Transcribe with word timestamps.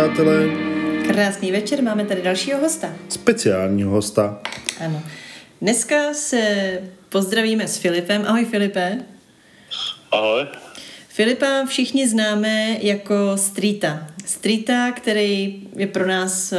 Přátelé. 0.00 0.48
Krásný 1.06 1.52
večer, 1.52 1.82
máme 1.82 2.04
tady 2.04 2.22
dalšího 2.22 2.60
hosta. 2.60 2.92
Speciálního 3.08 3.90
hosta. 3.90 4.40
Ano. 4.84 5.02
Dneska 5.60 6.14
se 6.14 6.42
pozdravíme 7.08 7.68
s 7.68 7.76
Filipem. 7.76 8.24
Ahoj 8.26 8.44
Filipe. 8.44 8.98
Ahoj. 10.12 10.46
Filipa 11.08 11.64
všichni 11.66 12.08
známe 12.08 12.76
jako 12.80 13.14
Streeta. 13.36 14.06
Streeta, 14.26 14.92
který 14.92 15.62
je 15.76 15.86
pro 15.86 16.06
nás 16.06 16.52
uh, 16.52 16.58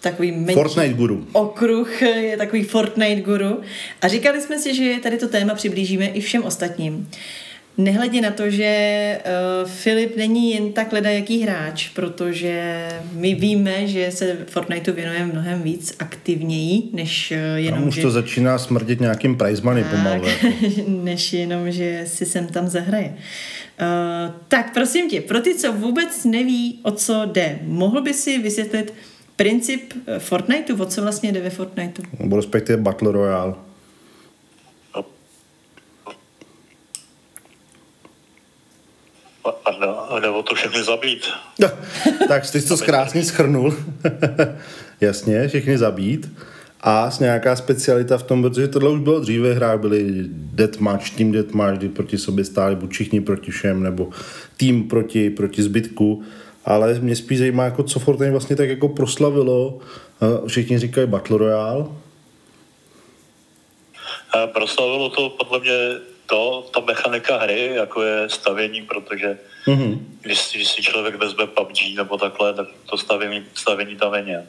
takový 0.00 0.32
menší 0.32 0.54
Fortnite 0.54 0.94
guru. 0.94 1.26
okruh, 1.32 2.02
je 2.02 2.36
takový 2.36 2.62
Fortnite 2.62 3.20
guru. 3.22 3.60
A 4.02 4.08
říkali 4.08 4.40
jsme 4.40 4.58
si, 4.58 4.74
že 4.74 5.00
tady 5.02 5.18
to 5.18 5.28
téma 5.28 5.54
přiblížíme 5.54 6.06
i 6.06 6.20
všem 6.20 6.44
ostatním. 6.44 7.10
Nehledě 7.78 8.20
na 8.20 8.30
to, 8.30 8.50
že 8.50 9.18
uh, 9.64 9.70
Filip 9.70 10.16
není 10.16 10.54
jen 10.54 10.72
tak 10.72 10.92
jaký 10.92 11.42
hráč, 11.42 11.88
protože 11.88 12.88
my 13.12 13.34
víme, 13.34 13.86
že 13.86 14.10
se 14.10 14.36
Fortniteu 14.46 14.92
věnuje 14.92 15.26
mnohem 15.26 15.62
víc 15.62 15.96
aktivněji, 15.98 16.82
než 16.92 17.32
uh, 17.32 17.58
jenom, 17.58 17.80
Tam 17.80 17.88
už 17.88 17.94
že... 17.94 18.02
to 18.02 18.10
začíná 18.10 18.58
smrdět 18.58 19.00
nějakým 19.00 19.36
prize 19.36 19.62
money 19.62 19.84
pomalu. 19.84 20.24
jako. 20.26 20.46
než 20.88 21.32
jenom, 21.32 21.70
že 21.70 22.04
si 22.06 22.26
sem 22.26 22.46
tam 22.46 22.68
zahraje. 22.68 23.14
Uh, 23.80 24.34
tak 24.48 24.74
prosím 24.74 25.10
tě, 25.10 25.20
pro 25.20 25.40
ty, 25.40 25.54
co 25.54 25.72
vůbec 25.72 26.24
neví, 26.24 26.78
o 26.82 26.90
co 26.90 27.22
jde, 27.24 27.58
mohl 27.62 28.02
by 28.02 28.14
si 28.14 28.38
vysvětlit 28.38 28.94
princip 29.36 29.92
Fortniteu, 30.18 30.82
o 30.82 30.86
co 30.86 31.02
vlastně 31.02 31.32
jde 31.32 31.40
ve 31.40 31.50
Fortniteu? 31.50 32.02
Nebo 32.18 32.36
respektive 32.36 32.82
Battle 32.82 33.12
Royale. 33.12 33.54
A 39.44 40.20
nebo 40.20 40.42
to 40.42 40.54
všechny 40.54 40.84
zabít. 40.84 41.26
tak 42.28 42.44
jsi 42.44 42.68
to 42.68 42.76
krásně 42.76 43.24
schrnul. 43.24 43.74
Jasně, 45.00 45.48
všechny 45.48 45.78
zabít. 45.78 46.30
A 46.80 47.10
s 47.10 47.18
nějaká 47.18 47.56
specialita 47.56 48.18
v 48.18 48.22
tom, 48.22 48.42
protože 48.42 48.68
tohle 48.68 48.90
už 48.90 49.00
bylo 49.00 49.20
dříve, 49.20 49.52
v 49.52 49.56
hrách 49.56 49.80
byly 49.80 50.04
deathmatch, 50.28 51.10
team 51.10 51.32
deathmatch, 51.32 51.78
kdy 51.78 51.88
proti 51.88 52.18
sobě 52.18 52.44
stáli 52.44 52.76
buď 52.76 52.90
všichni 52.92 53.20
proti 53.20 53.50
všem, 53.50 53.82
nebo 53.82 54.10
tým 54.56 54.88
proti, 54.88 55.30
proti 55.30 55.62
zbytku. 55.62 56.22
Ale 56.64 56.94
mě 57.00 57.16
spíš 57.16 57.38
zajímá, 57.38 57.64
jako 57.64 57.82
co 57.82 57.98
Fortnite 57.98 58.30
vlastně 58.30 58.56
tak 58.56 58.68
jako 58.68 58.88
proslavilo. 58.88 59.78
Eh, 60.22 60.48
Všichni 60.48 60.78
říkají 60.78 61.06
Battle 61.06 61.38
Royale. 61.38 61.86
A 64.32 64.46
proslavilo 64.46 65.10
to 65.10 65.30
podle 65.30 65.60
mě 65.60 65.78
to, 66.26 66.66
ta 66.74 66.80
mechanika 66.80 67.36
hry, 67.38 67.70
jako 67.74 68.02
je 68.02 68.28
stavění, 68.28 68.82
protože 68.82 69.38
Mhm. 69.66 70.18
když, 70.20 70.52
když 70.54 70.68
si 70.68 70.82
člověk 70.82 71.14
vezme 71.14 71.46
PUBG 71.46 71.96
nebo 71.96 72.18
takhle, 72.18 72.54
tak 72.54 72.68
to 72.90 72.98
stavění, 72.98 73.44
stavění 73.54 73.96
tam 73.96 74.12
není. 74.12 74.32
Ne. 74.32 74.46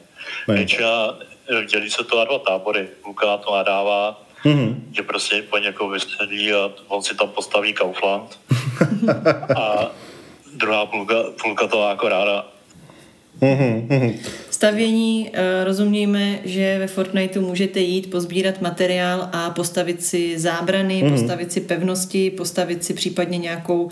Většina, 0.48 1.18
eh, 1.60 1.64
dělí 1.64 1.90
se 1.90 2.04
to 2.04 2.18
na 2.18 2.24
dva 2.24 2.38
tábory. 2.38 2.88
Luka 3.06 3.36
to 3.36 3.54
nadává, 3.56 4.22
Mhm. 4.44 4.92
že 4.96 5.02
prostě 5.02 5.42
po 5.42 5.58
někoho 5.58 5.90
vystřelí 5.90 6.52
a 6.52 6.70
on 6.88 7.02
si 7.02 7.14
tam 7.14 7.28
postaví 7.28 7.72
Kaufland. 7.72 8.38
a 9.56 9.90
druhá 10.52 10.86
půlka, 10.86 11.14
půlka 11.42 11.66
to 11.66 11.78
má 11.80 11.90
jako 11.90 12.08
ráda. 12.08 12.46
Mhm. 13.40 13.86
Mhm. 13.88 14.12
Stavění, 14.50 15.30
eh, 15.32 15.64
rozumějme, 15.64 16.38
že 16.44 16.78
ve 16.78 16.86
Fortniteu 16.86 17.40
můžete 17.40 17.80
jít, 17.80 18.10
pozbírat 18.10 18.62
materiál 18.62 19.28
a 19.32 19.50
postavit 19.50 20.02
si 20.02 20.38
zábrany, 20.38 21.02
mm. 21.02 21.10
postavit 21.10 21.52
si 21.52 21.60
pevnosti, 21.60 22.30
postavit 22.30 22.84
si 22.84 22.94
případně 22.94 23.38
nějakou 23.38 23.82
uh, 23.82 23.90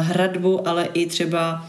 hradbu, 0.00 0.68
ale 0.68 0.88
i 0.94 1.06
třeba 1.06 1.66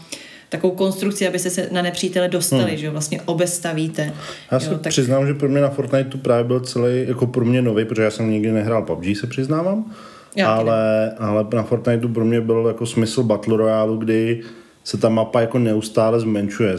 takovou 0.48 0.74
konstrukci, 0.74 1.28
abyste 1.28 1.50
se 1.50 1.68
na 1.72 1.82
nepřítele 1.82 2.28
dostali, 2.28 2.72
mm. 2.72 2.76
že 2.76 2.86
jo, 2.86 2.92
vlastně 2.92 3.20
obestavíte. 3.24 4.12
Já 4.52 4.60
se 4.60 4.70
jo, 4.70 4.78
tak 4.78 4.92
přiznám, 4.92 5.26
že 5.26 5.34
pro 5.34 5.48
mě 5.48 5.60
na 5.60 5.70
Fortniteu 5.70 6.18
právě 6.18 6.44
byl 6.44 6.60
celý, 6.60 7.08
jako 7.08 7.26
pro 7.26 7.44
mě 7.44 7.62
nový, 7.62 7.84
protože 7.84 8.02
já 8.02 8.10
jsem 8.10 8.30
nikdy 8.30 8.52
nehrál 8.52 8.82
PUBG, 8.82 9.16
se 9.20 9.26
přiznávám. 9.26 9.92
Já 10.36 10.54
ale, 10.54 11.12
ale 11.18 11.46
na 11.54 11.62
Fortniteu 11.62 12.08
pro 12.08 12.24
mě 12.24 12.40
byl 12.40 12.64
jako 12.68 12.86
smysl 12.86 13.22
Battle 13.22 13.56
Royale, 13.56 13.96
kdy 13.98 14.42
se 14.84 14.96
ta 14.96 15.08
mapa 15.08 15.40
jako 15.40 15.58
neustále 15.58 16.20
zmenšuje. 16.20 16.76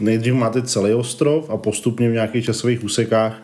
Nejdřív 0.00 0.34
máte 0.34 0.62
celý 0.62 0.94
ostrov 0.94 1.50
a 1.50 1.56
postupně 1.56 2.10
v 2.10 2.12
nějakých 2.12 2.44
časových 2.44 2.84
úsekách 2.84 3.42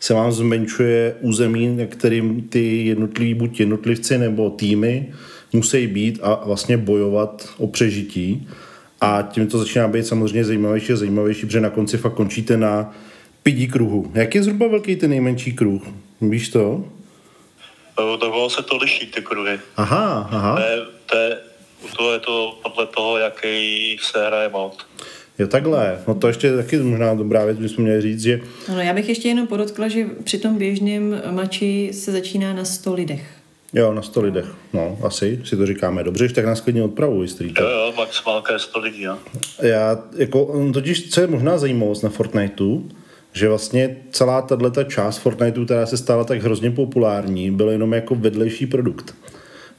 se 0.00 0.14
vám 0.14 0.32
zmenšuje 0.32 1.14
území, 1.20 1.76
na 1.76 1.86
kterým 1.86 2.42
ty 2.42 2.84
jednotliví, 2.86 3.34
buď 3.34 3.60
jednotlivci 3.60 4.18
nebo 4.18 4.50
týmy 4.50 5.12
musí 5.52 5.86
být 5.86 6.18
a 6.22 6.42
vlastně 6.46 6.76
bojovat 6.76 7.48
o 7.58 7.66
přežití. 7.66 8.48
A 9.00 9.28
tím 9.30 9.46
to 9.46 9.58
začíná 9.58 9.88
být 9.88 10.06
samozřejmě 10.06 10.44
zajímavější 10.44 10.92
a 10.92 10.96
zajímavější, 10.96 11.46
protože 11.46 11.60
na 11.60 11.70
konci 11.70 11.98
fakt 11.98 12.14
končíte 12.14 12.56
na 12.56 12.94
pidi 13.42 13.68
kruhu. 13.68 14.10
Jak 14.14 14.34
je 14.34 14.42
zhruba 14.42 14.66
velký 14.68 14.96
ten 14.96 15.10
nejmenší 15.10 15.52
kruh? 15.52 15.82
Víš 16.20 16.48
to? 16.48 16.84
Eh, 18.00 18.18
Tak 18.20 18.28
ono 18.32 18.50
se 18.50 18.62
to 18.62 18.76
liší, 18.76 19.06
ty 19.06 19.22
kruhy. 19.22 19.58
Aha, 19.76 20.28
aha. 20.30 20.54
To 20.54 20.60
je, 20.62 20.78
to 21.06 21.16
je, 21.16 21.36
to 21.96 22.12
je 22.12 22.18
to 22.20 22.58
podle 22.62 22.86
toho, 22.86 23.18
jaký 23.18 23.98
se 24.02 24.26
hraje 24.26 24.48
mod. 24.48 24.86
Jo, 25.38 25.46
takhle. 25.46 25.98
No 26.08 26.14
to 26.14 26.26
ještě 26.28 26.56
taky 26.56 26.76
možná 26.78 27.14
dobrá 27.14 27.44
věc, 27.44 27.58
bychom 27.58 27.84
měli 27.84 28.00
říct, 28.02 28.22
že 28.22 28.40
Ano, 28.68 28.80
já 28.80 28.94
bych 28.94 29.08
ještě 29.08 29.28
jenom 29.28 29.46
podotkla, 29.46 29.88
že 29.88 30.06
při 30.24 30.38
tom 30.38 30.58
běžném 30.58 31.22
mači 31.30 31.90
se 31.92 32.12
začíná 32.12 32.52
na 32.52 32.64
100 32.64 32.94
lidech. 32.94 33.22
jo, 33.72 33.92
na 33.94 34.02
100 34.02 34.20
lidech. 34.22 34.44
No, 34.72 34.98
asi 35.02 35.40
si 35.44 35.56
to 35.56 35.66
říkáme 35.66 36.04
dobře, 36.04 36.24
když 36.24 36.32
tak 36.34 36.44
nás 36.44 36.60
klidně 36.60 36.82
odpravuj, 36.82 37.28
Street. 37.28 37.58
Jo, 37.60 37.68
jo, 37.68 37.92
maximálka 37.96 38.52
je 38.52 38.58
100 38.58 38.78
lidí, 38.78 39.04
no. 39.04 39.18
Já, 39.62 39.98
jako, 40.16 40.44
on 40.44 40.72
totiž, 40.72 41.10
co 41.10 41.20
je 41.20 41.26
možná 41.26 41.58
zajímavost 41.58 42.02
na 42.02 42.10
Fortniteu, 42.10 42.88
že 43.32 43.48
vlastně 43.48 43.96
celá 44.10 44.42
tato 44.42 44.84
část 44.84 45.18
Fortniteu, 45.18 45.64
která 45.64 45.86
se 45.86 45.96
stala 45.96 46.24
tak 46.24 46.42
hrozně 46.42 46.70
populární, 46.70 47.50
byl 47.50 47.70
jenom 47.70 47.92
jako 47.94 48.14
vedlejší 48.14 48.66
produkt. 48.66 49.14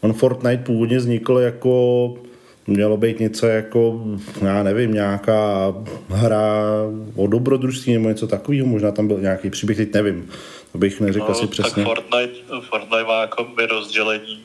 On 0.01 0.13
Fortnite 0.13 0.63
původně 0.63 0.97
vznikl 0.97 1.37
jako 1.37 2.13
mělo 2.67 2.97
být 2.97 3.19
něco 3.19 3.47
jako, 3.47 4.03
já 4.41 4.63
nevím, 4.63 4.93
nějaká 4.93 5.73
hra 6.09 6.63
o 7.15 7.27
dobrodružství 7.27 7.93
nebo 7.93 8.09
něco 8.09 8.27
takového, 8.27 8.67
možná 8.67 8.91
tam 8.91 9.07
byl 9.07 9.19
nějaký 9.19 9.49
příběh, 9.49 9.77
teď 9.77 9.93
nevím, 9.93 10.29
to 10.71 10.77
bych 10.77 11.01
neřekl 11.01 11.33
si 11.33 11.47
přesně. 11.47 11.83
No, 11.83 11.89
Tak 11.89 11.97
Fortnite, 11.97 12.33
Fortnite 12.69 13.03
má 13.03 13.21
jako 13.21 13.43
by 13.43 13.65
rozdělení, 13.65 14.39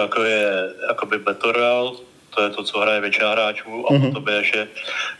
jako 0.00 0.22
je 0.22 0.70
jakoby 0.88 1.18
Battle 1.18 1.52
Royale, 1.52 1.90
to 2.38 2.44
je 2.44 2.50
to, 2.50 2.62
co 2.62 2.78
hraje 2.80 3.00
většina 3.00 3.30
hráčů, 3.32 3.68
a 3.90 3.92
Mhm. 3.94 4.02
mm-hmm. 4.02 4.12
potom 4.12 4.28
je 4.28 4.34
ještě 4.38 4.66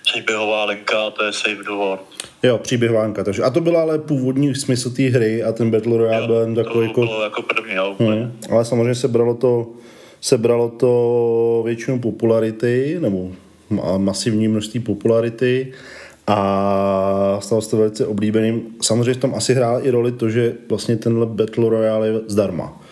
příběhová 0.05 0.65
linka, 0.65 0.99
a 1.07 1.11
to 1.11 1.25
je 1.25 1.33
Save 1.33 1.55
the 1.57 1.71
World. 1.71 2.01
Jo, 2.43 2.59
příběh 2.59 2.91
Vánka. 2.93 3.25
Takže, 3.25 3.43
a 3.43 3.51
to 3.51 3.61
byl 3.61 3.77
ale 3.77 3.99
původní 3.99 4.55
smysl 4.55 4.91
té 4.91 5.03
hry 5.03 5.43
a 5.43 5.53
ten 5.53 5.71
Battle 5.71 5.99
Royale 5.99 6.27
byl 6.27 6.37
jen 6.41 6.55
takový 6.55 6.89
jako... 6.89 7.01
bylo 7.01 7.23
jako 7.23 7.43
první, 7.43 7.75
jo. 7.75 7.97
Hmm. 7.99 8.33
Ale 8.51 8.65
samozřejmě 8.65 8.95
se 8.95 9.09
bralo 9.09 9.35
to, 9.35 9.67
se 10.21 10.39
bralo 10.39 10.69
to 10.69 11.63
většinu 11.67 11.99
popularity, 12.01 12.97
nebo 13.01 13.31
ma- 13.71 13.99
masivní 13.99 14.49
množství 14.49 14.81
popularity 14.81 15.73
a 16.27 17.39
stalo 17.41 17.61
se 17.63 17.71
to 17.71 17.77
velice 17.77 18.07
oblíbeným. 18.07 18.63
Samozřejmě 18.83 19.15
v 19.15 19.17
tom 19.17 19.35
asi 19.35 19.55
hrál 19.55 19.81
i 19.87 19.91
roli 19.91 20.13
to, 20.13 20.31
že 20.31 20.55
vlastně 20.69 20.97
tenhle 20.97 21.27
Battle 21.27 21.71
Royale 21.71 22.07
je 22.09 22.15
zdarma. 22.27 22.83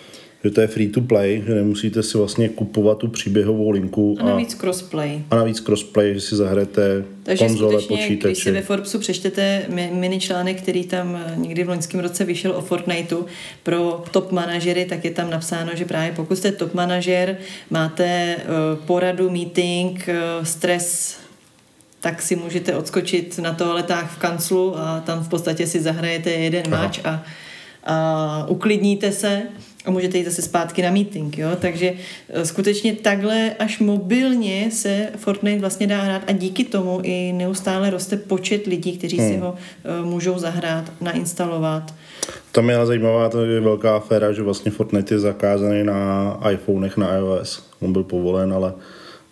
Že 0.46 0.50
to 0.52 0.60
je 0.60 0.66
free 0.66 0.88
to 0.88 1.00
play, 1.00 1.42
že 1.46 1.54
nemusíte 1.54 2.02
si 2.02 2.18
vlastně 2.18 2.48
kupovat 2.48 2.98
tu 2.98 3.08
příběhovou 3.08 3.70
linku 3.70 4.16
A 4.20 4.24
navíc 4.24 4.54
crossplay. 4.54 5.22
a 5.30 5.36
navíc 5.36 5.60
crossplay, 5.60 6.14
že 6.14 6.20
si 6.20 6.36
zahrajete 6.36 7.04
Takže 7.22 7.44
konzole, 7.46 7.72
skutečně, 7.82 7.96
když 7.96 8.18
si 8.18 8.24
počítače. 8.26 8.52
ve 8.52 8.62
Forbesu 8.62 8.98
přečtete 8.98 9.62
mi- 9.68 9.90
mini 9.94 10.20
článek, 10.20 10.62
který 10.62 10.84
tam 10.84 11.16
eh, 11.26 11.32
někdy 11.36 11.64
v 11.64 11.68
loňském 11.68 12.00
roce 12.00 12.24
vyšel 12.24 12.52
o 12.52 12.60
Fortniteu 12.62 13.26
pro 13.62 14.04
top 14.10 14.32
manažery, 14.32 14.84
tak 14.84 15.04
je 15.04 15.10
tam 15.10 15.30
napsáno, 15.30 15.70
že 15.74 15.84
právě 15.84 16.12
pokud 16.16 16.38
jste 16.38 16.52
top 16.52 16.74
manažer, 16.74 17.36
máte 17.70 18.04
eh, 18.04 18.42
poradu, 18.86 19.30
meeting, 19.30 20.08
eh, 20.08 20.44
stres, 20.44 21.16
tak 22.00 22.22
si 22.22 22.36
můžete 22.36 22.76
odskočit 22.76 23.38
na 23.38 23.52
toaletách 23.52 24.14
v 24.14 24.18
kanclu 24.18 24.78
a 24.78 25.00
tam 25.00 25.24
v 25.24 25.28
podstatě 25.28 25.66
si 25.66 25.80
zahrajete 25.80 26.30
jeden 26.30 26.62
Aha. 26.74 26.82
máč 26.84 27.00
a, 27.04 27.22
a 27.84 28.46
uklidníte 28.48 29.12
se 29.12 29.42
a 29.86 29.90
můžete 29.90 30.18
jít 30.18 30.24
zase 30.24 30.42
zpátky 30.42 30.82
na 30.82 30.90
meeting, 30.90 31.38
jo? 31.38 31.48
takže 31.60 31.92
eh, 32.28 32.46
skutečně 32.46 32.92
takhle 32.92 33.54
až 33.58 33.78
mobilně 33.78 34.70
se 34.70 35.08
Fortnite 35.16 35.60
vlastně 35.60 35.86
dá 35.86 36.02
hrát 36.02 36.22
a 36.26 36.32
díky 36.32 36.64
tomu 36.64 37.00
i 37.02 37.32
neustále 37.32 37.90
roste 37.90 38.16
počet 38.16 38.66
lidí, 38.66 38.98
kteří 38.98 39.16
si 39.16 39.36
ho 39.36 39.54
eh, 39.84 40.04
můžou 40.04 40.38
zahrát, 40.38 40.92
nainstalovat. 41.00 41.94
Tam 42.52 42.70
je 42.70 42.76
ale 42.76 42.86
zajímavá, 42.86 43.28
to 43.28 43.44
je 43.44 43.60
velká 43.60 43.96
aféra, 43.96 44.32
že 44.32 44.42
vlastně 44.42 44.70
Fortnite 44.70 45.14
je 45.14 45.18
zakázaný 45.18 45.84
na 45.84 46.40
iPhonech, 46.50 46.96
na 46.96 47.16
iOS. 47.16 47.70
On 47.80 47.92
byl 47.92 48.02
povolen, 48.02 48.52
ale 48.52 48.72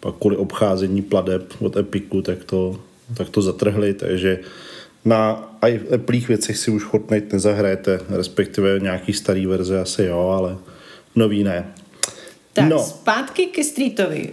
pak 0.01 0.15
kvůli 0.15 0.37
obcházení 0.37 1.03
pladeb 1.03 1.43
od 1.61 1.77
Epiku, 1.77 2.23
tak 2.23 2.45
to, 2.45 2.81
tak 3.17 3.29
to 3.29 3.43
zatrhli, 3.43 3.95
takže 3.95 4.39
na 5.05 5.51
Appleích 5.95 6.29
věcech 6.29 6.57
si 6.59 6.71
už 6.71 6.85
Fortnite 6.85 7.29
nezahrajete, 7.37 8.01
respektive 8.09 8.81
nějaký 8.81 9.13
starý 9.13 9.47
verze 9.47 9.81
asi 9.81 10.03
jo, 10.05 10.29
ale 10.29 10.57
nový 11.15 11.45
ne. 11.45 11.75
Tak, 12.53 12.65
No. 12.69 12.79
zpátky 12.85 13.47
ke 13.47 13.65
Streetovi. 13.65 14.33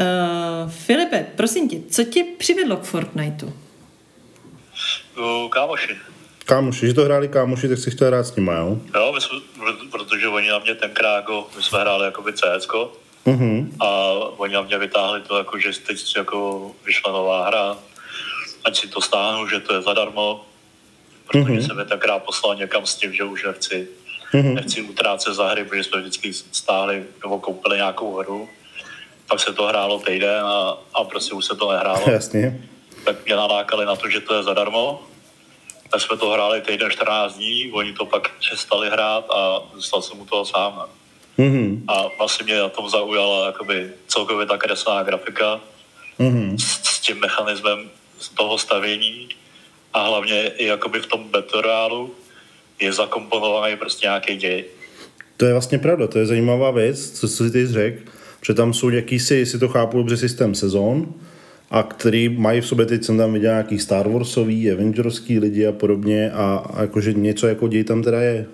Uh, 0.00 0.70
Filipe, 0.70 1.26
prosím 1.36 1.68
tě, 1.68 1.76
co 1.90 2.04
tě 2.04 2.24
přivedlo 2.38 2.76
k 2.76 2.82
Fortniteu? 2.82 3.46
Uh, 5.18 5.48
kámoši. 5.50 5.96
Kámoši, 6.46 6.86
že 6.86 6.94
to 6.94 7.04
hráli 7.04 7.28
kámoši, 7.28 7.68
tak 7.68 7.78
si 7.78 7.90
chtěl 7.90 8.06
hrát 8.06 8.26
s 8.26 8.36
nimi, 8.36 8.50
jo? 8.58 8.78
Jo, 8.94 9.12
my 9.14 9.20
jsme, 9.20 9.38
protože 9.90 10.28
oni 10.28 10.48
na 10.48 10.58
mě 10.58 10.74
tenkrát, 10.74 11.16
jako, 11.16 11.46
my 11.56 11.62
jsme 11.62 11.80
hráli 11.80 12.04
jakoby 12.04 12.32
CS, 12.32 12.68
Mhm. 13.26 13.72
a 13.80 14.10
oni 14.36 14.54
na 14.54 14.62
mě 14.62 14.78
vytáhli 14.78 15.20
to, 15.20 15.38
jako, 15.38 15.58
že 15.58 15.68
teď 15.86 16.16
jako 16.16 16.70
vyšla 16.86 17.12
nová 17.12 17.46
hra, 17.46 17.76
ať 18.64 18.76
si 18.76 18.88
to 18.88 19.00
stáhnu, 19.00 19.48
že 19.48 19.60
to 19.60 19.74
je 19.74 19.82
zadarmo, 19.82 20.44
protože 21.26 21.38
Mhm. 21.38 21.52
mm-hmm. 21.58 21.66
jsem 21.66 21.78
je 21.78 21.84
tenkrát 21.84 22.18
poslal 22.22 22.54
někam 22.54 22.86
s 22.86 22.94
tím, 22.94 23.12
že 23.14 23.24
už 23.24 23.44
nechci, 23.44 23.88
Mhm. 24.32 24.42
mm-hmm. 24.42 24.54
nechci 24.54 24.82
utrácet 24.82 25.34
za 25.34 25.48
hry, 25.48 25.64
protože 25.64 25.84
jsme 25.84 26.00
vždycky 26.00 26.32
stáhli 26.32 27.04
nebo 27.22 27.38
koupili 27.40 27.76
nějakou 27.76 28.16
hru, 28.16 28.48
pak 29.28 29.40
se 29.40 29.52
to 29.52 29.66
hrálo 29.66 29.98
týden 30.00 30.44
a, 30.44 30.76
a 30.94 31.04
prostě 31.04 31.34
už 31.34 31.44
se 31.44 31.56
to 31.56 31.72
nehrálo 31.72 32.04
Jasně. 32.10 32.60
tak 33.04 33.24
mě 33.24 33.36
nalákali 33.36 33.86
na 33.86 33.96
to, 33.96 34.08
že 34.10 34.20
to 34.20 34.34
je 34.34 34.42
zadarmo. 34.42 35.02
Tak 35.90 36.00
jsme 36.00 36.16
to 36.16 36.30
hráli 36.30 36.60
týden 36.60 36.90
14 36.90 37.34
dní, 37.34 37.72
oni 37.72 37.92
to 37.92 38.06
pak 38.06 38.30
přestali 38.38 38.90
hrát 38.90 39.24
a 39.30 39.60
dostal 39.74 40.02
jsem 40.02 40.20
u 40.20 40.24
toho 40.26 40.44
sám. 40.44 40.84
Mhm. 41.38 41.84
A 41.88 42.02
vlastně 42.18 42.44
mě 42.44 42.58
na 42.58 42.68
tom 42.68 42.88
zaujala 42.90 43.46
jakoby 43.46 43.90
celkově 44.06 44.46
ta 44.46 44.56
kresná 44.58 45.02
grafika 45.02 45.60
Mhm. 46.18 46.58
s, 46.58 46.64
s 46.82 47.00
tím 47.00 47.20
mechanismem 47.20 47.90
z 48.24 48.28
toho 48.28 48.58
stavění 48.58 49.28
a 49.92 50.06
hlavně 50.06 50.46
i 50.56 50.64
jakoby 50.66 51.00
v 51.00 51.06
tom 51.06 51.30
Royale 51.54 52.06
je 52.80 52.92
zakomponovaný 52.92 53.76
prostě 53.76 54.06
nějaký 54.06 54.36
děj. 54.36 54.64
To 55.36 55.44
je 55.44 55.52
vlastně 55.52 55.78
pravda, 55.78 56.06
to 56.06 56.18
je 56.18 56.26
zajímavá 56.26 56.70
věc, 56.70 57.10
co 57.10 57.28
si 57.28 57.50
ty 57.50 57.66
řekl, 57.66 58.10
že 58.46 58.54
tam 58.54 58.74
jsou 58.74 58.88
jakýsi, 58.88 59.34
jestli 59.34 59.58
to 59.58 59.68
chápu 59.68 59.96
dobře, 59.96 60.16
systém 60.16 60.54
sezon, 60.54 61.14
a 61.70 61.82
který 61.82 62.28
mají 62.28 62.60
v 62.60 62.66
sobě, 62.66 62.86
teď 62.86 63.04
jsem 63.04 63.18
tam 63.18 63.32
viděl 63.32 63.50
nějaký 63.50 63.78
Star 63.78 64.08
Warsový, 64.08 64.72
Avengerský 64.72 65.38
lidi 65.38 65.66
a 65.66 65.72
podobně 65.72 66.30
a, 66.30 66.64
a 66.74 66.80
jakože 66.80 67.12
něco 67.12 67.46
jako 67.46 67.68
děj 67.68 67.84
tam 67.84 68.02
teda 68.02 68.20
je. 68.20 68.46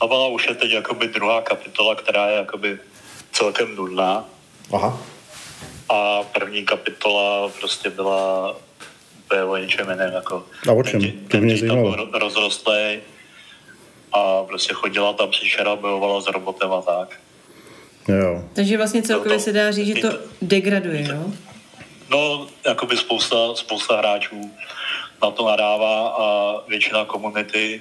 A 0.00 0.04
ona 0.04 0.26
už 0.26 0.48
je 0.48 0.54
teď 0.54 0.70
jakoby 0.70 1.08
druhá 1.08 1.42
kapitola, 1.42 1.94
která 1.94 2.28
je 2.28 2.36
jakoby 2.36 2.78
celkem 3.32 3.76
nudná. 3.76 4.24
Aha. 4.72 5.02
A 5.92 6.22
první 6.22 6.64
kapitola 6.64 7.48
prostě 7.60 7.90
byla 7.90 8.54
úplně 9.24 9.42
o 9.44 9.56
něčem 9.56 9.90
jiném. 9.90 10.12
Jako 10.12 10.44
A 10.68 10.72
o 10.72 10.82
čem? 10.82 11.00
Ten, 11.00 11.12
To 11.12 11.28
ten 11.28 11.44
mě 11.44 11.56
zajímalo. 11.56 12.08
rozrostlej 12.12 13.00
a 14.12 14.42
prostě 14.44 14.74
chodila 14.74 15.12
tam 15.12 15.30
příšera, 15.30 15.76
bojovala 15.76 16.20
s 16.20 16.26
robotem 16.26 16.72
a 16.72 16.82
tak. 16.82 17.18
Jo. 18.08 18.44
Takže 18.52 18.76
vlastně 18.76 19.02
celkově 19.02 19.36
to- 19.38 19.42
se 19.44 19.52
dá 19.52 19.70
říct, 19.70 19.86
že 19.96 20.02
to 20.02 20.08
degraduje, 20.42 21.02
jo? 21.10 21.24
No, 22.10 22.46
jakoby 22.66 22.96
spousta, 22.96 23.36
spousta 23.54 23.96
hráčů 23.96 24.50
na 25.22 25.30
to 25.30 25.46
nadává 25.48 26.08
a 26.08 26.54
většina 26.68 27.04
komunity 27.04 27.80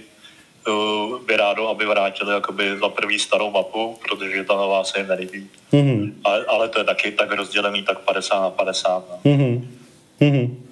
by 1.26 1.38
rádo, 1.38 1.68
aby 1.68 1.86
vrátili 1.86 2.34
jakoby 2.34 2.78
za 2.80 2.90
první 2.90 3.20
starou 3.20 3.52
mapu, 3.52 4.00
protože 4.08 4.44
ta 4.44 4.56
nová 4.56 4.84
se 4.84 5.00
jim 5.00 5.08
nelíbí. 5.08 5.50
Mhm. 5.72 6.22
Ale, 6.24 6.46
ale 6.46 6.70
to 6.70 6.80
je 6.80 6.86
taky 6.86 7.12
tak 7.12 7.32
rozdělený 7.32 7.84
tak 7.84 8.00
50 8.00 8.42
na 8.42 8.50
50. 8.50 9.04
No. 9.10 9.32
Mhm. 9.32 9.78
Mhm. 10.20 10.68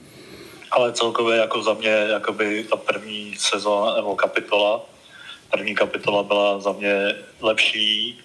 Ale 0.71 0.94
celkově 0.94 1.38
jako 1.38 1.63
za 1.63 1.74
mě 1.74 1.89
jakoby 1.89 2.63
ta 2.63 2.75
první 2.75 3.36
sezóna 3.38 3.95
nebo 3.95 4.15
kapitola, 4.15 4.81
první 5.51 5.75
kapitola 5.75 6.24
byla 6.24 6.59
za 6.59 6.71
mě 6.71 7.15
lepší, 7.42 8.19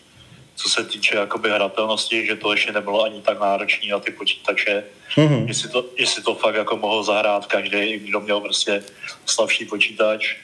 co 0.57 0.69
se 0.69 0.85
týče 0.85 1.17
jakoby 1.17 1.51
hratelnosti, 1.51 2.27
že 2.27 2.37
to 2.37 2.53
ještě 2.53 2.73
nebylo 2.73 3.03
ani 3.03 3.23
tak 3.23 3.41
náročné 3.41 3.93
na 3.93 3.99
ty 3.99 4.11
počítače. 4.11 4.85
Mhm. 5.17 5.49
Jestli, 5.49 5.69
to, 5.69 5.85
jestli 5.97 6.23
to 6.23 6.35
fakt 6.35 6.55
jako 6.55 6.77
mohl 6.77 7.03
zahrát 7.03 7.47
každý, 7.47 7.99
kdo 7.99 8.21
měl 8.21 8.41
prostě 8.41 8.85
slabší 9.27 9.65
počítač. 9.65 10.37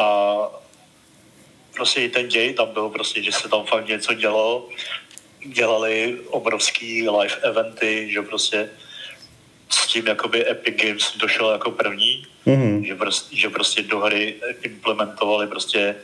A 0.00 0.36
prostě 1.74 2.00
i 2.00 2.08
ten 2.08 2.28
děj 2.28 2.54
tam 2.54 2.68
byl 2.68 2.88
prostě, 2.88 3.22
že 3.22 3.32
se 3.32 3.48
tam 3.48 3.64
fakt 3.66 3.86
něco 3.88 4.14
dělo. 4.14 4.68
Dělali 5.46 6.18
obrovský 6.28 7.08
live 7.08 7.34
eventy, 7.42 8.08
že 8.12 8.22
prostě 8.22 8.70
s 9.68 9.86
tím 9.86 10.06
jakoby 10.06 10.50
Epic 10.50 10.76
Games 10.82 11.12
došel 11.16 11.50
jako 11.50 11.70
první, 11.70 12.26
Mhm. 12.46 12.84
že, 12.84 12.94
prostě, 12.94 13.36
že 13.36 13.48
prostě 13.50 13.82
do 13.82 13.98
hry 13.98 14.34
implementovali 14.62 15.46
prostě, 15.46 15.96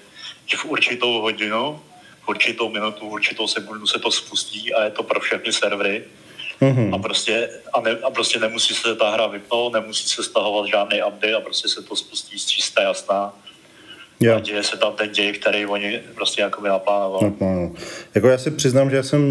že 0.46 0.56
v 0.56 0.64
určitou 0.64 1.20
hodinu, 1.20 1.80
v 2.22 2.28
určitou 2.28 2.68
minutu, 2.68 3.08
v 3.08 3.12
určitou 3.12 3.48
sekundu 3.48 3.86
se 3.86 3.98
to 3.98 4.10
spustí 4.10 4.74
a 4.74 4.84
je 4.84 4.90
to 4.90 5.02
pro 5.02 5.20
všechny 5.20 5.52
servery 5.52 6.04
Mhm. 6.60 6.94
a 6.94 6.98
prostě, 6.98 7.50
a, 7.72 7.80
ne, 7.80 7.90
a 8.02 8.10
prostě 8.10 8.38
nemusí 8.38 8.74
se 8.74 8.96
ta 8.96 9.10
hra 9.10 9.26
vypnout, 9.26 9.72
nemusí 9.72 10.08
se 10.08 10.24
stahovat 10.24 10.66
žádný 10.66 11.02
update 11.02 11.34
a 11.34 11.40
prostě 11.40 11.68
se 11.68 11.82
to 11.82 11.96
spustí 11.96 12.38
z 12.38 12.46
čisté 12.46 12.82
jasná. 12.82 13.32
A 14.20 14.40
děje 14.40 14.62
se 14.62 14.76
tam 14.76 14.92
ten 14.92 15.10
děj, 15.10 15.32
který 15.32 15.66
oni 15.66 16.00
prostě 16.14 16.42
jakoby 16.42 16.68
naplánovali. 16.68 17.32
No, 17.40 17.54
no. 17.54 17.72
Jako 18.14 18.28
já 18.28 18.38
si 18.38 18.50
přiznám, 18.50 18.90
že 18.90 18.96
já 18.96 19.02
jsem 19.02 19.22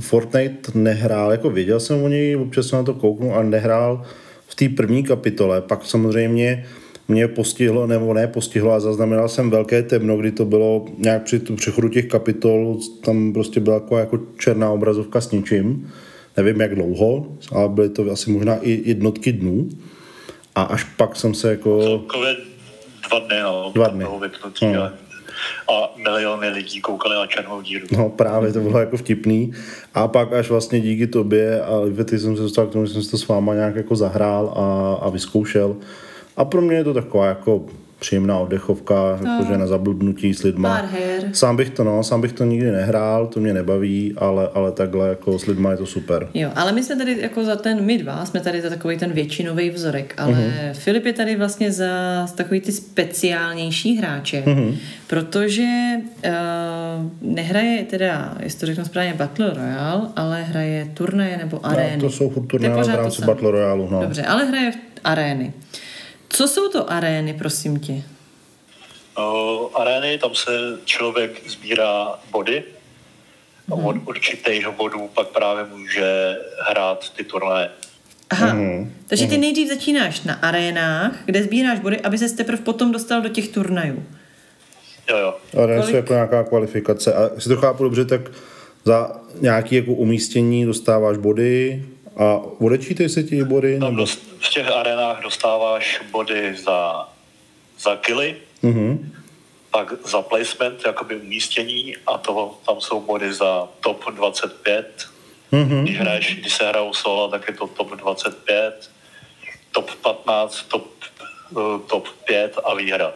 Fortnite 0.00 0.72
nehrál, 0.74 1.32
jako 1.32 1.50
věděl 1.50 1.80
jsem 1.80 2.02
o 2.02 2.08
něj, 2.08 2.36
občas 2.36 2.66
jsem 2.66 2.78
na 2.78 2.84
to 2.84 2.94
kouknu, 2.94 3.34
ale 3.34 3.44
nehrál 3.44 4.02
v 4.46 4.54
té 4.54 4.68
první 4.68 5.04
kapitole. 5.04 5.60
Pak 5.60 5.84
samozřejmě 5.84 6.66
mě 7.08 7.28
postihlo, 7.28 7.86
nebo 7.86 8.14
ne 8.14 8.26
postihlo, 8.26 8.72
a 8.72 8.80
zaznamenal 8.80 9.28
jsem 9.28 9.50
velké 9.50 9.82
temno, 9.82 10.16
kdy 10.16 10.32
to 10.32 10.44
bylo 10.44 10.84
nějak 10.98 11.22
při 11.22 11.40
tu 11.40 11.56
přechodu 11.56 11.88
těch 11.88 12.06
kapitol, 12.06 12.78
tam 13.04 13.32
prostě 13.32 13.60
byla 13.60 13.74
jako, 13.74 13.98
jako 13.98 14.18
černá 14.38 14.70
obrazovka 14.70 15.20
s 15.20 15.30
ničím. 15.30 15.92
Nevím, 16.36 16.60
jak 16.60 16.74
dlouho, 16.74 17.26
ale 17.52 17.68
byly 17.68 17.88
to 17.88 18.12
asi 18.12 18.30
možná 18.30 18.56
i 18.56 18.82
jednotky 18.84 19.32
dnů. 19.32 19.68
A 20.54 20.62
až 20.62 20.84
pak 20.84 21.16
jsem 21.16 21.34
se 21.34 21.50
jako... 21.50 21.82
Celkově 21.82 22.36
dva 23.08 23.18
dny, 23.18 23.40
no, 23.42 23.70
Dva 23.74 23.88
dny. 23.88 24.04
bylo 24.04 24.18
vypnutí. 24.18 24.66
No. 24.72 24.82
A, 24.82 24.92
a 25.72 25.90
miliony 25.96 26.48
lidí 26.48 26.80
koukali 26.80 27.14
na 27.16 27.26
černou 27.26 27.62
díru. 27.62 27.86
No 27.96 28.10
právě, 28.10 28.52
to 28.52 28.60
bylo 28.60 28.78
jako 28.78 28.96
vtipný. 28.96 29.52
A 29.94 30.08
pak 30.08 30.32
až 30.32 30.50
vlastně 30.50 30.80
díky 30.80 31.06
tobě 31.06 31.62
a 31.62 31.70
ty 32.04 32.18
jsem 32.18 32.36
se 32.36 32.42
dostal 32.42 32.66
k 32.66 32.70
tomu, 32.72 32.86
že 32.86 32.92
jsem 32.92 33.02
si 33.02 33.10
to 33.10 33.18
s 33.18 33.28
váma 33.28 33.54
nějak 33.54 33.76
jako 33.76 33.96
zahrál 33.96 34.52
a, 34.56 34.94
a 35.06 35.08
vyzkoušel. 35.10 35.76
A 36.36 36.44
pro 36.44 36.60
mě 36.60 36.76
je 36.76 36.84
to 36.84 36.94
taková 36.94 37.26
jako 37.26 37.64
příjemná 37.98 38.38
oddechovka, 38.38 39.18
no. 39.24 39.30
jakože 39.30 39.58
na 39.58 39.66
zabludnutí 39.66 40.34
s 40.34 40.42
lidma. 40.42 40.68
Pár 40.68 40.84
her. 40.84 41.30
Sám 41.32 41.56
bych 41.56 41.70
to, 41.70 41.84
no, 41.84 42.04
sám 42.04 42.20
bych 42.20 42.32
to 42.32 42.44
nikdy 42.44 42.70
nehrál, 42.70 43.26
to 43.26 43.40
mě 43.40 43.54
nebaví, 43.54 44.14
ale, 44.16 44.48
ale 44.54 44.72
takhle 44.72 45.08
jako 45.08 45.38
s 45.38 45.46
lidma 45.46 45.70
je 45.70 45.76
to 45.76 45.86
super. 45.86 46.28
Jo, 46.34 46.50
ale 46.54 46.72
my 46.72 46.82
jsme 46.82 46.96
tady 46.96 47.20
jako 47.20 47.44
za 47.44 47.56
ten, 47.56 47.84
my 47.84 47.98
dva, 47.98 48.24
jsme 48.24 48.40
tady 48.40 48.60
za 48.60 48.68
takový 48.68 48.98
ten 48.98 49.12
většinový 49.12 49.70
vzorek, 49.70 50.14
ale 50.18 50.32
uh-huh. 50.32 50.72
Filip 50.72 51.06
je 51.06 51.12
tady 51.12 51.36
vlastně 51.36 51.72
za 51.72 52.26
takový 52.34 52.60
ty 52.60 52.72
speciálnější 52.72 53.96
hráče, 53.96 54.42
uh-huh. 54.46 54.74
protože 55.06 55.68
uh, 56.26 57.34
nehraje 57.34 57.84
teda, 57.84 58.36
jestli 58.40 58.60
to 58.60 58.66
řeknu 58.66 58.84
správně, 58.84 59.14
Battle 59.14 59.54
Royale, 59.54 60.08
ale 60.16 60.42
hraje 60.42 60.90
turnaje 60.94 61.36
nebo 61.36 61.66
arény. 61.66 61.96
No, 61.96 62.02
to 62.02 62.10
jsou 62.10 62.30
furt 62.30 62.46
turnaje 62.46 62.84
v 62.84 62.88
rámci. 62.88 63.24
Battle 63.24 63.50
Royale. 63.50 63.86
No. 63.90 64.02
Dobře, 64.02 64.22
ale 64.22 64.44
hraje 64.44 64.72
v 64.72 64.76
arény. 65.04 65.52
Co 66.38 66.48
jsou 66.48 66.68
to 66.68 66.92
arény, 66.92 67.34
prosím 67.34 67.80
tě? 67.80 68.02
No, 69.18 69.70
arény, 69.74 70.18
tam 70.18 70.34
se 70.34 70.50
člověk 70.84 71.50
sbírá 71.50 72.18
body. 72.30 72.64
A 73.72 73.74
od 73.74 73.96
určitých 74.06 74.68
bodů 74.68 75.10
pak 75.14 75.28
právě 75.28 75.64
může 75.64 76.36
hrát 76.68 77.12
ty 77.16 77.24
turnaje. 77.24 77.70
Aha, 78.30 78.54
uh-huh. 78.54 78.90
takže 79.06 79.26
ty 79.26 79.38
nejdřív 79.38 79.68
začínáš 79.68 80.22
na 80.22 80.34
arénách, 80.34 81.12
kde 81.24 81.42
sbíráš 81.42 81.78
body, 81.78 82.00
aby 82.00 82.18
se 82.18 82.36
teprve 82.36 82.62
potom 82.62 82.92
dostal 82.92 83.20
do 83.20 83.28
těch 83.28 83.48
turnajů. 83.48 84.02
Jo, 85.10 85.16
jo. 85.18 85.34
Kolik- 85.52 85.84
jsou 85.84 85.96
jako 85.96 86.12
nějaká 86.12 86.44
kvalifikace. 86.44 87.14
A 87.14 87.30
jestli 87.34 87.54
to 87.54 87.60
chápu 87.60 87.84
dobře, 87.84 88.04
tak 88.04 88.20
za 88.84 89.20
nějaké 89.40 89.76
jako 89.76 89.92
umístění 89.92 90.64
dostáváš 90.64 91.16
body 91.16 91.84
a 92.16 92.40
odečítají 92.58 93.08
se 93.08 93.22
ti 93.22 93.44
body? 93.44 93.78
Tam 93.78 93.90
Nebo... 93.90 94.02
dost, 94.02 94.27
v 94.40 94.48
těch 94.48 94.70
arenách 94.70 95.22
dostáváš 95.22 96.00
body 96.10 96.56
za, 96.56 97.08
za 97.78 97.96
killy, 97.96 98.36
Mhm. 98.62 99.12
pak 99.70 99.92
za 100.06 100.22
placement, 100.22 100.82
jakoby 100.86 101.16
umístění 101.16 101.96
a 102.06 102.18
to, 102.18 102.58
tam 102.66 102.80
jsou 102.80 103.00
body 103.00 103.32
za 103.32 103.68
top 103.80 104.04
25. 104.10 105.08
Mhm. 105.52 105.84
Když, 105.84 105.98
hraješ, 105.98 106.36
když 106.36 106.52
se 106.54 106.68
hrajou 106.68 106.94
solo, 106.94 107.28
tak 107.28 107.48
je 107.48 107.54
to 107.54 107.66
top 107.66 107.90
25, 107.94 108.90
top 109.72 109.90
15, 109.94 110.62
top, 110.68 110.86
eh, 111.52 111.78
top 111.86 112.08
5 112.26 112.58
a 112.64 112.74
výhra. 112.74 113.12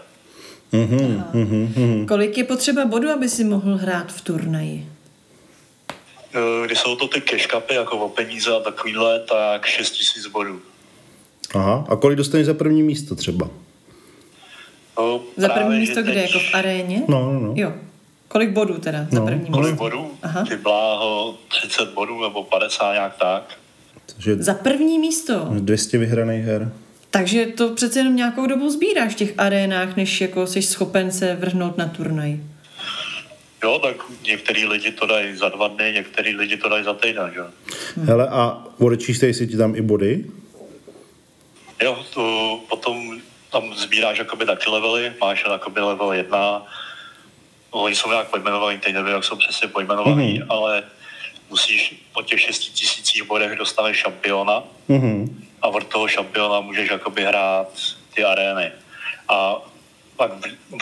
Mhm. 0.73 1.25
Mhm. 1.33 1.73
Mhm. 1.77 2.07
Kolik 2.07 2.39
je 2.39 2.45
potřeba 2.45 2.85
bodů, 2.85 3.11
aby 3.11 3.29
si 3.29 3.45
mohl 3.45 3.77
hrát 3.77 4.13
v 4.13 4.21
turnaji? 4.21 4.89
Eh, 6.35 6.67
Když 6.67 6.79
jsou 6.79 6.97
to 6.97 7.09
ty 7.09 7.21
cash 7.21 7.47
cupy, 7.47 7.75
jako 7.75 7.97
o 7.99 8.09
peníze 8.09 8.57
a 8.57 8.61
takovýhle, 8.61 9.21
tak 9.21 9.67
6 9.67 9.91
tisíc 9.91 10.27
bodů. 10.27 10.63
Aha. 11.55 11.85
A 11.89 11.97
kolik 11.97 12.19
dostaneš 12.19 12.47
za 12.47 12.55
první 12.55 12.83
místo 12.83 13.15
třeba? 13.15 13.49
No, 14.99 15.21
Za 15.37 15.49
první 15.49 15.79
místo 15.79 16.03
kde? 16.03 16.13
teď- 16.15 16.23
Jako 16.23 16.39
v 16.39 16.55
aréně? 16.55 17.03
No, 17.09 17.33
no, 17.33 17.41
no. 17.41 17.53
Jo. 17.57 17.73
Kolik 18.29 18.51
bodů 18.51 18.75
teda 18.79 19.07
za 19.11 19.21
No, 19.21 19.27
první 19.27 19.47
Kolik 19.47 19.71
místo? 19.71 19.85
bodů? 19.85 20.11
Aha. 20.23 20.45
Ty 20.49 20.57
bláho 20.57 21.35
30 21.49 21.89
bodů 21.95 22.23
nebo 22.23 22.45
50 22.45 22.93
nějak 22.93 23.17
tak. 23.21 23.43
Takže 24.07 24.37
Za 24.43 24.55
první 24.55 24.99
místo. 24.99 25.47
200 25.51 25.99
vyhraných 25.99 26.45
her. 26.45 26.73
Takže 27.11 27.47
to 27.47 27.69
přece 27.75 27.99
jenom 28.01 28.17
nějakou 28.17 28.47
dobu 28.47 28.71
sbíráš 28.71 29.13
v 29.13 29.17
těch 29.17 29.35
arénách, 29.39 29.97
než 29.97 30.21
jako 30.21 30.47
jsi 30.47 30.63
schopen 30.63 31.13
se 31.13 31.35
vrhnout 31.41 31.79
na 31.79 31.87
turnaj. 31.87 32.41
Jo, 33.65 33.79
tak 33.83 33.97
některý 34.27 34.67
lidi 34.67 34.91
to 34.93 35.07
dají 35.07 35.37
za 35.37 35.49
dva 35.49 35.69
dny, 35.69 35.93
některý 35.95 36.35
lidi 36.37 36.57
to 36.57 36.69
dají 36.69 36.85
za 36.85 36.95
týden, 36.95 37.31
že? 37.35 37.41
Hele, 38.05 38.29
a 38.29 38.65
odečístej 38.79 39.35
si 39.35 39.47
ti 39.47 39.57
tam 39.57 39.77
i 39.77 39.83
body? 39.83 40.25
Jo, 41.83 42.05
to 42.15 42.61
potom 42.69 43.21
tam 43.51 43.75
sbíráš 43.75 44.19
jakoby 44.19 44.47
taky 44.47 44.71
levely, 44.71 45.13
máš 45.21 45.45
jakoby 45.51 45.81
level 45.81 46.13
1, 46.13 46.67
oni 47.71 47.95
jsou 47.97 48.11
nějak 48.11 48.31
pojmenovaný, 48.31 48.79
teď 48.79 48.95
nevím, 48.95 49.13
jak 49.15 49.25
jsou 49.25 49.37
přesně 49.37 49.69
pojmenovaný, 49.69 50.41
mm-hmm. 50.41 50.47
ale 50.49 50.83
musíš 51.51 51.95
po 52.13 52.23
těch 52.23 52.41
6 52.41 52.59
tisících 52.59 53.23
bodech 53.23 53.59
dostaneš 53.59 53.97
šampiona 53.97 54.63
Mhm. 54.89 55.45
a 55.63 55.69
od 55.69 55.85
toho 55.85 56.09
šampiona 56.09 56.61
můžeš 56.61 56.91
jakoby 56.91 57.25
hrát 57.25 57.69
ty 58.15 58.25
arény. 58.25 58.73
A 59.29 59.57
pak 60.17 60.31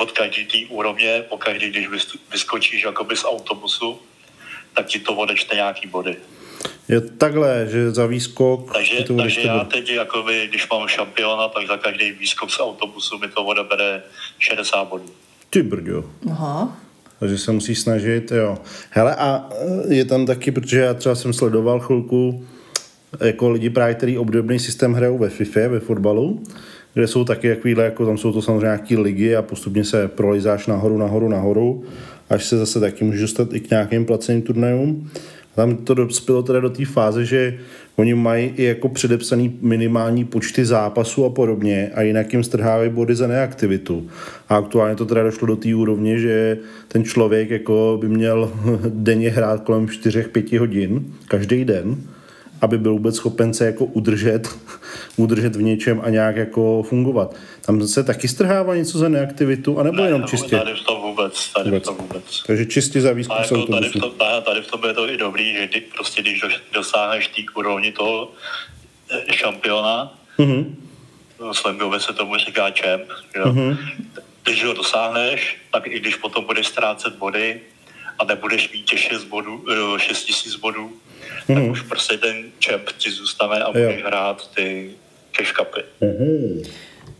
od 0.00 0.12
každé 0.12 0.44
té 0.44 0.58
úrovně, 0.68 1.22
po 1.28 1.38
každý, 1.38 1.68
když 1.70 1.88
vys- 1.88 2.18
vyskočíš 2.32 2.82
jakoby 2.82 3.16
z 3.16 3.24
autobusu, 3.24 4.02
tak 4.74 4.86
ti 4.86 4.98
to 4.98 5.14
odečte 5.14 5.54
nějaký 5.54 5.88
body. 5.88 6.16
Je 6.88 7.00
takhle, 7.00 7.66
že 7.70 7.90
za 7.90 8.06
výskok 8.06 8.72
Takže, 8.72 9.04
to 9.04 9.16
takže 9.16 9.40
já 9.40 9.64
teď, 9.64 9.90
jakoby, 9.90 10.46
když 10.48 10.68
mám 10.68 10.88
šampiona, 10.88 11.48
tak 11.48 11.66
za 11.66 11.76
každý 11.76 12.12
výskok 12.12 12.50
z 12.50 12.60
autobusu 12.60 13.18
mi 13.18 13.28
to 13.28 13.44
odebere 13.44 14.02
60 14.38 14.84
bodů. 14.84 15.04
Ty 15.50 15.62
brďo. 15.62 16.04
Aha. 16.30 16.76
Takže 17.20 17.38
se 17.38 17.52
musí 17.52 17.74
snažit, 17.74 18.30
jo. 18.30 18.58
Hele, 18.90 19.16
a 19.16 19.48
e, 19.88 19.94
je 19.94 20.04
tam 20.04 20.26
taky, 20.26 20.50
protože 20.50 20.80
já 20.80 20.94
třeba 20.94 21.14
jsem 21.14 21.32
sledoval 21.32 21.80
chvilku 21.80 22.46
jako 23.20 23.50
lidi 23.50 23.70
právě, 23.70 23.94
který 23.94 24.18
obdobný 24.18 24.58
systém 24.58 24.92
hrajou 24.92 25.18
ve 25.18 25.28
FIFA, 25.28 25.68
ve 25.68 25.80
fotbalu, 25.80 26.44
kde 26.94 27.06
jsou 27.06 27.24
taky 27.24 27.46
jakýhle, 27.46 27.84
jako 27.84 28.06
tam 28.06 28.18
jsou 28.18 28.32
to 28.32 28.42
samozřejmě 28.42 28.66
nějaký 28.66 28.96
ligy 28.96 29.36
a 29.36 29.42
postupně 29.42 29.84
se 29.84 30.08
prolizáš 30.08 30.66
nahoru, 30.66 30.98
nahoru, 30.98 31.28
nahoru, 31.28 31.84
až 32.30 32.44
se 32.44 32.58
zase 32.58 32.80
taky 32.80 33.04
můžeš 33.04 33.20
dostat 33.20 33.52
i 33.52 33.60
k 33.60 33.70
nějakým 33.70 34.04
placeným 34.06 34.42
turnajům. 34.42 35.10
Tam 35.54 35.76
to 35.76 35.94
dospělo 35.94 36.42
teda 36.42 36.60
do 36.60 36.70
té 36.70 36.84
fáze, 36.84 37.24
že 37.24 37.58
oni 37.96 38.14
mají 38.14 38.52
i 38.56 38.64
jako 38.64 38.88
předepsaný 38.88 39.58
minimální 39.60 40.24
počty 40.24 40.64
zápasů 40.64 41.24
a 41.24 41.30
podobně 41.30 41.90
a 41.94 42.02
jinak 42.02 42.32
jim 42.32 42.44
strhávají 42.44 42.90
body 42.90 43.14
za 43.14 43.26
neaktivitu. 43.26 44.10
A 44.48 44.56
aktuálně 44.56 44.96
to 44.96 45.06
teda 45.06 45.22
došlo 45.22 45.46
do 45.46 45.56
té 45.56 45.74
úrovně, 45.74 46.18
že 46.18 46.58
ten 46.88 47.04
člověk 47.04 47.50
jako 47.50 47.98
by 48.00 48.08
měl 48.08 48.52
denně 48.88 49.30
hrát 49.30 49.60
kolem 49.60 49.86
4-5 49.86 50.58
hodin 50.58 51.14
každý 51.28 51.64
den, 51.64 51.96
aby 52.60 52.78
byl 52.78 52.92
vůbec 52.92 53.16
schopen 53.16 53.54
se 53.54 53.66
jako 53.66 53.84
udržet, 53.84 54.48
udržet 55.16 55.56
v 55.56 55.62
něčem 55.62 56.00
a 56.04 56.10
nějak 56.10 56.36
jako 56.36 56.82
fungovat. 56.82 57.34
Tam 57.66 57.88
se 57.88 58.02
taky 58.02 58.28
strhává 58.28 58.76
něco 58.76 58.98
za 58.98 59.08
neaktivitu, 59.08 59.78
anebo 59.78 60.02
jenom 60.02 60.24
čistě? 60.24 60.56
Tady 60.56 60.72
v 60.74 60.86
tom 60.86 61.09
vůbec, 61.22 61.52
tady 61.52 61.70
Vůbec. 61.70 61.82
v 61.82 61.86
tom 61.86 61.96
vůbec. 61.96 62.42
Takže 62.46 62.66
čistě 62.66 63.00
za 63.00 63.12
výzkum 63.12 63.36
A 63.36 63.44
z 63.44 63.50
jako 63.50 63.66
tady, 63.66 63.88
v 63.88 63.92
tom, 63.92 64.12
tady- 64.44 64.60
v 64.62 64.66
tom 64.66 64.84
je 64.84 64.94
to 64.94 65.08
i 65.10 65.16
dobrý, 65.16 65.52
že 65.54 65.66
ty, 65.66 65.80
prostě 65.80 66.22
když 66.22 66.40
dos- 66.40 66.60
dosáhneš 66.72 67.26
té 67.26 67.42
úrovni 67.54 67.92
toho 67.92 68.32
eh, 69.10 69.32
šampiona, 69.32 70.18
Mhm. 70.38 70.76
mm-hmm. 71.38 71.52
slangově 71.52 72.00
se 72.00 72.12
tomu 72.12 72.36
říká 72.36 72.70
jo? 73.36 73.46
Mhm. 73.52 73.70
Mm-hmm. 73.70 73.76
když 74.44 74.64
ho 74.64 74.72
dosáhneš, 74.72 75.56
tak 75.72 75.86
i 75.86 75.98
když 76.00 76.14
potom 76.16 76.44
budeš 76.44 76.66
ztrácet 76.66 77.14
body 77.16 77.60
a 78.18 78.24
nebudeš 78.24 78.72
mít 78.72 78.82
těch 78.84 78.98
6 79.00 79.24
bodů, 79.24 79.64
6 79.98 80.24
tisíc 80.24 80.54
bodů, 80.56 80.92
mm-hmm. 81.48 81.54
tak 81.54 81.70
už 81.70 81.80
prostě 81.82 82.18
ten 82.18 82.44
champ 82.66 82.88
ti 82.98 83.10
zůstane 83.10 83.62
a 83.64 83.70
budeš 83.72 84.04
hrát 84.04 84.50
ty 84.54 84.90
cash 85.32 85.52
cupy. 85.52 85.80
Mhm. 86.00 86.62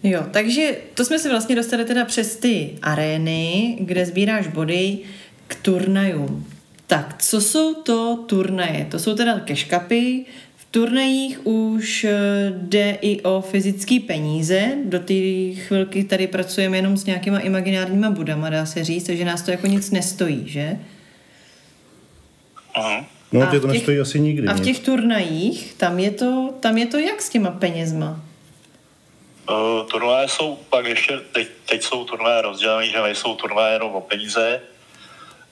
Jo, 0.02 0.25
takže 0.30 0.76
to 0.95 1.04
jsme 1.04 1.19
se 1.19 1.28
vlastně 1.30 1.57
dostali 1.57 1.85
teda 1.85 2.04
přes 2.04 2.37
ty 2.37 2.71
arény, 2.83 3.76
kde 3.80 4.07
sbíráš 4.07 4.47
body 4.47 4.99
k 5.47 5.54
turnajům. 5.54 6.47
Tak, 6.87 7.23
co 7.23 7.40
jsou 7.40 7.75
to 7.75 8.25
turnaje? 8.26 8.87
To 8.90 8.99
jsou 8.99 9.14
teda 9.14 9.38
cash 9.40 9.69
cupy. 9.69 10.25
V 10.57 10.64
turnajích 10.71 11.47
už 11.47 12.04
eh, 12.04 12.19
jde 12.57 12.99
i 13.00 13.21
o 13.21 13.40
fyzické 13.40 13.99
peníze. 14.07 14.69
Do 14.85 14.99
té 14.99 15.14
chvilky 15.54 16.04
tady 16.04 16.26
pracujeme 16.26 16.76
jenom 16.78 16.97
s 16.97 17.04
nějakýma 17.04 17.38
imaginárníma 17.38 18.11
budama, 18.11 18.50
dá 18.50 18.66
se 18.66 18.85
říct, 18.85 19.04
takže 19.07 19.25
nás 19.25 19.42
to 19.42 19.50
jako 19.50 19.66
nic 19.66 19.90
nestojí, 19.90 20.42
že? 20.47 20.76
Uh-huh. 22.76 23.04
No, 23.33 23.42
A 23.42 23.47
tě 23.50 23.61
to 23.61 23.69
v 23.69 23.71
těch- 23.71 23.78
nestojí 23.80 23.99
asi 23.99 24.21
nikdy. 24.21 24.47
A 24.49 24.52
v 24.52 24.57
nic. 24.57 24.64
těch 24.66 24.78
turnajích, 24.78 25.75
tam 25.76 25.99
je 25.99 26.11
to, 26.11 26.54
tam 26.61 26.78
je 26.78 26.87
to 26.87 26.99
jak 26.99 27.23
s 27.23 27.28
těma 27.28 27.50
penězma? 27.50 28.25
Uh, 29.50 29.87
turnaje 29.87 30.28
jsou 30.28 30.57
pak 30.71 30.87
ještě, 30.87 31.21
teď, 31.33 31.49
teď 31.69 31.83
jsou 31.83 32.04
turnaje 32.04 32.42
rozdělené, 32.42 32.87
že 32.87 33.02
nejsou 33.02 33.35
turnaje 33.35 33.73
jenom 33.73 33.95
o 33.95 34.00
peníze, 34.00 34.61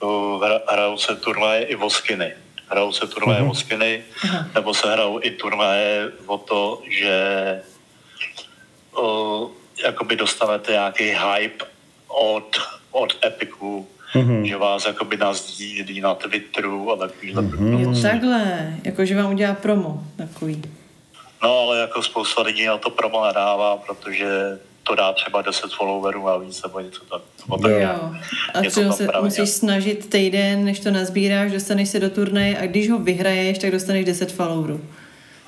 uh, 0.03 0.43
hra, 0.43 0.59
hrajou 0.71 0.97
se 0.97 1.15
turnaje 1.15 1.63
i 1.63 1.75
o 1.75 1.89
skiny. 1.89 2.33
Hrajou 2.69 2.91
se 2.91 3.07
turnaje 3.07 3.41
o 3.41 3.55
skiny, 3.55 4.03
nebo 4.55 4.73
se 4.73 4.91
hrajou 4.91 5.19
i 5.23 5.31
turnaje 5.31 6.11
o 6.25 6.37
to, 6.37 6.81
že 6.89 7.61
uh, 8.97 9.51
jakoby 9.83 10.15
dostanete 10.15 10.71
nějaký 10.71 11.03
hype 11.03 11.65
od, 12.07 12.57
od 12.91 13.25
Epiku, 13.25 13.87
mm-hmm. 14.13 14.43
že 14.43 14.57
vás 14.57 14.85
jakoby 14.85 15.17
nazdílí 15.17 16.01
na 16.01 16.15
Twitteru 16.15 16.91
a 16.91 16.95
takovýhle 16.95 17.41
mm-hmm. 17.41 17.79
Jo, 17.79 18.01
takhle, 18.01 18.73
jakože 18.83 19.15
vám 19.15 19.31
udělá 19.31 19.53
promo 19.53 20.03
takový. 20.15 20.61
No 21.43 21.59
ale 21.59 21.79
jako 21.79 22.03
spousta 22.03 22.41
lidí 22.41 22.65
na 22.65 22.77
to 22.77 22.89
promo 22.89 23.25
nedává, 23.27 23.77
protože 23.77 24.59
to 24.83 24.95
dá 24.95 25.13
třeba 25.13 25.41
10 25.41 25.71
followerů 25.73 26.29
a 26.29 26.37
víc 26.37 26.63
nebo 26.63 26.79
něco 26.79 27.05
tak. 27.05 27.21
Nebo 27.41 27.57
tak 27.57 27.71
Jo. 27.71 28.15
A 28.53 28.61
třeba 28.69 28.87
tam 28.87 28.97
se 28.97 29.07
právě 29.07 29.25
musíš 29.25 29.49
snažit 29.49 30.09
týden, 30.09 30.65
než 30.65 30.79
to 30.79 30.91
nazbíráš, 30.91 31.51
dostaneš 31.51 31.89
se 31.89 31.99
do 31.99 32.09
turnaje 32.09 32.57
a 32.57 32.65
když 32.65 32.89
ho 32.89 32.99
vyhraješ, 32.99 33.57
tak 33.57 33.71
dostaneš 33.71 34.05
10 34.05 34.31
followerů. 34.31 34.81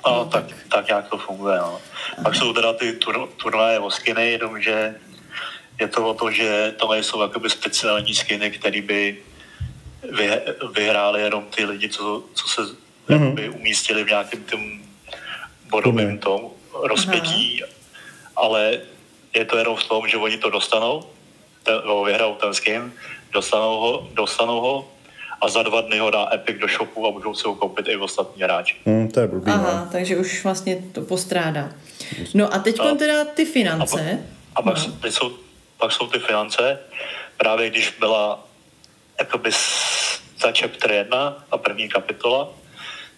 No, 0.06 0.24
tak, 0.24 0.44
tak 0.68 0.86
nějak 0.88 1.08
to 1.08 1.18
funguje. 1.18 1.58
No. 1.58 1.80
Pak 2.22 2.34
jsou 2.34 2.52
teda 2.52 2.72
ty 2.72 2.92
tur, 2.92 3.28
turnaje 3.42 3.78
o 3.78 3.90
skiny, 3.90 4.30
jenomže 4.30 4.94
je 5.80 5.88
to 5.88 6.08
o 6.08 6.14
to, 6.14 6.30
že 6.30 6.74
to 6.76 6.92
nejsou 6.92 7.22
jakoby 7.22 7.50
speciální 7.50 8.14
skiny, 8.14 8.50
které 8.50 8.82
by 8.82 9.18
vy, 10.10 10.30
vyhráli 10.74 11.22
jenom 11.22 11.44
ty 11.44 11.64
lidi, 11.64 11.88
co, 11.88 12.22
co 12.34 12.48
se 12.48 12.62
mm-hmm. 13.08 13.54
umístili 13.54 14.04
v 14.04 14.08
nějakém 14.08 14.44
tom 14.44 14.80
bodovém 15.72 16.18
Turnaji. 16.18 16.18
tom 16.18 16.50
rozpětí, 16.88 17.62
ale 18.36 18.80
je 19.34 19.44
to 19.44 19.56
jenom 19.58 19.76
v 19.76 19.84
tom, 19.88 20.08
že 20.08 20.16
oni 20.16 20.36
to 20.38 20.50
dostanou, 20.50 21.02
ten, 21.62 21.74
no, 21.86 22.04
vyhrajou 22.04 22.34
ten 22.34 22.54
skin, 22.54 22.92
dostanou 23.32 23.78
ho, 23.80 24.08
dostanou 24.14 24.60
ho 24.60 24.88
a 25.40 25.48
za 25.48 25.62
dva 25.62 25.80
dny 25.80 25.98
ho 25.98 26.10
dá 26.10 26.28
Epic 26.34 26.56
do 26.60 26.68
shopu 26.68 27.06
a 27.06 27.10
můžou 27.10 27.34
si 27.34 27.42
ho 27.48 27.54
koupit 27.54 27.88
i 27.88 27.96
ostatní 27.96 28.42
hráči. 28.42 28.76
Hm, 28.86 29.08
to 29.08 29.20
je 29.20 29.26
blbý, 29.26 29.52
Aha, 29.52 29.80
no. 29.84 29.88
takže 29.92 30.16
už 30.16 30.44
vlastně 30.44 30.82
to 30.92 31.00
postrádá. 31.00 31.68
No 32.34 32.54
a 32.54 32.58
teď 32.58 32.80
A- 32.80 32.94
teda 32.94 33.24
ty 33.24 33.42
A, 33.42 33.44
pak, 33.44 33.52
finance. 33.52 34.18
a 34.54 34.62
pak, 34.62 34.76
No. 35.04 35.10
jsou, 35.10 35.32
pak 35.78 35.92
jsou 35.92 36.06
ty 36.06 36.18
finance. 36.18 36.78
Právě 37.36 37.70
když 37.70 37.94
byla 38.00 38.44
jakoby 39.18 39.50
ta 40.42 40.52
chapter 40.60 40.92
1, 40.92 41.44
ta 41.50 41.56
první 41.56 41.88
kapitola, 41.88 42.48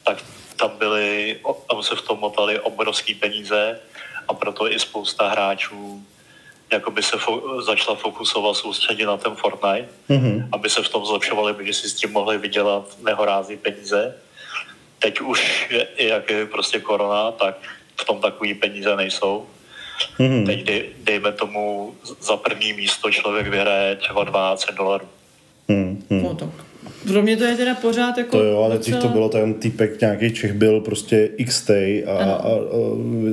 tak 0.04 0.18
tam 0.56 0.70
byly, 0.78 1.40
tam 1.70 1.82
se 1.82 1.96
v 1.96 2.02
tom 2.02 2.18
motali 2.18 2.60
obrovský 2.60 3.14
peníze 3.14 3.80
a 4.28 4.34
proto 4.34 4.72
i 4.72 4.78
spousta 4.78 5.28
hráčů 5.28 6.04
jakoby 6.72 7.02
se 7.02 7.16
fo- 7.16 7.62
začala 7.62 7.96
fokusovat 7.96 8.56
soustředit 8.56 9.06
na 9.06 9.16
ten 9.16 9.34
Fortnite, 9.34 9.88
mm-hmm. 10.10 10.48
aby 10.52 10.70
se 10.70 10.82
v 10.82 10.88
tom 10.88 11.06
zlepšovali, 11.06 11.54
protože 11.54 11.74
si 11.74 11.88
s 11.88 11.94
tím 11.94 12.12
mohli 12.12 12.38
vydělat 12.38 12.96
nehorází 13.02 13.56
peníze. 13.56 14.14
Teď 14.98 15.20
už, 15.20 15.70
je, 15.70 15.88
jak 15.98 16.30
je 16.30 16.46
prostě 16.46 16.80
korona, 16.80 17.32
tak 17.32 17.56
v 17.96 18.04
tom 18.04 18.20
takový 18.20 18.54
peníze 18.54 18.96
nejsou. 18.96 19.46
Mm-hmm. 20.18 20.46
Teď 20.46 20.64
dej, 20.64 20.90
dejme 20.98 21.32
tomu 21.32 21.94
za 22.20 22.36
první 22.36 22.72
místo 22.72 23.10
člověk 23.10 23.46
vyhraje 23.46 23.96
třeba 23.96 24.24
12 24.24 24.66
dolarů. 24.76 25.08
Hm, 25.68 26.06
hm. 26.10 26.22
No, 26.22 26.34
tak. 26.34 26.48
Pro 27.08 27.22
mě 27.22 27.36
to 27.36 27.44
je 27.44 27.56
teda 27.56 27.74
pořád 27.74 28.18
jako... 28.18 28.38
To 28.38 28.44
jo, 28.44 28.62
ale 28.62 28.78
dřív 28.78 28.94
to 28.94 28.98
docela- 28.98 29.12
bylo 29.12 29.28
ten 29.28 29.54
týpek, 29.54 30.00
nějaký 30.00 30.34
Čech 30.34 30.52
byl 30.52 30.80
prostě 30.80 31.30
XT 31.46 31.70
a, 31.70 32.02
a, 32.18 32.22
a, 32.22 32.48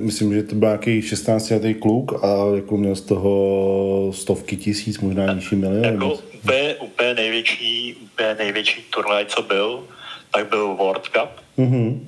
myslím, 0.02 0.34
že 0.34 0.44
to 0.44 0.56
byl 0.56 0.68
nějaký 0.68 1.02
16 1.02 1.50
letý 1.50 1.74
kluk 1.74 2.24
a 2.24 2.56
jako 2.56 2.78
měl 2.78 2.96
z 2.96 3.02
toho 3.02 4.12
stovky 4.14 4.58
tisíc, 4.58 5.00
možná 5.00 5.34
nižší 5.34 5.56
miliony. 5.56 5.88
Jako 5.88 6.20
úplně, 6.44 6.76
úplně, 6.76 7.14
největší, 7.14 7.96
úplně 7.96 8.36
největší 8.36 8.86
turnaj, 8.90 9.26
co 9.26 9.42
byl, 9.42 9.84
tak 10.32 10.50
byl 10.50 10.68
World 10.68 11.08
Cup. 11.08 11.30
Mm-hmm. 11.58 12.00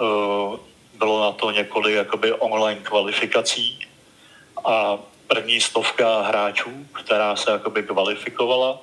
Uh, 0.00 0.56
bylo 0.98 1.20
na 1.20 1.32
to 1.32 1.50
několik 1.50 1.94
jakoby 1.94 2.32
online 2.32 2.80
kvalifikací 2.82 3.78
a 4.64 4.98
první 5.28 5.60
stovka 5.60 6.22
hráčů, 6.22 6.70
která 6.92 7.36
se 7.36 7.50
jakoby 7.50 7.82
kvalifikovala, 7.82 8.82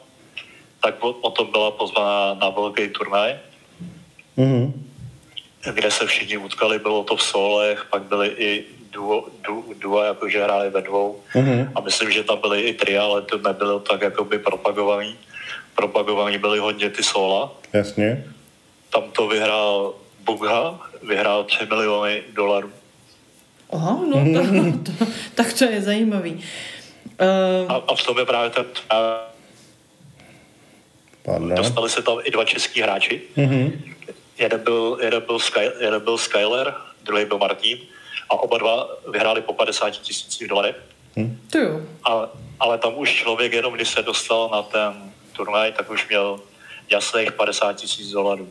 tak 0.84 1.04
o, 1.04 1.10
o 1.10 1.32
tom 1.32 1.48
byla 1.52 1.72
pozvaná 1.72 2.34
na 2.34 2.50
velký 2.50 2.88
turnaj, 2.90 3.36
Mhm. 4.38 4.88
kde 5.74 5.92
se 5.92 6.06
všichni 6.06 6.38
utkali, 6.38 6.80
bylo 6.80 7.04
to 7.04 7.16
v 7.16 7.24
solech, 7.24 7.86
pak 7.90 8.02
byly 8.02 8.28
i 8.28 8.66
duo, 8.92 9.26
du, 9.48 9.74
duo 9.80 10.04
jakože 10.04 10.44
hráli 10.44 10.70
ve 10.70 10.82
dvou. 10.82 11.20
Mhm. 11.36 11.72
A 11.76 11.82
myslím, 11.82 12.12
že 12.12 12.24
tam 12.24 12.38
byly 12.42 12.62
i 12.62 12.74
tria, 12.74 13.04
ale 13.04 13.22
to 13.22 13.38
nebylo 13.38 13.80
tak 13.80 14.02
jakoby 14.02 14.40
propagovaný. 14.40 15.16
Propagovaný 15.76 16.38
byly 16.38 16.60
hodně 16.60 16.90
ty 16.90 17.04
sola. 17.04 17.52
Jasně. 17.74 18.26
Tam 18.90 19.04
to 19.12 19.28
vyhrál 19.28 19.94
Bugha, 20.20 20.80
vyhrál 21.04 21.44
3 21.44 21.66
miliony 21.66 22.24
dolarů. 22.34 22.72
Aha, 23.74 24.00
no 24.10 24.16
to, 24.34 24.42
to, 24.92 25.06
tak 25.36 25.54
to 25.54 25.66
je 25.66 25.82
zajímavý. 25.82 26.34
Uh, 27.22 27.72
A, 27.72 27.76
a 27.88 27.96
v 27.96 28.04
tom 28.04 28.20
je 28.20 28.26
právě 28.26 28.50
ten... 28.50 28.66
Pardon. 31.24 31.56
dostali 31.56 31.90
se 31.90 32.02
tam 32.02 32.18
i 32.24 32.32
dva 32.32 32.46
český 32.46 32.82
hráči. 32.82 33.22
Mhm. 33.36 33.84
Jeden 34.38 34.60
byl, 34.64 34.98
jeden 35.02 35.22
byl, 35.26 35.40
Sky, 35.40 35.60
jeden 35.80 36.02
byl 36.02 36.18
Skyler, 36.18 36.74
druhý 37.04 37.26
byl 37.26 37.38
Martin. 37.38 37.78
A 38.30 38.34
oba 38.34 38.58
dva 38.58 38.88
vyhráli 39.12 39.42
po 39.42 39.54
50 39.54 39.90
tisících 39.90 40.48
dolarech. 40.48 40.76
to 41.52 41.58
jo. 41.58 41.82
Ale, 42.04 42.28
ale 42.60 42.78
tam 42.78 42.94
už 42.98 43.14
člověk 43.14 43.54
jenom, 43.54 43.74
když 43.74 43.88
se 43.90 44.02
dostal 44.02 44.50
na 44.52 44.62
ten 44.62 44.94
turnaj, 45.34 45.72
tak 45.72 45.90
už 45.92 46.08
měl 46.08 46.40
jasných 46.92 47.32
50 47.32 47.74
tisíc 47.74 48.10
dolarů. 48.12 48.50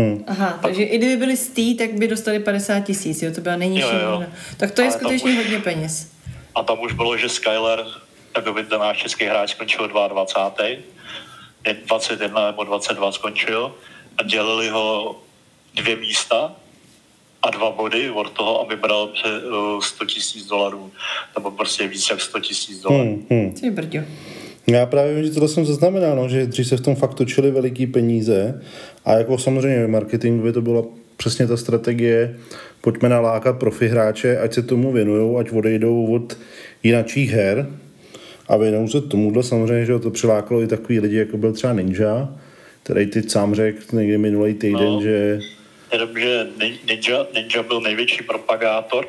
Hm. 0.00 0.24
Aha, 0.26 0.58
takže 0.62 0.82
i 0.82 0.98
kdyby 0.98 1.16
byli 1.16 1.36
z 1.36 1.48
tý, 1.48 1.74
tak 1.76 1.92
by 1.92 2.08
dostali 2.08 2.38
50 2.40 2.80
tisíc, 2.80 3.22
jo, 3.22 3.34
to 3.34 3.40
byla 3.40 3.56
nejnižší 3.56 3.86
Jo, 4.02 4.10
jo. 4.10 4.24
Tak 4.56 4.70
to 4.70 4.80
je 4.82 4.88
Ale 4.88 4.98
skutečně 4.98 5.30
už- 5.30 5.36
hodně 5.36 5.58
peněz. 5.58 6.10
A 6.54 6.62
tam 6.62 6.80
už 6.80 6.92
bylo, 6.92 7.16
že 7.16 7.28
Skyler, 7.28 7.84
jakoby 8.36 8.64
ten 8.64 8.80
náš 8.80 8.98
český 8.98 9.24
hráč 9.24 9.50
skončil 9.50 9.88
22. 9.88 10.66
21 11.74 12.46
nebo 12.46 12.64
22 12.64 13.12
skončil 13.12 13.74
a 14.18 14.22
dělili 14.22 14.68
ho 14.68 15.16
dvě 15.74 15.96
místa 15.96 16.52
a 17.42 17.50
dva 17.50 17.70
body 17.70 18.10
od 18.10 18.30
toho, 18.30 18.60
aby 18.60 18.76
bral 18.76 19.06
pře, 19.06 19.28
uh, 19.28 19.80
100 19.80 20.04
tisíc 20.04 20.46
dolarů. 20.46 20.90
Nebo 21.36 21.50
prostě 21.50 21.88
víc 21.88 22.10
jak 22.10 22.20
100 22.20 22.40
tisíc 22.40 22.80
dolarů. 22.80 23.04
Hm, 23.04 23.26
hm. 23.30 23.52
Ty 23.60 23.70
brďo. 23.70 24.00
Já 24.66 24.86
právě 24.86 25.14
vím, 25.14 25.24
že 25.24 25.30
tohle 25.30 25.48
jsem 25.48 25.66
zaznamenal, 25.66 26.16
no, 26.16 26.28
že 26.28 26.46
dřív 26.46 26.68
se 26.68 26.76
v 26.76 26.80
tom 26.80 26.96
fakt 26.96 27.14
točily 27.14 27.50
veliký 27.50 27.86
peníze 27.86 28.62
a 29.04 29.12
jako 29.12 29.38
samozřejmě 29.38 29.86
marketingově 29.86 30.52
to 30.52 30.60
byla 30.60 30.82
přesně 31.16 31.46
ta 31.46 31.56
strategie, 31.56 32.36
pojďme 32.80 33.08
nalákat 33.08 33.58
profi 33.58 33.88
hráče, 33.88 34.38
ať 34.38 34.54
se 34.54 34.62
tomu 34.62 34.92
věnují, 34.92 35.36
ať 35.40 35.52
odejdou 35.52 36.14
od 36.14 36.38
jinačích 36.82 37.30
her 37.30 37.66
a 38.48 38.56
věnují 38.56 38.88
se 38.88 39.00
tomuhle. 39.00 39.42
Samozřejmě, 39.42 39.86
že 39.86 39.98
to 39.98 40.10
přilákalo 40.10 40.62
i 40.62 40.66
takový 40.66 41.00
lidi, 41.00 41.16
jako 41.16 41.36
byl 41.36 41.52
třeba 41.52 41.72
Ninja, 41.72 42.28
který 42.82 43.06
ty 43.06 43.22
sám 43.30 43.54
řekl 43.54 43.80
někdy 43.96 44.18
minulý 44.18 44.54
týden, 44.54 44.86
No. 44.92 45.02
že 45.02 45.40
že 45.92 46.46
Nin- 46.58 46.78
Ninja, 46.88 47.26
Ninja 47.34 47.62
byl 47.62 47.80
největší 47.80 48.22
propagátor 48.22 49.06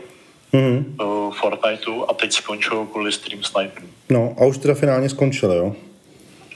mhm. 0.53 0.95
uh, 1.01 1.33
Fortniteu 1.33 2.03
a 2.09 2.13
teď 2.13 2.31
skončil 2.33 2.85
kvůli 2.85 3.11
Stream 3.11 3.43
Sniperu. 3.43 3.85
no 4.09 4.35
a 4.39 4.45
už 4.45 4.57
teda 4.57 4.73
finálně 4.73 5.09
skončil, 5.09 5.51
jo? 5.51 5.75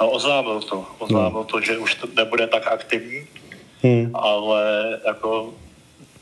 No, 0.01 0.09
oznámil 0.11 0.61
to. 0.61 0.85
Oznámil 0.99 1.43
to, 1.43 1.61
že 1.61 1.77
už 1.77 1.95
to 1.95 2.07
nebude 2.15 2.47
tak 2.47 2.67
aktivní, 2.67 3.19
Hm. 3.83 4.11
ale 4.13 4.63
jako 5.07 5.53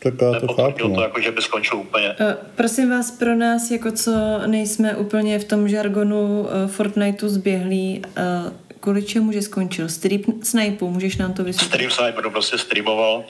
Tak 0.03 0.13
já 0.21 0.39
to 0.39 0.53
chápu, 0.53 0.77
to, 0.77 0.87
no. 0.87 1.01
jako, 1.01 1.21
že 1.21 1.31
by 1.31 1.41
skončil 1.41 1.77
úplně. 1.77 2.09
Uh, 2.09 2.33
prosím 2.55 2.89
vás, 2.89 3.11
pro 3.11 3.35
nás, 3.35 3.71
jako 3.71 3.91
co 3.91 4.11
nejsme 4.45 4.95
úplně 4.95 5.39
v 5.39 5.43
tom 5.43 5.69
žargonu 5.69 6.41
uh, 6.41 6.47
Fortniteu 6.67 7.29
zběhlí, 7.29 8.01
uh, 8.05 8.53
kvůli 8.79 9.03
čemu, 9.03 9.31
že 9.31 9.41
skončil? 9.41 9.89
Strip 9.89 10.25
snipu, 10.43 10.89
můžeš 10.89 11.17
nám 11.17 11.33
to 11.33 11.43
vysvětlit? 11.43 11.75
Stream 11.75 11.91
Sniper 11.91 12.31
prostě 12.31 12.57
streamoval 12.57 13.23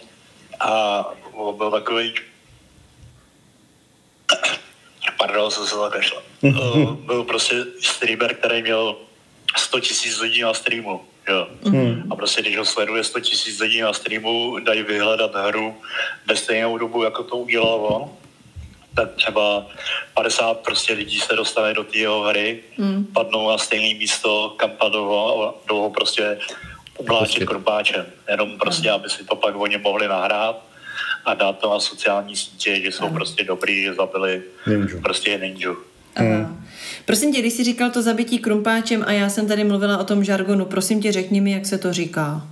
a 0.59 1.03
byl 1.57 1.71
takový 1.71 2.13
pardon, 5.21 5.51
jsem 5.51 5.67
se 5.67 5.75
zakašlal. 5.75 6.23
Uh, 6.41 6.93
byl 7.05 7.23
prostě 7.23 7.55
streamer, 7.79 8.35
který 8.35 8.61
měl 8.61 8.95
100 9.57 9.79
tisíc 9.79 10.19
lidí 10.19 10.41
na 10.41 10.53
streamu. 10.53 11.01
Jo. 11.29 11.47
A 12.09 12.15
prostě 12.15 12.41
když 12.41 12.57
ho 12.57 12.65
sleduje 12.65 13.03
100 13.03 13.19
tisíc 13.19 13.59
lidí 13.59 13.81
na 13.81 13.93
streamu, 13.93 14.59
dají 14.59 14.83
vyhledat 14.83 15.35
hru 15.35 15.75
ve 16.27 16.35
stejnou 16.35 16.77
dobu, 16.77 17.03
jako 17.03 17.23
to 17.23 17.37
udělal 17.37 17.85
on, 17.85 18.09
tak 18.95 19.15
třeba 19.15 19.65
50 20.13 20.59
prostě 20.59 20.93
lidí 20.93 21.19
se 21.19 21.35
dostane 21.35 21.73
do 21.73 21.83
té 21.83 21.97
jeho 21.97 22.21
hry, 22.21 22.59
mm. 22.77 23.05
padnou 23.05 23.49
na 23.49 23.57
stejné 23.57 23.99
místo, 23.99 24.53
kam 24.57 24.69
padlo 24.69 25.47
a 25.47 25.53
jdou 25.67 25.81
ho 25.81 25.89
prostě 25.89 26.37
umlátit 26.97 27.27
Prostě. 27.27 27.45
krumpáčem. 27.45 28.05
Jenom 28.29 28.57
prostě, 28.57 28.91
aby 28.91 29.09
si 29.09 29.23
to 29.25 29.35
pak 29.35 29.55
oni 29.55 29.77
mohli 29.77 30.07
nahrát 30.07 30.63
a 31.25 31.33
dát 31.33 31.59
to 31.59 31.69
na 31.69 31.79
sociální 31.79 32.35
sítě, 32.35 32.81
že 32.81 32.91
jsou 32.91 33.09
prostě 33.09 33.43
dobrý, 33.43 33.83
že 33.83 33.93
zabili 33.93 34.43
Ninju. 34.67 35.01
prostě 35.01 35.37
ninju. 35.37 35.77
Aha. 36.15 36.57
Prosím 37.05 37.33
tě, 37.33 37.39
když 37.39 37.53
jsi 37.53 37.63
říkal 37.63 37.89
to 37.89 38.01
zabití 38.01 38.39
krumpáčem 38.39 39.03
a 39.07 39.11
já 39.11 39.29
jsem 39.29 39.47
tady 39.47 39.63
mluvila 39.63 39.97
o 39.97 40.03
tom 40.03 40.23
žargonu, 40.23 40.65
prosím 40.65 41.01
tě, 41.01 41.11
řekni 41.11 41.41
mi, 41.41 41.51
jak 41.51 41.65
se 41.65 41.77
to 41.77 41.93
říká. 41.93 42.47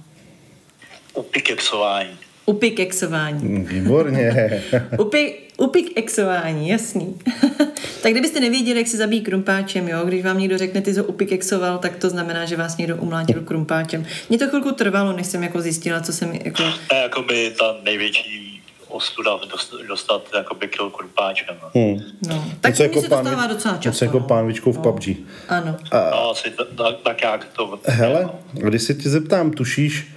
Upikexování. 1.13 2.10
Upikexování. 2.45 3.39
Hm, 3.43 3.65
Výborně. 3.65 4.63
Upi, 5.00 5.36
upikexování, 5.58 6.69
jasný. 6.69 7.15
tak 8.02 8.12
kdybyste 8.12 8.39
nevěděli, 8.39 8.80
jak 8.80 8.88
se 8.88 8.98
zabíjí 8.98 9.22
krumpáčem, 9.22 9.88
jo, 9.88 10.06
když 10.06 10.24
vám 10.24 10.39
někdo 10.39 10.58
řekne, 10.58 10.82
ty 10.82 10.93
jsi 10.93 11.02
upikexoval, 11.02 11.78
tak 11.78 11.95
to 11.95 12.10
znamená, 12.10 12.45
že 12.45 12.56
vás 12.56 12.78
někdo 12.78 12.95
umlátil 12.98 13.41
krumpáčem. 13.41 14.06
Mně 14.30 14.38
to 14.38 14.48
chvilku 14.48 14.72
trvalo, 14.72 15.13
než 15.13 15.28
jsem 15.28 15.43
jako 15.43 15.62
zjistila, 15.62 16.02
co 16.02 16.13
jsem 16.13 16.34
jako... 16.34 16.63
To 16.88 16.95
je 16.95 17.02
jakoby 17.02 17.54
ta 17.60 17.76
největší 17.84 18.49
ostuda 18.89 19.32
dost- 19.52 19.88
dostat 19.88 20.21
jakoby 20.36 20.67
kill 20.67 20.89
krumpáčem. 20.89 21.56
No. 21.62 21.69
Hm. 21.75 22.02
No. 22.30 22.45
Tak 22.62 22.78
to 22.78 22.84
jako 22.84 23.02
se 23.02 23.08
pán- 23.10 23.23
dostává 23.23 23.47
docela 23.47 23.73
často. 23.73 23.89
Něco 23.89 24.06
jako 24.06 24.19
no. 24.19 24.25
pánvičkou 24.28 24.71
v 24.71 24.75
No. 24.78 24.82
PUBG. 24.84 25.15
Ano. 25.49 25.78
No, 25.93 26.30
asi 26.30 26.52
t- 26.52 26.65
tak, 26.78 26.95
tak 27.04 27.23
jak 27.23 27.45
to... 27.45 27.80
Hele, 27.86 28.30
když 28.54 28.82
se 28.82 28.93
tě 28.93 29.10
zeptám, 29.10 29.52
tušíš 29.52 30.08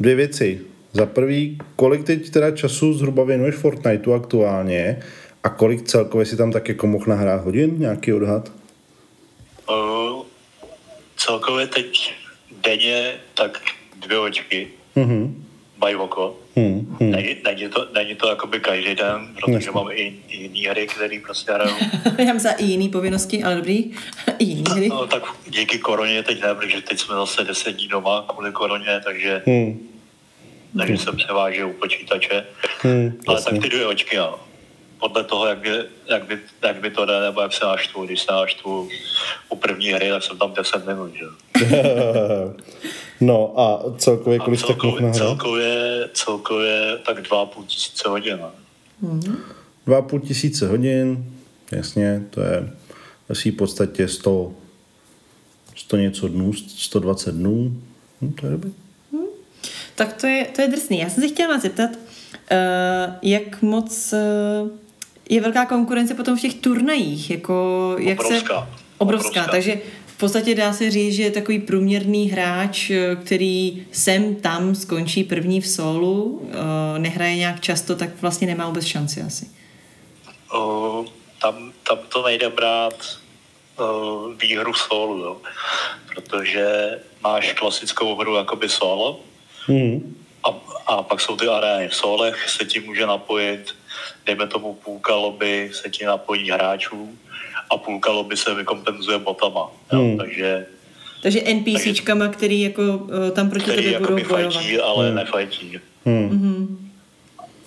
dvě 0.00 0.14
věci. 0.14 0.60
Za 0.92 1.06
prvý, 1.06 1.58
kolik 1.76 2.04
teď 2.04 2.30
teda 2.30 2.50
času 2.50 2.94
zhruba 2.94 3.24
věnuješ 3.24 3.54
Fortniteu 3.54 4.12
aktuálně 4.12 5.02
a 5.44 5.48
kolik 5.48 5.82
celkově 5.82 6.26
si 6.26 6.36
tam 6.36 6.52
tak 6.52 6.68
jako 6.68 6.86
mohl 6.86 7.04
nahrát 7.08 7.44
hodin, 7.44 7.74
nějaký 7.78 8.12
odhad? 8.12 8.52
Uh, 9.70 10.22
celkově 11.16 11.66
teď 11.66 12.14
denně 12.64 13.14
tak 13.34 13.60
dvě 14.06 14.18
očky 14.18 14.68
Mhm. 14.96 15.44
Mají 15.82 15.96
oko. 15.96 16.36
Hm, 16.56 16.96
hm. 17.00 17.10
Není, 17.10 17.36
není, 17.44 17.68
to, 17.68 17.86
není 17.94 18.14
to 18.14 18.28
jakoby 18.28 18.60
každý 18.60 18.94
den, 18.94 19.28
protože 19.34 19.52
Jasně. 19.52 19.70
mám 19.70 19.88
i, 19.90 20.14
i 20.28 20.36
jiný 20.36 20.66
hry, 20.66 20.86
které 20.86 21.20
prostě 21.24 21.52
hraju. 21.52 21.74
Já 22.18 22.24
mám 22.32 22.40
i 22.58 22.64
jiný 22.64 22.88
povinnosti, 22.88 23.42
ale 23.42 23.54
dobrý. 23.54 23.78
I 24.38 24.44
jiný 24.44 24.64
hry. 24.70 24.88
No, 24.88 25.06
tak 25.06 25.22
díky 25.48 25.78
koroně 25.78 26.22
teď 26.22 26.42
ne, 26.42 26.54
protože 26.54 26.80
teď 26.80 26.98
jsme 26.98 27.14
zase 27.14 27.44
10 27.44 27.72
dní 27.72 27.88
doma 27.88 28.24
kvůli 28.28 28.52
koroně, 28.52 29.00
takže, 29.04 29.42
Hm. 29.46 29.88
takže 30.78 30.98
jsem 30.98 31.16
převážel 31.16 31.68
u 31.68 31.72
počítače. 31.72 32.46
Hm, 32.84 33.18
Ale 33.26 33.36
jasně. 33.36 33.52
tak 33.52 33.62
ty 33.62 33.68
dvě 33.68 33.86
očky, 33.86 34.16
jo. 34.16 34.34
Podle 35.02 35.24
toho, 35.24 35.46
jak 35.46 35.58
by, 35.58 35.70
jak, 36.10 36.26
by, 36.26 36.38
jak 36.62 36.80
by 36.80 36.90
to 36.90 37.04
jde, 37.04 37.20
nebo 37.20 37.40
jak 37.40 37.52
se 37.52 37.64
naštvu. 37.64 38.04
Když 38.06 38.20
se 38.20 38.32
naštvu 38.32 38.88
u 39.48 39.56
první 39.56 39.88
hry, 39.92 40.08
tak 40.08 40.22
jsem 40.22 40.38
tam 40.38 40.54
10 40.54 40.86
minut, 40.86 41.12
že? 41.14 41.24
jo. 41.24 41.30
no 43.20 43.60
a 43.60 43.84
celkově 43.98 44.38
kolik 44.38 44.60
mohl 44.60 44.74
celkově, 44.74 45.12
celkově, 45.12 46.08
celkově 46.12 46.98
tak 47.06 47.18
2,5 47.18 47.64
tisíce 47.66 48.08
hodin. 48.08 48.38
no. 49.02 49.36
Dva 49.86 49.98
a 49.98 50.02
půl 50.02 50.20
tisíce 50.20 50.68
hodin, 50.68 51.24
jasně, 51.72 52.22
to 52.30 52.40
je 52.40 52.70
ve 53.28 53.34
svý 53.34 53.52
podstatě 53.52 54.08
100, 54.08 54.52
100 55.76 55.96
něco 55.96 56.28
dnů, 56.28 56.52
120 56.52 57.34
dnů, 57.34 57.72
hm, 58.22 58.32
to 58.32 58.46
je 58.46 58.52
dobrý. 58.52 58.72
Tak 59.94 60.12
to 60.12 60.26
je, 60.26 60.44
to 60.44 60.62
je 60.62 60.68
drsný. 60.68 60.98
Já 60.98 61.10
jsem 61.10 61.22
se 61.22 61.28
chtěla 61.28 61.54
vás 61.54 61.62
zeptat, 61.62 61.90
uh, 61.90 63.14
jak 63.22 63.62
moc 63.62 64.12
uh, 64.12 64.70
je 65.28 65.40
velká 65.40 65.66
konkurence 65.66 66.14
potom 66.14 66.36
v 66.36 66.40
těch 66.40 66.54
turnajích, 66.54 67.30
jako 67.30 67.96
jak 67.98 68.22
se... 68.22 68.26
Obrovská. 68.26 68.68
Obrovská. 68.98 69.28
Obrovská. 69.28 69.46
takže 69.50 69.80
v 70.06 70.16
podstatě 70.18 70.54
dá 70.54 70.72
se 70.72 70.90
říct, 70.90 71.14
že 71.14 71.30
takový 71.30 71.58
průměrný 71.58 72.30
hráč, 72.30 72.90
eh, 72.90 73.16
který 73.16 73.86
sem 73.92 74.34
tam 74.34 74.74
skončí 74.74 75.24
první 75.24 75.60
v 75.60 75.66
solu, 75.66 76.22
uh, 76.22 76.48
nehraje 76.98 77.36
nějak 77.36 77.60
často, 77.60 77.96
tak 77.96 78.10
vlastně 78.20 78.46
nemá 78.46 78.66
vůbec 78.66 78.84
šanci 78.84 79.22
asi. 79.22 79.46
O, 80.52 81.04
tam, 81.40 81.72
tam 81.88 81.98
to 82.08 82.22
nejde 82.26 82.48
brát 82.48 83.18
o, 83.78 84.28
výhru 84.40 84.74
solo, 84.74 85.18
jo. 85.18 85.36
protože 86.14 86.98
máš 87.22 87.52
klasickou 87.52 88.16
hru 88.16 88.34
jakoby 88.36 88.68
solo 88.68 89.20
Hm. 89.68 90.16
a, 90.44 90.48
a 90.86 91.02
pak 91.02 91.20
jsou 91.20 91.36
ty 91.36 91.48
arény. 91.48 91.88
V 91.88 91.94
solech 91.94 92.50
se 92.50 92.64
ti 92.64 92.80
může 92.80 93.06
napojit, 93.06 93.74
dejme 94.26 94.46
tomu 94.46 94.74
půlka 94.74 95.14
lobby 95.14 95.70
se 95.72 95.90
ti 95.90 96.04
napojí 96.04 96.50
hráčů 96.50 97.18
a 97.70 97.76
půlka 97.76 98.10
lobby 98.12 98.36
se 98.36 98.54
vykompenzuje 98.54 99.18
botama. 99.18 99.70
Jo. 99.92 99.98
Hmm. 99.98 100.18
Takže 100.18 100.66
Takže 101.22 101.40
NPCčkama, 101.54 102.28
který 102.28 102.60
jako 102.60 102.82
uh, 102.82 103.30
tam 103.32 103.50
proti 103.50 103.64
který 103.64 103.82
tobě 103.82 103.98
budou 103.98 104.28
bojovat. 104.28 104.54
fajtí, 104.54 104.78
ale 104.78 105.06
hmm. 105.06 105.16
nefajtí. 105.16 105.80
Hmm. 106.04 106.28
Mhm. 106.28 106.90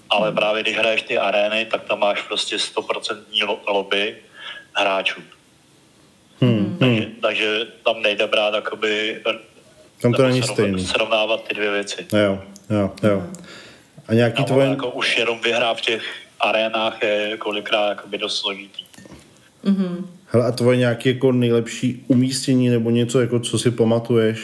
Ale 0.10 0.32
právě 0.32 0.64
když 0.64 0.78
hraješ 0.78 1.02
ty 1.02 1.18
arény, 1.18 1.66
tak 1.66 1.84
tam 1.84 2.00
máš 2.00 2.22
prostě 2.22 2.56
100% 2.56 3.18
lo- 3.46 3.60
lobby 3.68 4.16
hráčů. 4.74 5.22
Hmm. 6.42 6.78
Takže, 6.80 7.08
takže 7.22 7.68
tam 7.86 8.02
nejde 8.02 8.28
brát 8.28 8.54
jakoby... 8.54 9.22
Tam 10.02 10.14
to 10.14 10.24
není 10.24 10.44
stejný. 10.44 10.86
Srovnávat 10.86 11.48
ty 11.48 11.54
dvě 11.54 11.72
věci. 11.72 12.06
Jo, 12.14 12.42
jo, 12.70 12.92
jo. 13.04 13.24
A 14.08 14.14
nějaký 14.14 14.42
No, 14.42 14.46
tvoje... 14.46 14.68
jako 14.68 14.92
už 14.92 15.18
jenom 15.18 15.40
vyhrát 15.44 15.78
v 15.78 15.82
těch 15.82 16.04
arénách 16.40 17.04
je 17.04 17.38
kolikrát 17.38 17.90
jakoby 17.90 18.18
dost 18.18 18.38
složitý. 18.40 18.84
Hele, 20.26 20.46
a 20.46 20.52
tvoje 20.52 20.78
nějaké 20.78 21.10
jako 21.10 21.32
nejlepší 21.32 22.04
umístění 22.08 22.70
nebo 22.70 22.90
něco, 22.90 23.22
jako 23.22 23.40
co 23.40 23.60
si 23.60 23.72
pamatuješ, 23.72 24.40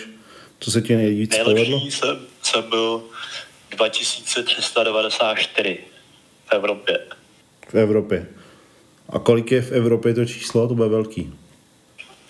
co 0.60 0.71
se 0.71 0.82
ti 0.82 0.95
nejvíc 0.95 1.38
povedlo 1.38 1.54
Nejlepší 1.63 1.91
jsem, 1.91 2.17
jsem 2.43 2.63
byl 2.69 3.04
2394 3.69 5.78
v 6.45 6.54
Evropě. 6.54 7.00
v 7.69 7.76
Evropě? 7.76 8.28
A 9.10 9.19
kolik 9.19 9.52
je 9.52 9.62
v 9.62 9.71
Evropě 9.71 10.13
to 10.13 10.26
číslo? 10.26 10.67
To 10.67 10.76
bude 10.76 10.89
velký. 10.89 11.34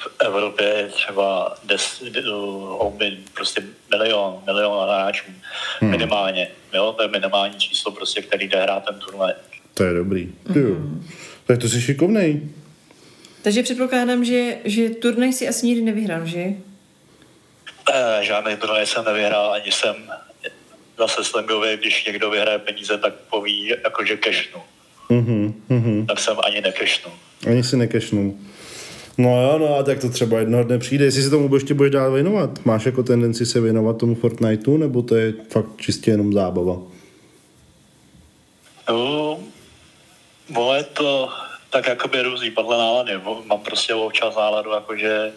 V 0.01 0.07
Evropě 0.19 0.67
je 0.67 0.87
třeba 0.87 1.55
des, 1.63 2.03
de, 2.09 2.21
uh, 2.31 2.93
prostě 3.33 3.63
milion, 3.89 4.41
milion 4.45 4.83
hráčů 4.83 5.25
hmm. 5.79 5.91
minimálně. 5.91 6.47
Jo? 6.73 6.93
To 6.97 7.03
je 7.03 7.07
minimální 7.07 7.59
číslo, 7.59 7.91
prostě, 7.91 8.21
který 8.21 8.47
jde 8.47 8.61
hrát 8.61 8.85
ten 8.85 8.99
turnaj. 8.99 9.33
To 9.73 9.83
je 9.83 9.93
dobrý. 9.93 10.33
Mm-hmm. 10.47 11.01
Tak 11.45 11.57
to 11.57 11.69
jsi 11.69 11.81
šikovnej. 11.81 12.41
Takže 13.41 13.63
předpokládám, 13.63 14.25
že, 14.25 14.57
že 14.65 14.89
turnaj 14.89 15.33
si 15.33 15.47
asi 15.47 15.65
nikdy 15.65 15.81
nevyhrál, 15.81 16.25
že? 16.25 16.45
Eh, 17.93 18.19
žádný 18.21 18.55
turnaj 18.55 18.85
jsem 18.85 19.05
nevyhrál, 19.05 19.53
ani 19.53 19.71
jsem 19.71 19.95
zase 20.97 21.23
slangově, 21.23 21.77
když 21.77 22.05
někdo 22.05 22.29
vyhraje 22.29 22.59
peníze, 22.59 22.97
tak 22.97 23.13
poví, 23.13 23.73
jakože 23.83 24.17
kešnu. 24.17 24.61
Mhm, 25.09 25.63
mhm. 25.69 26.05
Tak 26.05 26.19
jsem 26.19 26.37
ani 26.43 26.61
nekešnu. 26.61 27.11
Ani 27.47 27.63
si 27.63 27.77
nekešnu. 27.77 28.39
No 29.17 29.41
jo, 29.41 29.58
no 29.60 29.76
a 29.76 29.84
tak 29.84 30.00
to 30.00 30.10
třeba 30.10 30.39
jednoho 30.39 30.63
dne 30.63 30.80
přijde. 30.80 31.06
Jestli 31.06 31.24
se 31.24 31.30
tomu 31.30 31.56
ještě 31.56 31.74
budeš 31.74 31.91
dál 31.91 32.12
věnovat? 32.12 32.65
Máš 32.65 32.86
jako 32.86 33.04
tendenci 33.04 33.45
se 33.45 33.60
věnovat 33.60 33.97
tomu 33.97 34.15
Fortniteu, 34.15 34.78
nebo 34.78 35.02
to 35.02 35.15
je 35.15 35.34
fakt 35.50 35.67
čistě 35.78 36.12
jenom 36.12 36.34
zábava? 36.34 36.78
No, 38.89 40.74
je 40.76 40.84
to 40.84 41.30
tak 41.69 41.88
jakoby 41.88 42.21
různý 42.21 42.52
podle 42.52 42.78
nálady. 42.78 43.12
Mám 43.45 43.60
prostě 43.60 43.93
občas 43.93 44.36
náladu, 44.36 44.71
jakože, 44.71 45.32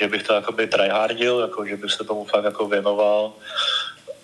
že 0.00 0.08
bych 0.08 0.22
to 0.22 0.34
jakoby 0.34 0.66
tryhardil, 0.66 1.38
jako, 1.38 1.66
že 1.66 1.76
bych 1.76 1.90
se 1.92 2.04
tomu 2.04 2.24
fakt 2.24 2.44
jako 2.44 2.68
věnoval 2.68 3.32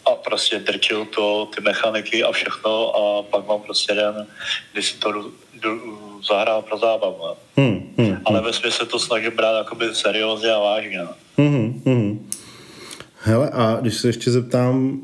a 0.09 0.15
prostě 0.15 0.59
drčil 0.59 1.05
to, 1.05 1.47
ty 1.57 1.61
mechaniky 1.63 2.25
a 2.25 2.33
všechno 2.33 2.97
a 2.97 3.23
pak 3.23 3.47
mám 3.47 3.61
prostě 3.61 3.95
den, 3.95 4.27
kdy 4.73 4.83
si 4.83 4.97
to 4.97 5.13
jdu, 5.13 5.33
jdu 5.55 5.99
zahrát 6.29 6.65
pro 6.65 6.79
zábavu. 6.79 7.17
no. 7.21 7.37
Hmm, 7.57 7.95
hmm, 7.99 8.17
Ale 8.25 8.41
ve 8.41 8.53
se 8.53 8.87
to 8.87 8.99
snažím 8.99 9.33
brát 9.37 9.59
jakoby 9.59 9.95
seriózně 9.95 10.53
a 10.53 10.59
vážně. 10.59 10.99
no. 10.99 11.15
hmm, 11.37 11.83
hmm. 11.87 12.31
Hele, 13.21 13.51
a 13.53 13.79
když 13.81 13.95
se 13.95 14.09
ještě 14.09 14.31
zeptám, 14.31 15.01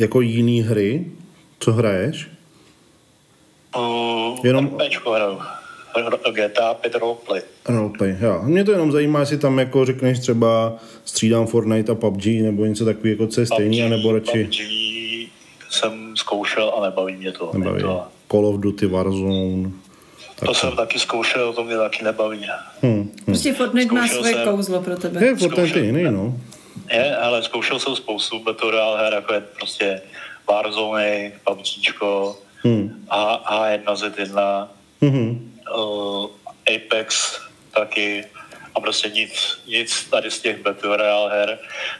jako 0.00 0.20
jiný 0.20 0.60
hry, 0.62 1.06
co 1.60 1.72
hraješ? 1.72 2.28
Uh, 3.76 4.38
Jenom- 4.44 4.78
RPčko 4.80 5.10
hraju. 5.10 5.40
GTA 6.32 6.74
5 6.74 6.94
roleplay. 6.94 7.42
Roleplay, 7.68 8.16
jo. 8.20 8.40
Mě 8.42 8.64
to 8.64 8.72
jenom 8.72 8.92
zajímá, 8.92 9.20
jestli 9.20 9.38
tam 9.38 9.58
jako 9.58 9.84
řekneš 9.84 10.18
třeba 10.18 10.74
střídám 11.04 11.46
Fortnite 11.46 11.92
a 11.92 11.94
PUBG 11.94 12.26
nebo 12.26 12.64
něco 12.64 12.84
takového, 12.84 13.10
jako 13.12 13.26
co 13.26 13.40
je 13.40 13.46
stejný, 13.46 13.76
PUBG, 13.80 13.92
anebo 13.92 14.12
radši 14.12 14.44
PUBG 14.44 14.54
jsem 15.70 16.16
zkoušel 16.16 16.72
a 16.78 16.82
nebaví 16.82 17.16
mě 17.16 17.32
to. 17.32 17.50
nebaví. 17.54 17.82
To, 17.82 18.02
Call 18.30 18.46
of 18.46 18.60
Duty, 18.60 18.86
Warzone. 18.86 19.70
Tak 20.38 20.48
to 20.48 20.54
jsem 20.54 20.76
taky 20.76 20.98
zkoušel, 20.98 21.52
to 21.52 21.64
mě 21.64 21.76
taky 21.76 22.04
nebaví. 22.04 22.46
Hmm. 22.82 23.10
Prostě 23.24 23.52
Fortnite 23.54 23.94
má 23.94 24.00
Zkoušel 24.06 24.18
svoje 24.18 24.34
jsem. 24.34 24.44
kouzlo 24.56 24.80
pro 24.82 24.96
tebe. 24.96 25.24
Je, 25.26 25.36
Fortnite 25.36 25.78
je 25.78 25.84
jiný, 25.86 26.02
no. 26.04 26.36
Je, 26.92 27.16
ale 27.16 27.42
zkoušel 27.42 27.78
jsem 27.78 27.96
spoustu 27.96 28.38
Battle 28.38 28.70
Royale 28.70 29.04
her, 29.04 29.12
jako 29.14 29.32
je 29.34 29.40
prostě 29.40 30.00
Warzone, 30.48 31.32
PUBGčko, 31.44 32.38
Hmm. 32.66 32.90
A, 33.10 33.36
A1Z1, 33.66 34.68
Mhm. 35.00 35.50
Uh, 35.76 36.26
Apex 36.76 37.38
taky 37.74 38.24
a 38.74 38.80
prostě 38.80 39.08
nic, 39.08 39.58
nic 39.68 40.04
tady 40.04 40.30
z 40.30 40.40
těch 40.40 40.62
Battle 40.62 40.96
Royale 40.96 41.30
her 41.30 41.58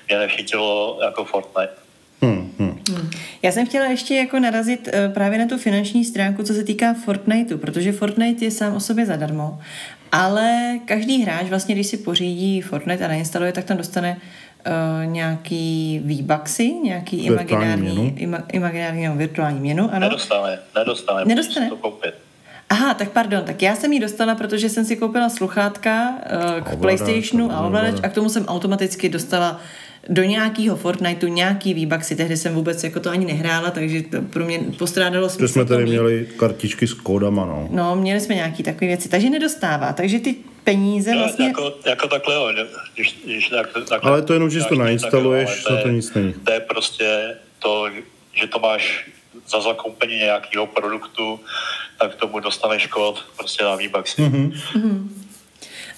mě 0.09 0.19
nechytilo 0.19 0.99
jako 1.03 1.25
Fortnite. 1.25 1.75
Hmm. 2.23 2.55
Hmm. 2.59 3.11
Já 3.43 3.53
jsem 3.53 3.67
chtěla 3.67 3.87
ještě 3.87 4.15
jako 4.15 4.39
narazit 4.39 4.89
eh, 4.93 5.09
právě 5.09 5.39
na 5.39 5.47
tu 5.47 5.59
finanční 5.59 6.05
stránku, 6.05 6.43
co 6.43 6.55
se 6.55 6.65
týká 6.65 6.95
Fortniteu, 7.05 7.59
protože 7.59 7.93
Fortnite 7.93 8.45
je 8.45 8.51
sám 8.51 8.75
o 8.75 8.81
sobě 8.81 9.07
zadarmo, 9.07 9.61
ale 10.13 10.79
každý 10.85 11.23
hráč 11.23 11.47
vlastně, 11.47 11.75
když 11.75 11.87
si 11.87 11.97
pořídí 11.97 12.61
Fortnite 12.61 13.05
a 13.05 13.09
nainstaluje, 13.09 13.53
tak 13.53 13.65
tam 13.65 13.77
dostane 13.77 14.17
uh, 14.67 15.13
nějaký 15.13 16.01
V-Bucksy, 16.05 16.73
nějaký 16.73 17.17
Virtuální 17.17 17.53
imaginární, 17.53 18.15
ima, 18.19 18.43
imaginární 18.53 19.03
nebo 19.03 19.17
virtuální 19.17 19.61
měnu, 19.61 19.91
ano. 19.95 20.01
Nedostane, 20.01 20.59
nedostane. 20.75 21.25
Nedostane? 21.25 21.69
to 21.69 21.77
koupit. 21.77 22.15
Aha, 22.75 22.95
tak 22.95 23.11
pardon, 23.11 23.43
tak 23.45 23.63
já 23.63 23.77
jsem 23.77 23.93
ji 23.93 24.01
dostala, 24.01 24.35
protože 24.35 24.69
jsem 24.69 24.85
si 24.85 24.97
koupila 24.97 25.29
sluchátka 25.29 26.09
uh, 26.11 26.17
k 26.41 26.73
Ovladač, 26.73 26.81
PlayStationu 26.81 27.53
a 27.53 27.67
ovladač 27.67 27.95
a 28.03 28.09
k 28.09 28.13
tomu 28.13 28.29
jsem 28.29 28.47
automaticky 28.47 29.09
dostala 29.09 29.61
do 30.09 30.23
nějakého 30.23 30.77
Fortniteu 30.77 31.27
nějaký 31.27 31.75
výbaxy. 31.75 32.17
Tehdy 32.17 32.37
jsem 32.37 32.55
vůbec 32.55 32.85
jako 32.85 33.01
to 33.01 33.11
ani 33.11 33.27
nehrála, 33.27 33.71
takže 33.71 34.03
to 34.03 34.23
pro 34.23 34.45
mě 34.45 34.61
postrádalo 34.79 35.29
smysl. 35.29 35.47
Že 35.47 35.53
jsme 35.53 35.65
to 35.65 35.75
tady 35.75 35.87
měli 35.87 36.29
kartičky 36.37 36.87
s 36.87 36.95
kódama, 36.95 37.45
no. 37.45 37.69
No, 37.71 37.97
měli 37.97 38.21
jsme 38.21 38.35
nějaký 38.35 38.63
takové 38.63 38.87
věci, 38.87 39.09
takže 39.09 39.31
nedostává. 39.31 39.93
Takže 39.93 40.19
ty 40.19 40.37
peníze 40.65 41.11
Jo, 41.11 41.19
vlastně... 41.19 41.47
jako, 41.47 41.75
jako 41.87 42.09
takhle, 42.09 42.35
jo, 42.35 42.53
když, 42.95 43.19
když 43.25 43.49
tak, 43.49 43.69
takhle, 43.89 44.11
Ale 44.11 44.23
to 44.23 44.33
jenom, 44.33 44.51
že 44.51 44.63
si 44.63 44.69
to 44.69 44.75
nainstaluješ, 44.75 45.51
tak 45.51 45.59
jo, 45.59 45.65
ale 45.69 45.77
za 45.77 45.83
to 45.83 45.89
nic 45.89 46.15
není. 46.15 46.33
To 46.45 46.53
je 46.53 46.61
prostě 46.61 47.37
to, 47.59 47.87
že 48.33 48.47
to 48.47 48.59
máš 48.59 49.11
za 49.49 49.61
zakoupení 49.61 50.17
nějakého 50.17 50.67
produktu, 50.67 51.41
tak 51.99 52.13
k 52.13 52.21
tomu 52.21 52.41
dostaneš 52.41 52.87
kód 52.87 53.25
prostě 53.37 53.65
na 53.65 53.77
V-Bucksy. 53.77 54.23
Mhm. 54.23 54.53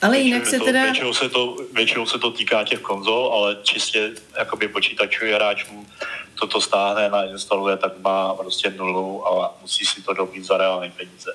Ale 0.03 0.19
jinak 0.19 0.47
se 0.47 0.59
to, 0.59 0.65
teda... 0.65 0.83
Většinou 0.83 1.15
se, 1.15 1.29
to, 1.29 1.57
většinou 1.73 2.07
se 2.07 2.19
to 2.19 2.31
týká 2.31 2.65
těch 2.65 2.81
konzol, 2.81 3.33
ale 3.35 3.57
čistě 3.63 4.11
jakoby 4.39 4.69
počítačových 4.69 5.35
hráčů, 5.35 5.87
to 6.41 6.47
to 6.47 6.61
stáhne, 6.61 7.09
nainstaluje, 7.09 7.77
tak 7.77 7.93
má 8.01 8.35
prostě 8.35 8.71
nulu 8.71 9.29
a 9.29 9.55
musí 9.63 9.85
si 9.85 10.03
to 10.03 10.13
dobít 10.13 10.45
za 10.45 10.57
reální 10.57 10.91
peníze. 10.91 11.35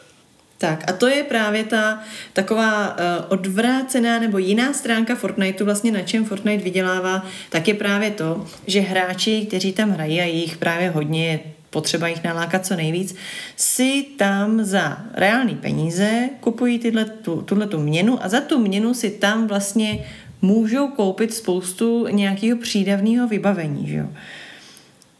Tak 0.57 0.89
a 0.89 0.93
to 0.93 1.07
je 1.07 1.23
právě 1.23 1.63
ta 1.63 1.99
taková 2.33 2.89
uh, 2.89 2.95
odvrácená 3.29 4.19
nebo 4.19 4.37
jiná 4.37 4.73
stránka 4.73 5.15
Fortniteu, 5.15 5.65
vlastně 5.65 5.91
na 5.91 6.01
čem 6.01 6.25
Fortnite 6.25 6.63
vydělává, 6.63 7.25
tak 7.49 7.67
je 7.67 7.73
právě 7.73 8.11
to, 8.11 8.45
že 8.67 8.79
hráči, 8.79 9.45
kteří 9.47 9.73
tam 9.73 9.91
hrají 9.91 10.21
a 10.21 10.23
je 10.23 10.31
jich 10.31 10.57
právě 10.57 10.89
hodně, 10.89 11.27
je 11.31 11.39
potřeba 11.71 12.07
jich 12.07 12.23
nalákat 12.23 12.65
co 12.65 12.75
nejvíc, 12.75 13.15
si 13.55 14.05
tam 14.17 14.63
za 14.63 14.97
reální 15.13 15.55
peníze 15.55 16.29
kupují 16.39 16.79
tyhle, 16.79 17.05
tu, 17.05 17.41
tuhle 17.41 17.67
tu 17.67 17.79
měnu 17.79 18.23
a 18.23 18.29
za 18.29 18.41
tu 18.41 18.59
měnu 18.59 18.93
si 18.93 19.09
tam 19.09 19.47
vlastně 19.47 20.05
můžou 20.41 20.87
koupit 20.87 21.33
spoustu 21.33 22.07
nějakého 22.07 22.57
přídavného 22.57 23.27
vybavení, 23.27 23.87
že 23.87 23.95
jo. 23.95 24.07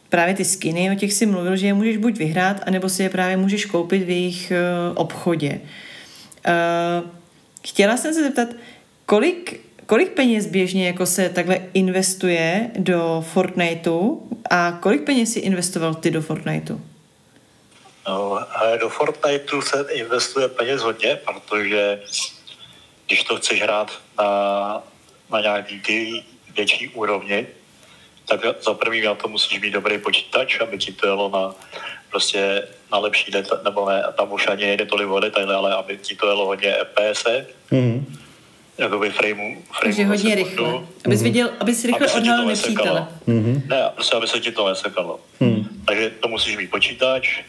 Právě 0.09 0.33
ty 0.33 0.45
skiny, 0.45 0.91
o 0.91 0.95
těch 0.95 1.13
si 1.13 1.25
mluvil, 1.25 1.55
že 1.55 1.67
je 1.67 1.73
můžeš 1.73 1.97
buď 1.97 2.17
vyhrát, 2.17 2.61
anebo 2.65 2.89
si 2.89 3.03
je 3.03 3.09
právě 3.09 3.37
můžeš 3.37 3.65
koupit 3.65 4.03
v 4.03 4.09
jejich 4.09 4.51
uh, 4.51 4.97
obchodě. 4.97 5.61
Uh, 6.47 7.09
chtěla 7.67 7.97
jsem 7.97 8.13
se 8.13 8.23
zeptat, 8.23 8.49
kolik, 9.05 9.59
kolik 9.91 10.12
peněz 10.12 10.45
běžně 10.45 10.88
jako 10.88 11.06
se 11.06 11.30
takhle 11.30 11.60
investuje 11.73 12.71
do 12.75 13.25
Fortniteu 13.34 14.17
a 14.49 14.71
kolik 14.71 15.04
peněz 15.06 15.34
si 15.34 15.39
investoval 15.39 15.95
ty 15.95 16.12
do 16.12 16.21
Fortniteu? 16.21 16.82
No, 18.08 18.39
ale 18.56 18.77
do 18.77 18.89
Fortniteu 18.89 19.62
se 19.62 19.86
investuje 19.91 20.47
peněz 20.47 20.82
hodně, 20.82 21.19
protože 21.25 22.01
když 23.08 23.23
to 23.23 23.36
chceš 23.36 23.62
hrát 23.62 23.91
na, 24.17 24.84
na 25.32 25.41
nějaký 25.41 25.80
ty 25.80 26.23
větší 26.56 26.89
úrovni, 26.89 27.47
tak 28.27 28.63
za 28.63 28.73
prvý 28.73 29.01
na 29.01 29.15
to 29.15 29.27
musíš 29.27 29.62
mít 29.62 29.71
dobrý 29.71 29.97
počítač, 29.97 30.60
aby 30.60 30.77
ti 30.77 30.91
to 30.91 31.08
jelo 31.08 31.30
na 31.30 31.56
prostě 32.10 32.67
na 32.91 32.97
lepší 32.97 33.32
deta, 33.32 33.60
nebo 33.63 33.89
ne, 33.89 34.04
tam 34.17 34.32
už 34.32 34.47
ani 34.47 34.65
nejde 34.65 34.86
tolik 34.86 35.10
o 35.10 35.19
detaily, 35.19 35.54
ale 35.54 35.75
aby 35.75 35.97
ti 35.97 36.15
to 36.15 36.27
jelo 36.27 36.45
hodně 36.45 36.75
FPS, 36.84 37.25
Mhm. 37.71 38.17
Jakoby 38.82 39.10
frameu, 39.10 39.58
Takže 39.82 39.96
frameu 39.96 40.17
hodně 40.17 40.36
rychle. 40.36 40.80
Abys, 41.06 41.22
viděl, 41.22 41.50
abys 41.60 41.86
rychle 41.86 42.08
Aby 42.08 42.10
se 42.10 42.20
ti 42.20 42.26
to 42.26 42.32
odhalil 42.32 42.48
nesekalo. 42.48 42.96
nepřítele. 42.96 43.08
Mhm. 43.28 43.63
Ne, 43.67 43.89
prostě 43.96 44.15
aby 44.15 44.28
se 44.28 44.39
ti 44.39 44.52
to 44.52 44.70
nesekalo. 44.70 45.20
Takže 45.86 46.10
to 46.20 46.28
musíš 46.28 46.58
mít 46.58 46.72
počítač, 46.72 47.39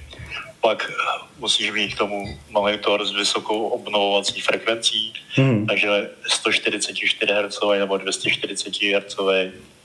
pak 0.60 0.92
musíš 1.38 1.70
mít 1.70 1.94
k 1.94 1.98
tomu 1.98 2.38
monitor 2.50 3.06
s 3.06 3.12
vysokou 3.12 3.68
obnovovací 3.68 4.40
frekvencí, 4.40 5.12
hmm. 5.34 5.66
takže 5.66 6.10
144 6.28 7.32
Hz 7.32 7.58
nebo 7.78 7.96
240 7.96 8.82
Hz. 8.82 9.16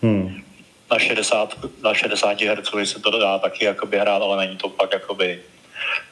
Hmm. 0.02 0.44
Na 0.92 1.00
60, 1.00 1.56
na 1.84 1.94
60 1.94 2.42
Hz 2.42 2.92
se 2.92 3.00
to 3.00 3.20
dá 3.20 3.40
taky 3.40 3.66
jakoby 3.66 4.00
hrát, 4.00 4.22
ale 4.22 4.48
není 4.48 4.58
to 4.58 4.70
pak 4.70 4.94
jakoby 4.94 5.40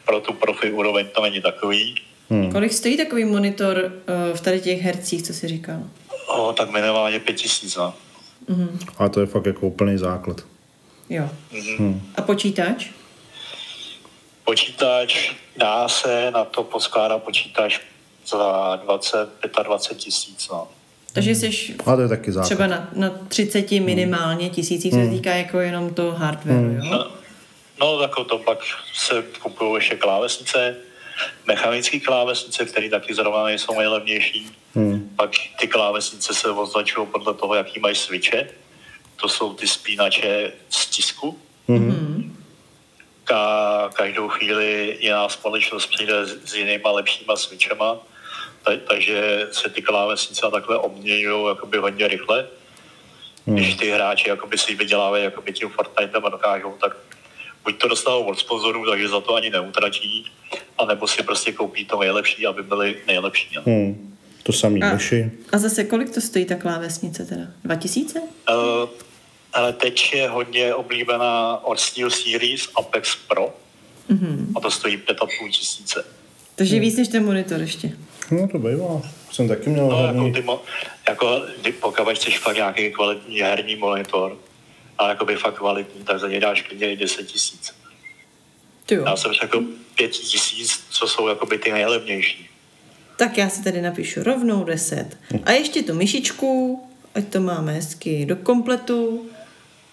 pro 0.05 0.21
tu 0.21 0.33
profi 0.33 0.71
úroveň 0.71 1.07
to 1.15 1.21
není 1.21 1.41
takový. 1.41 1.95
Hmm. 2.29 2.51
Kolik 2.51 2.73
stojí 2.73 2.97
takový 2.97 3.25
monitor 3.25 3.77
uh, 3.77 4.37
v 4.37 4.41
tady 4.41 4.61
těch 4.61 4.81
hercích, 4.81 5.23
co 5.23 5.33
jsi 5.33 5.47
říkal? 5.47 5.79
O, 6.27 6.53
tak 6.53 6.71
minimálně 6.71 7.19
5000, 7.19 7.75
no. 7.75 7.93
Mm-hmm. 8.49 8.69
A 8.97 9.09
to 9.09 9.19
je 9.19 9.25
fakt 9.25 9.45
jako 9.45 9.67
úplný 9.67 9.97
základ. 9.97 10.41
Jo. 11.09 11.29
Mm-hmm. 11.53 11.77
Hmm. 11.77 12.01
A 12.15 12.21
počítač? 12.21 12.89
Počítač 14.43 15.31
dá 15.57 15.87
se 15.87 16.31
na 16.31 16.45
to 16.45 16.63
poskládat 16.63 17.23
počítač 17.23 17.79
za 18.27 18.75
20, 18.83 19.29
25 19.63 19.97
tisíc, 19.97 20.49
no. 20.49 20.67
Takže 21.13 21.35
jsi 21.35 21.75
a 21.85 21.95
to 21.95 22.01
je 22.01 22.07
taky 22.07 22.31
základ. 22.31 22.45
třeba 22.45 22.67
na, 22.67 22.89
na 22.93 23.09
30 23.27 23.71
minimálně 23.71 24.49
tisících, 24.49 24.93
co 24.93 24.99
se 24.99 25.09
týká 25.09 25.33
jako 25.33 25.59
jenom 25.59 25.93
to 25.93 26.11
hardware, 26.11 26.57
hmm. 26.57 26.77
jo? 26.77 26.83
No, 26.91 27.07
no 27.79 27.99
tak 27.99 28.11
to 28.29 28.37
pak 28.37 28.59
se 28.93 29.23
kupují 29.41 29.75
ještě 29.75 29.95
klávesnice, 29.95 30.75
mechanické 31.45 31.99
klávesnice, 31.99 32.65
které 32.65 32.89
taky 32.89 33.13
zrovna 33.13 33.43
nejsou 33.43 33.77
nejlevnější. 33.79 34.55
Hmm. 34.75 35.09
Pak 35.15 35.31
ty 35.59 35.67
klávesnice 35.67 36.33
se 36.33 36.49
označují 36.49 37.07
podle 37.07 37.33
toho, 37.33 37.55
jaký 37.55 37.79
mají 37.79 37.95
switche. 37.95 38.49
To 39.15 39.29
jsou 39.29 39.53
ty 39.53 39.67
spínače 39.67 40.51
z 40.69 40.85
tisku. 40.85 41.39
Hmm. 41.67 42.37
Ka- 43.25 43.89
každou 43.93 44.27
chvíli 44.29 44.97
jiná 44.99 45.29
společnost 45.29 45.85
přijde 45.85 46.25
s, 46.25 46.51
s 46.51 46.55
jinýma 46.55 46.91
lepšíma 46.91 47.35
switchema, 47.35 47.97
ta- 48.63 48.77
takže 48.87 49.47
se 49.51 49.69
ty 49.69 49.81
klávesnice 49.81 50.41
takhle 50.51 50.77
obměňují 50.77 51.47
jakoby 51.47 51.77
hodně 51.77 52.07
rychle. 52.07 52.47
Hmm. 53.47 53.55
Když 53.55 53.75
ty 53.75 53.89
hráči 53.89 54.29
jakoby 54.29 54.57
si 54.57 54.75
vydělávají 54.75 55.23
jakoby 55.23 55.53
tím 55.53 55.69
Fortnite 55.69 56.19
dokážou, 56.19 56.77
tak 56.81 56.97
buď 57.63 57.81
to 57.81 57.87
dostanou 57.87 58.23
od 58.23 58.39
sponzorů, 58.39 58.89
takže 58.89 59.07
za 59.07 59.21
to 59.21 59.35
ani 59.35 59.49
neutratí, 59.49 60.31
anebo 60.77 61.07
si 61.07 61.23
prostě 61.23 61.51
koupí 61.51 61.85
to 61.85 61.99
nejlepší, 61.99 62.47
aby 62.47 62.63
byli 62.63 62.95
nejlepší. 63.07 63.55
No. 63.55 63.61
Hmm. 63.65 64.17
To 64.43 64.53
samý 64.53 64.81
a, 64.81 64.93
myši. 64.93 65.31
A 65.51 65.57
zase 65.57 65.83
kolik 65.83 66.09
to 66.09 66.21
stojí 66.21 66.45
ta 66.45 66.55
klávesnice 66.55 67.25
teda? 67.25 67.43
2000? 67.63 68.19
Uh, 68.19 68.25
ale 69.53 69.73
teď 69.73 70.13
je 70.13 70.29
hodně 70.29 70.73
oblíbená 70.73 71.63
od 71.65 71.79
Steel 71.79 72.09
Series 72.09 72.69
Apex 72.75 73.15
Pro. 73.27 73.53
Mm-hmm. 74.09 74.45
A 74.55 74.59
to 74.59 74.71
stojí 74.71 74.97
5,5 74.97 75.51
tisíce. 75.51 76.05
Takže 76.55 76.75
hmm. 76.75 76.81
víc 76.81 76.97
než 76.97 77.07
ten 77.07 77.25
monitor 77.25 77.61
ještě. 77.61 77.91
No 78.31 78.47
to 78.47 78.59
bývá. 78.59 79.01
Jsem 79.31 79.47
taky 79.47 79.69
měl 79.69 79.87
no, 79.87 79.97
herní... 79.97 80.27
jako, 80.27 80.39
ty 80.39 80.47
mo- 80.47 80.59
jako 81.07 81.41
pokud 81.79 82.13
chceš 82.13 82.39
fakt 82.39 82.55
nějaký 82.55 82.91
kvalitní 82.91 83.41
herní 83.41 83.75
monitor, 83.75 84.37
a 84.97 85.09
jako 85.09 85.25
by 85.25 85.35
fakt 85.35 85.53
kvalitní, 85.53 86.03
tak 86.03 86.19
za 86.19 86.27
ně 86.27 86.39
dáš 86.39 86.61
klidně 86.61 86.95
10 86.95 87.27
tisíc. 87.27 87.73
Já 88.91 89.15
jsem 89.15 89.33
řekl 89.33 89.63
5 89.95 90.11
tisíc, 90.11 90.83
co 90.89 91.07
jsou 91.07 91.27
jakoby 91.27 91.57
ty 91.57 91.71
nejlevnější. 91.71 92.49
Tak 93.17 93.37
já 93.37 93.49
si 93.49 93.63
tady 93.63 93.81
napíšu 93.81 94.23
rovnou 94.23 94.63
10. 94.63 95.17
A 95.43 95.51
ještě 95.51 95.83
tu 95.83 95.93
myšičku, 95.93 96.83
ať 97.15 97.27
to 97.27 97.39
máme 97.39 97.73
hezky 97.73 98.25
do 98.25 98.35
kompletu. 98.35 99.29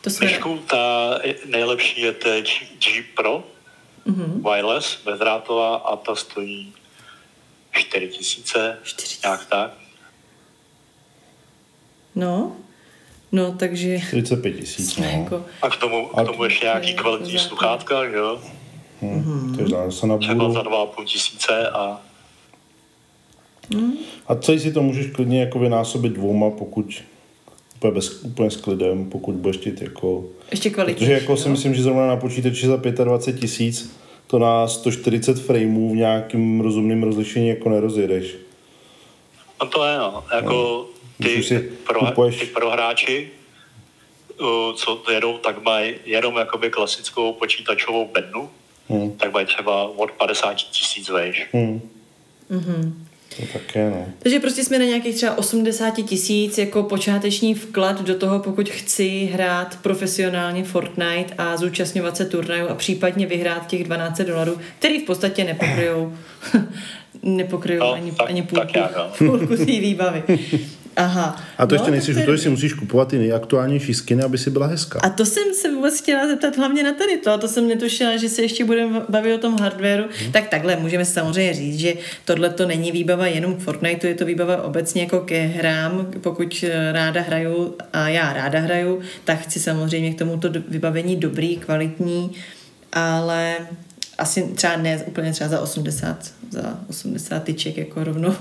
To 0.00 0.10
jsme... 0.10 0.26
Myšku, 0.26 0.58
ta 0.58 1.18
nejlepší 1.46 2.00
je 2.00 2.12
teď 2.12 2.64
G 2.78 3.02
Pro, 3.16 3.44
mm-hmm. 4.06 4.52
wireless, 4.52 4.98
bezdrátová 5.04 5.76
a 5.76 5.96
ta 5.96 6.14
stojí 6.14 6.74
4 7.72 8.08
tisíce, 8.08 8.78
nějak 9.24 9.46
tak. 9.46 9.70
No, 12.14 12.56
no 13.32 13.52
takže... 13.52 13.98
45 14.00 14.52
tisíc, 14.52 14.96
no. 14.98 15.04
Jako... 15.04 15.44
A 15.62 15.70
k 15.70 15.76
tomu, 15.76 16.06
k 16.06 16.26
tomu 16.26 16.44
ještě 16.44 16.66
nějaký 16.66 16.94
kvalitní 16.94 17.38
sluchátka, 17.38 18.04
jo? 18.04 18.42
Hmm. 19.02 19.54
Takže 19.56 19.74
zase 19.74 20.06
na 20.06 20.18
Třeba 20.18 20.52
za 20.52 20.62
2,5 20.62 21.04
tisíce 21.04 21.68
a 21.68 22.00
Hmm. 23.74 23.96
A 24.26 24.34
celý 24.34 24.60
si 24.60 24.72
to 24.72 24.82
můžeš 24.82 25.06
klidně 25.06 25.40
jako 25.40 25.58
vynásobit 25.58 26.12
dvouma, 26.12 26.50
pokud 26.50 27.02
úplně, 27.76 27.92
bez, 27.92 28.22
úplně 28.22 28.50
s 28.50 28.56
klidem, 28.56 29.10
pokud 29.10 29.34
budeš 29.34 29.56
chtít 29.56 29.82
jako... 29.82 30.24
Ještě 30.50 30.70
kvalitní. 30.70 30.98
Protože 30.98 31.12
jako 31.12 31.36
si 31.36 31.48
myslím, 31.48 31.74
že 31.74 31.82
zrovna 31.82 32.06
na 32.06 32.16
počítači 32.16 32.66
za 32.66 32.76
25 32.76 33.40
tisíc 33.40 33.96
to 34.26 34.38
na 34.38 34.68
140 34.68 35.40
frameů 35.40 35.92
v 35.92 35.96
nějakým 35.96 36.60
rozumném 36.60 37.02
rozlišení 37.02 37.48
jako 37.48 37.68
nerozjedeš. 37.68 38.36
No 39.60 39.66
to 39.68 39.84
je 39.84 39.98
no. 39.98 40.24
Jako 40.34 40.52
no. 41.20 41.26
ty, 41.26 41.42
si 41.42 41.58
pro, 41.86 42.00
kupuješ... 42.00 42.40
ty 42.40 42.46
prohráči, 42.46 43.28
co 44.74 45.02
jedou, 45.12 45.38
tak 45.38 45.64
mají 45.64 45.94
jenom 46.04 46.36
jakoby 46.36 46.70
klasickou 46.70 47.32
počítačovou 47.32 48.08
bednu, 48.08 48.50
hmm. 48.88 49.12
tak 49.12 49.32
mají 49.32 49.46
třeba 49.46 49.98
od 49.98 50.10
50 50.12 50.54
tisíc 50.54 51.08
vejš. 51.08 51.48
Hmm. 51.52 51.80
Mm-hmm. 52.50 52.92
To 53.36 53.42
také, 53.52 53.90
no. 53.90 54.06
Takže 54.18 54.40
prostě 54.40 54.64
jsme 54.64 54.78
na 54.78 54.84
nějakých 54.84 55.14
třeba 55.14 55.38
80 55.38 55.90
tisíc 55.90 56.58
jako 56.58 56.82
počáteční 56.82 57.54
vklad 57.54 58.02
do 58.02 58.18
toho, 58.18 58.38
pokud 58.38 58.68
chci 58.68 59.30
hrát 59.32 59.78
profesionálně 59.82 60.64
Fortnite 60.64 61.34
a 61.38 61.56
zúčastňovat 61.56 62.16
se 62.16 62.24
turnaju 62.24 62.68
a 62.68 62.74
případně 62.74 63.26
vyhrát 63.26 63.66
těch 63.66 63.84
12 63.84 64.20
dolarů, 64.20 64.58
který 64.78 64.98
v 65.00 65.04
podstatě 65.04 65.44
nepokryjou, 65.44 66.12
nepokryjou 67.22 67.80
no, 67.80 67.92
ani, 67.92 68.12
tak, 68.12 68.28
ani 68.28 68.42
půlku, 68.42 68.66
tak 68.66 68.76
já, 68.76 68.90
no. 68.96 69.28
půlku 69.30 69.56
té 69.56 69.64
výbavy. 69.64 70.22
Aha. 70.96 71.42
A 71.58 71.66
to 71.66 71.74
no, 71.74 71.76
ještě 71.76 71.90
nejsi, 71.90 72.14
že 72.14 72.20
to 72.20 72.38
si 72.38 72.48
musíš 72.48 72.72
kupovat 72.72 73.08
ty 73.08 73.18
nejaktuálnější 73.18 73.94
skiny, 73.94 74.22
aby 74.22 74.38
si 74.38 74.50
byla 74.50 74.66
hezká. 74.66 75.00
A 75.02 75.10
to 75.10 75.26
jsem 75.26 75.42
se 75.54 75.74
vůbec 75.74 76.00
chtěla 76.00 76.26
zeptat 76.26 76.56
hlavně 76.56 76.82
na 76.82 76.92
tady 76.92 77.16
to, 77.16 77.30
a 77.30 77.38
to 77.38 77.48
jsem 77.48 77.68
netušila, 77.68 78.16
že 78.16 78.28
se 78.28 78.42
ještě 78.42 78.64
budeme 78.64 79.00
bavit 79.08 79.34
o 79.34 79.38
tom 79.38 79.60
hardwareu. 79.60 80.04
Hmm. 80.22 80.32
Tak 80.32 80.48
takhle 80.48 80.76
můžeme 80.76 81.04
samozřejmě 81.04 81.54
říct, 81.54 81.78
že 81.78 81.94
tohle 82.24 82.50
to 82.50 82.66
není 82.66 82.92
výbava 82.92 83.26
jenom 83.26 83.54
k 83.54 83.58
Fortniteu, 83.58 84.06
je 84.06 84.14
to 84.14 84.24
výbava 84.24 84.62
obecně 84.62 85.02
jako 85.02 85.20
ke 85.20 85.42
hrám. 85.42 86.06
Pokud 86.20 86.64
ráda 86.92 87.20
hraju 87.20 87.74
a 87.92 88.08
já 88.08 88.32
ráda 88.32 88.58
hraju, 88.58 89.00
tak 89.24 89.40
chci 89.40 89.60
samozřejmě 89.60 90.14
k 90.14 90.18
tomuto 90.18 90.48
vybavení 90.68 91.16
dobrý, 91.16 91.56
kvalitní, 91.56 92.30
ale 92.92 93.56
asi 94.22 94.42
třeba 94.54 94.76
ne 94.76 95.02
úplně 95.06 95.32
třeba 95.32 95.50
za 95.50 95.60
80, 95.60 96.32
za 96.50 96.78
80 96.88 97.44
tyček 97.44 97.76
jako 97.76 98.04
rovnou, 98.04 98.34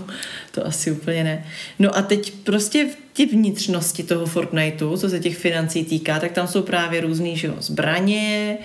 to 0.51 0.67
asi 0.67 0.91
úplně 0.91 1.23
ne. 1.23 1.45
No 1.79 1.97
a 1.97 2.01
teď 2.01 2.33
prostě 2.43 2.85
v 2.85 2.97
ty 3.13 3.25
vnitřnosti 3.25 4.03
toho 4.03 4.25
Fortniteu, 4.25 4.97
co 4.97 5.09
se 5.09 5.19
těch 5.19 5.37
financí 5.37 5.85
týká, 5.85 6.19
tak 6.19 6.31
tam 6.31 6.47
jsou 6.47 6.61
právě 6.61 7.01
různý 7.01 7.37
že 7.37 7.47
jo, 7.47 7.53
zbraně, 7.59 8.57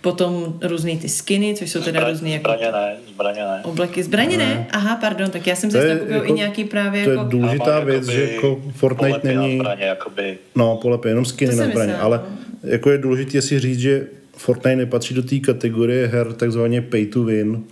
potom 0.00 0.58
různý 0.62 0.98
ty 0.98 1.08
skiny, 1.08 1.54
což 1.54 1.70
jsou 1.70 1.80
teda 1.80 2.00
Zbra, 2.00 2.10
různý 2.10 2.32
jako... 2.32 2.50
Zbraně 2.50 2.72
ne, 2.72 2.96
zbraně 3.14 3.40
ne. 3.40 3.60
Obleky, 3.64 4.02
zbraně 4.02 4.36
ne? 4.36 4.46
ne? 4.46 4.66
Aha, 4.70 4.96
pardon, 4.96 5.30
tak 5.30 5.46
já 5.46 5.56
jsem 5.56 5.70
se 5.70 5.88
jako, 6.10 6.24
i 6.24 6.32
nějaký 6.32 6.64
právě 6.64 7.04
to 7.04 7.10
jako... 7.10 7.22
To 7.22 7.26
je 7.26 7.30
důležitá 7.30 7.80
věc, 7.80 8.06
že 8.06 8.32
jako 8.34 8.62
Fortnite 8.72 9.34
není... 9.34 9.58
Zbraně, 9.58 9.84
jakoby... 9.84 10.38
No, 10.54 10.76
polepě, 10.76 11.10
jenom 11.10 11.24
skiny 11.24 11.56
na 11.56 11.66
zbraně, 11.66 11.96
ale 11.96 12.20
no. 12.62 12.70
jako 12.70 12.90
je 12.90 12.98
důležité 12.98 13.42
si 13.42 13.60
říct, 13.60 13.78
že 13.78 14.06
Fortnite 14.36 14.76
nepatří 14.76 15.14
do 15.14 15.22
té 15.22 15.38
kategorie 15.38 16.06
her 16.06 16.32
takzvaně 16.32 16.82
pay 16.82 17.06
to 17.06 17.24
win, 17.24 17.64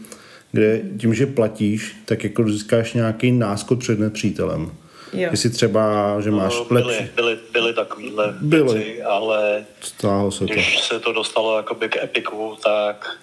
kde 0.52 0.80
tím, 0.98 1.14
že 1.14 1.26
platíš, 1.26 1.96
tak 2.04 2.24
jako 2.24 2.48
získáš 2.48 2.92
nějaký 2.92 3.32
náskok 3.32 3.78
před 3.78 3.98
nepřítelem. 3.98 4.70
Jo. 5.12 5.28
Jestli 5.30 5.50
třeba, 5.50 6.16
že 6.20 6.30
máš 6.30 6.54
no, 6.54 6.64
byly, 6.64 6.82
lepší... 6.82 7.08
Byly, 7.14 7.38
byly 7.52 7.74
takovýhle 7.74 8.34
byly. 8.40 8.74
věci, 8.74 9.02
ale 9.02 9.64
Stálo 9.80 10.30
se 10.30 10.44
když 10.44 10.76
to. 10.76 10.82
se 10.82 11.00
to 11.00 11.12
dostalo 11.12 11.56
jakoby 11.56 11.88
k 11.88 11.96
Epiku, 11.96 12.56
tak 12.64 13.18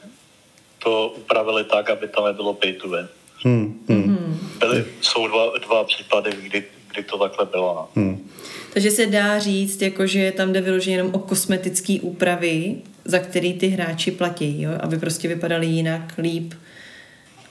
to 0.83 1.13
upravili 1.17 1.63
tak, 1.63 1.89
aby 1.89 2.07
tam 2.07 2.25
nebylo 2.25 2.53
pay 2.53 2.73
to 2.73 2.89
win. 2.89 3.07
Hmm, 3.43 3.79
hmm. 3.89 4.39
Byly, 4.59 4.85
jsou 5.01 5.27
dva, 5.27 5.57
dva 5.67 5.83
případy, 5.83 6.31
kdy, 6.41 6.63
kdy 6.93 7.03
to 7.03 7.17
takhle 7.17 7.45
bylo. 7.45 7.73
No. 7.75 7.87
Hmm. 7.95 8.29
Takže 8.73 8.91
se 8.91 9.05
dá 9.05 9.39
říct, 9.39 9.81
jako, 9.81 10.07
že 10.07 10.31
tam 10.31 10.53
jde 10.53 10.61
vyloženě 10.61 10.95
jenom 10.95 11.11
o 11.13 11.19
kosmetické 11.19 11.97
úpravy, 12.01 12.75
za 13.09 13.19
který 13.19 13.53
ty 13.53 13.67
hráči 13.67 14.11
platí, 14.11 14.61
jo? 14.61 14.71
aby 14.79 14.97
prostě 14.97 15.27
vypadali 15.27 15.65
jinak, 15.65 16.13
líp 16.17 16.53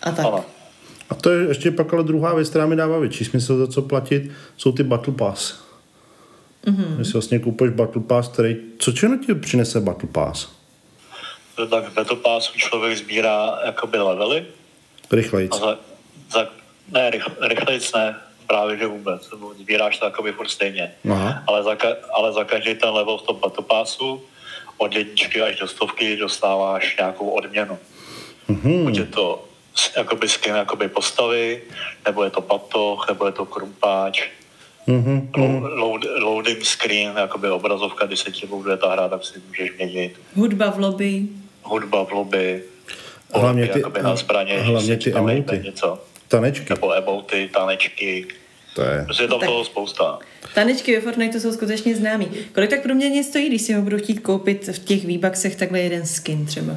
a 0.02 0.10
tak. 0.10 0.26
Ano. 0.26 0.44
A 1.10 1.14
to 1.14 1.30
je 1.30 1.48
ještě 1.48 1.70
pak 1.70 1.92
ale 1.92 2.04
druhá 2.04 2.34
věc, 2.34 2.48
která 2.48 2.66
mi 2.66 2.76
dává 2.76 2.98
větší 2.98 3.24
smysl 3.24 3.58
za 3.58 3.66
co 3.66 3.82
platit, 3.82 4.30
jsou 4.56 4.72
ty 4.72 4.82
Battle 4.82 5.14
Pass. 5.14 5.60
Mm-hmm. 6.66 6.96
Když 6.96 7.06
si 7.06 7.12
vlastně 7.12 7.38
koupíš 7.38 7.70
Battle 7.70 8.02
Pass, 8.02 8.28
který, 8.28 8.56
co 8.78 8.92
čemu 8.92 9.18
ti 9.18 9.34
přinese 9.34 9.80
Battle 9.80 10.08
Pass? 10.08 10.48
Tak 11.70 11.84
v 11.84 11.94
Battle 11.94 12.16
Passu 12.16 12.58
člověk 12.58 12.98
sbírá 12.98 13.58
jakoby 13.64 13.98
levely. 13.98 14.46
Rychlejc. 15.10 15.58
Za, 15.60 15.78
za, 16.30 16.48
ne, 16.92 17.10
rychl, 17.10 17.30
rychlejc 17.40 17.92
ne, 17.92 18.16
právě 18.46 18.76
že 18.76 18.86
vůbec. 18.86 19.30
Sbíráš 19.58 19.98
to 19.98 20.04
jakoby 20.04 20.32
furt 20.32 20.48
stejně. 20.48 20.92
Aha. 21.10 21.42
Ale, 21.46 21.62
za, 21.62 21.76
ale 22.14 22.32
za 22.32 22.44
každý 22.44 22.74
ten 22.74 22.90
level 22.90 23.18
v 23.18 23.22
tom 23.22 23.36
Battle 23.36 23.64
Passu 23.64 24.22
od 24.78 24.94
jedničky 24.94 25.42
až 25.42 25.56
do 25.56 25.68
stovky 25.68 26.16
dostáváš 26.16 26.96
nějakou 26.96 27.28
odměnu. 27.28 27.78
Mm-hmm. 28.50 28.84
Buď 28.84 28.98
je 28.98 29.06
to 29.06 29.44
jakoby 29.96 30.28
skin 30.28 30.54
jakoby 30.54 30.88
postavy, 30.88 31.62
nebo 32.06 32.24
je 32.24 32.30
to 32.30 32.40
patoch, 32.40 33.06
nebo 33.08 33.26
je 33.26 33.32
to 33.32 33.46
krumpáč. 33.46 34.28
Mm-hmm. 34.88 35.28
Load, 35.62 36.04
loading 36.20 36.64
screen, 36.64 37.12
jakoby 37.16 37.50
obrazovka, 37.50 38.06
když 38.06 38.20
se 38.20 38.30
ti 38.30 38.46
loaduje 38.50 38.76
ta 38.76 38.92
hra, 38.92 39.08
tak 39.08 39.24
si 39.24 39.42
můžeš 39.48 39.70
měnit. 39.76 40.20
Hudba 40.34 40.70
v 40.70 40.78
lobby. 40.78 41.22
Hudba 41.62 42.04
v 42.04 42.12
lobby. 42.12 42.62
Hlavně 43.34 43.68
ty, 43.68 43.82
na 44.02 44.16
zbraně, 44.16 44.60
hlavně 44.60 44.96
ty 44.96 45.14
emoty. 45.14 45.60
Něco. 45.64 46.04
Tanečky. 46.28 46.66
Nebo 46.70 46.94
emoty, 46.94 47.50
tanečky. 47.52 48.26
To 48.74 48.82
je. 48.82 49.02
Prostě 49.04 49.22
je 49.22 49.28
tam 49.28 49.40
tak. 49.40 49.48
toho 49.48 49.64
spousta. 49.64 50.18
Tanečky 50.54 50.96
ve 50.96 51.00
Fortnite 51.00 51.40
jsou 51.40 51.52
skutečně 51.52 51.96
známý. 51.96 52.28
Kolik 52.54 52.70
tak 52.70 52.82
průměrně 52.82 53.24
stojí, 53.24 53.48
když 53.48 53.62
si 53.62 53.72
ho 53.72 53.82
budu 53.82 53.98
chtít 53.98 54.20
koupit 54.20 54.68
v 54.68 54.78
těch 54.78 55.04
výbaxech 55.04 55.56
takhle 55.56 55.80
jeden 55.80 56.06
skin 56.06 56.46
třeba? 56.46 56.72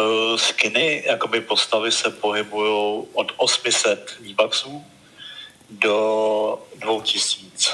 Uh, 0.00 0.36
skiny, 0.36 1.02
jakoby 1.06 1.40
postavy 1.40 1.92
se 1.92 2.10
pohybují 2.10 3.04
od 3.12 3.32
800 3.36 4.16
výbaxů 4.20 4.84
do 5.70 6.58
2000. 6.80 7.70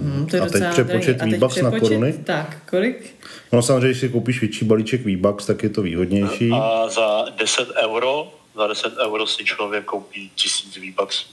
Hmm, 0.00 0.26
to 0.26 0.36
je 0.36 0.42
a 0.42 0.46
teď 0.46 0.62
přepočet 0.70 1.22
výbax 1.22 1.56
na 1.56 1.80
koruny? 1.80 2.12
Tak, 2.12 2.56
kolik? 2.70 3.16
No 3.52 3.62
samozřejmě, 3.62 3.88
když 3.88 4.00
si 4.00 4.08
koupíš 4.08 4.40
větší 4.40 4.64
balíček 4.64 5.04
výbax, 5.04 5.46
tak 5.46 5.62
je 5.62 5.68
to 5.68 5.82
výhodnější. 5.82 6.50
A 6.52 6.88
za 6.88 7.24
10 7.38 7.68
euro, 7.82 8.32
za 8.56 8.66
10 8.66 8.92
euro 8.98 9.26
si 9.26 9.44
člověk 9.44 9.84
koupí 9.84 10.30
1000 10.34 10.76
výbaxů. 10.76 11.26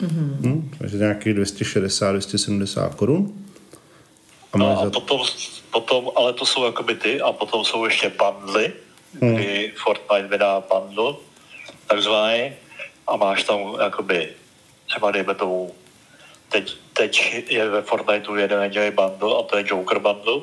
Mm-hmm. 0.00 0.36
Hmm, 0.42 0.70
takže 0.78 0.96
nějakých 0.96 1.34
260-270 1.34 2.94
korun. 2.94 3.32
A, 4.52 4.58
no 4.58 4.80
a 4.80 4.84
za... 4.84 4.90
potom, 4.90 5.20
potom, 5.70 6.10
ale 6.16 6.32
to 6.32 6.46
jsou 6.46 6.64
jakoby 6.64 6.94
ty, 6.94 7.20
a 7.20 7.32
potom 7.32 7.64
jsou 7.64 7.84
ještě 7.84 8.12
bundly, 8.18 8.72
hmm. 9.20 9.34
kdy 9.34 9.72
Fortnite 9.76 10.28
vydá 10.28 10.62
bundle, 10.72 11.14
takzvaný, 11.86 12.52
a 13.06 13.16
máš 13.16 13.42
tam 13.42 13.58
jakoby, 13.80 14.28
třeba 14.86 15.10
dejme 15.10 15.34
tomu, 15.34 15.74
teď, 16.48 16.76
teď 16.92 17.44
je 17.48 17.68
ve 17.68 17.82
Fortniteu 17.82 18.34
jeden 18.34 18.60
nedělej 18.60 18.90
bundle 18.90 19.38
a 19.38 19.42
to 19.42 19.56
je 19.56 19.64
Joker 19.66 19.98
bundle. 19.98 20.40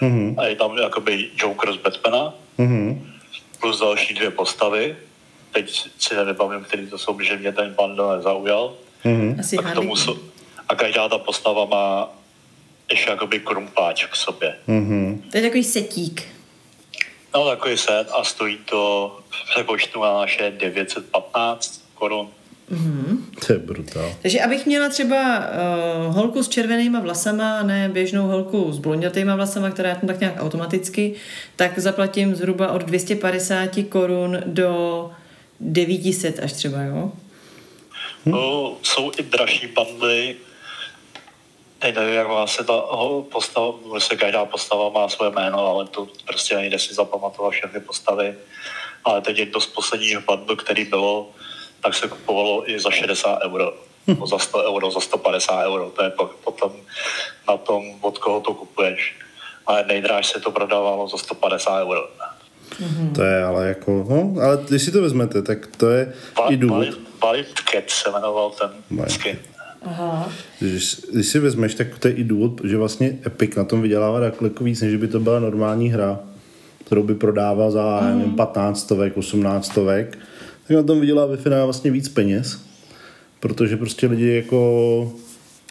Mm-hmm. 0.00 0.34
A 0.38 0.44
je 0.44 0.56
tam 0.56 0.78
jakoby 0.78 1.30
Joker 1.36 1.72
z 1.72 1.76
Batmana. 1.76 2.34
Mm-hmm. 2.58 3.06
Plus 3.60 3.80
další 3.80 4.14
dvě 4.14 4.30
postavy. 4.30 4.96
Teď 5.52 5.90
si 5.98 6.14
nebavím, 6.14 6.64
který 6.64 6.86
to 6.86 6.98
jsou, 6.98 7.20
že 7.20 7.36
mě 7.36 7.52
ten 7.52 7.74
bundle 7.74 8.16
nezaujal. 8.16 8.74
Mm-hmm. 9.04 9.40
Asi 9.40 9.56
a, 9.56 9.62
k 9.62 9.74
tomu 9.74 9.96
jsou, 9.96 10.18
a 10.68 10.74
každá 10.74 11.08
ta 11.08 11.18
postava 11.18 11.64
má 11.64 12.10
ještě 12.90 13.10
jakoby 13.10 13.40
krumpáč 13.40 14.04
k 14.04 14.16
sobě. 14.16 14.54
Mm-hmm. 14.68 15.20
To 15.30 15.36
je 15.36 15.42
takový 15.42 15.64
setík. 15.64 16.22
No, 17.34 17.48
takový 17.48 17.76
set 17.76 18.08
a 18.18 18.24
stojí 18.24 18.58
to 18.64 19.20
v 19.30 19.50
přepočtu 19.50 20.02
na 20.02 20.14
naše 20.14 20.52
915 20.58 21.84
korun. 21.94 22.28
Mm-hmm. 22.72 23.18
To 23.46 23.52
je 23.52 23.58
brutál. 23.58 24.12
Takže 24.22 24.40
abych 24.40 24.66
měla 24.66 24.88
třeba 24.88 25.38
uh, 25.38 26.14
holku 26.14 26.42
s 26.42 26.48
červenýma 26.48 27.00
vlasama, 27.00 27.62
ne 27.62 27.88
běžnou 27.88 28.26
holku 28.26 28.72
s 28.72 28.78
blondětýma 28.78 29.36
vlasama, 29.36 29.70
která 29.70 29.88
je 29.88 29.94
tam 29.94 30.06
tak 30.06 30.20
nějak 30.20 30.42
automaticky, 30.42 31.14
tak 31.56 31.78
zaplatím 31.78 32.34
zhruba 32.34 32.72
od 32.72 32.82
250 32.82 33.70
korun 33.88 34.42
do 34.46 35.10
900 35.60 36.38
až 36.38 36.52
třeba, 36.52 36.82
jo? 36.82 37.12
Hm? 38.26 38.30
No, 38.30 38.76
jsou 38.82 39.12
i 39.18 39.22
dražší 39.22 39.66
bandy, 39.66 40.36
Teď 41.78 41.94
nevím, 41.94 42.14
jak 42.14 42.28
má 42.28 42.46
se 42.46 42.64
ta 42.64 42.82
postava, 43.32 43.72
se 43.98 44.16
každá 44.16 44.44
postava 44.44 44.88
má 44.88 45.08
svoje 45.08 45.30
jméno, 45.30 45.66
ale 45.66 45.86
to 45.86 46.08
prostě 46.26 46.56
nejde 46.56 46.78
si 46.78 46.94
zapamatovat 46.94 47.52
všechny 47.52 47.80
postavy. 47.80 48.34
Ale 49.04 49.20
teď 49.20 49.38
je 49.38 49.46
to 49.46 49.60
z 49.60 49.66
posledního 49.66 50.20
bandu, 50.20 50.56
který 50.56 50.84
bylo, 50.84 51.30
tak 51.80 51.94
se 51.94 52.08
kupovalo 52.08 52.70
i 52.70 52.80
za 52.80 52.90
60 52.90 53.42
euro. 53.42 53.72
Hm. 54.08 54.26
za 54.26 54.38
100 54.38 54.58
euro, 54.58 54.90
za 54.90 55.00
150 55.00 55.64
euro. 55.64 55.90
To 55.90 56.02
je 56.02 56.10
potom 56.44 56.72
na 57.48 57.56
tom, 57.56 57.98
od 58.00 58.18
koho 58.18 58.40
to 58.40 58.54
kupuješ. 58.54 59.16
Ale 59.66 59.84
nejdráž 59.84 60.26
se 60.26 60.40
to 60.40 60.50
prodávalo 60.50 61.08
za 61.08 61.18
150 61.18 61.80
euro. 61.80 62.08
Mm-hmm. 62.70 63.12
To 63.12 63.22
je 63.22 63.44
ale 63.44 63.68
jako, 63.68 64.06
no, 64.10 64.42
ale 64.42 64.58
když 64.68 64.82
si 64.82 64.90
to 64.90 65.02
vezmete, 65.02 65.42
tak 65.42 65.66
to 65.76 65.90
je 65.90 66.12
Va- 66.36 66.52
i 66.52 66.56
důvod. 66.56 66.86
Valid 67.22 67.46
Cat 67.72 67.90
se 67.90 68.10
jmenoval 68.10 68.50
ten 68.50 69.08
skin. 69.08 69.36
Aha. 69.82 70.32
Když, 70.60 71.00
když 71.12 71.26
si 71.26 71.38
vezmeš, 71.38 71.74
tak 71.74 71.98
to 71.98 72.08
je 72.08 72.14
i 72.14 72.24
důvod, 72.24 72.60
že 72.64 72.76
vlastně 72.76 73.18
Epic 73.26 73.56
na 73.56 73.64
tom 73.64 73.82
vydělává 73.82 74.20
daleko 74.20 74.64
víc, 74.64 74.82
než 74.82 74.96
by 74.96 75.08
to 75.08 75.20
byla 75.20 75.40
normální 75.40 75.90
hra, 75.90 76.20
kterou 76.84 77.02
by 77.02 77.14
prodával 77.14 77.70
za 77.70 78.00
mm. 78.00 78.18
nevím, 78.18 78.34
15 78.34 78.80
stovek, 78.80 79.16
18 79.16 79.66
stovek, 79.66 80.18
tak 80.68 80.76
na 80.76 80.82
tom 80.82 81.00
vydělá 81.00 81.26
ve 81.26 81.36
finále 81.36 81.64
vlastně 81.64 81.90
víc 81.90 82.08
peněz, 82.08 82.60
protože 83.40 83.76
prostě 83.76 84.06
lidi 84.06 84.34
jako 84.34 85.12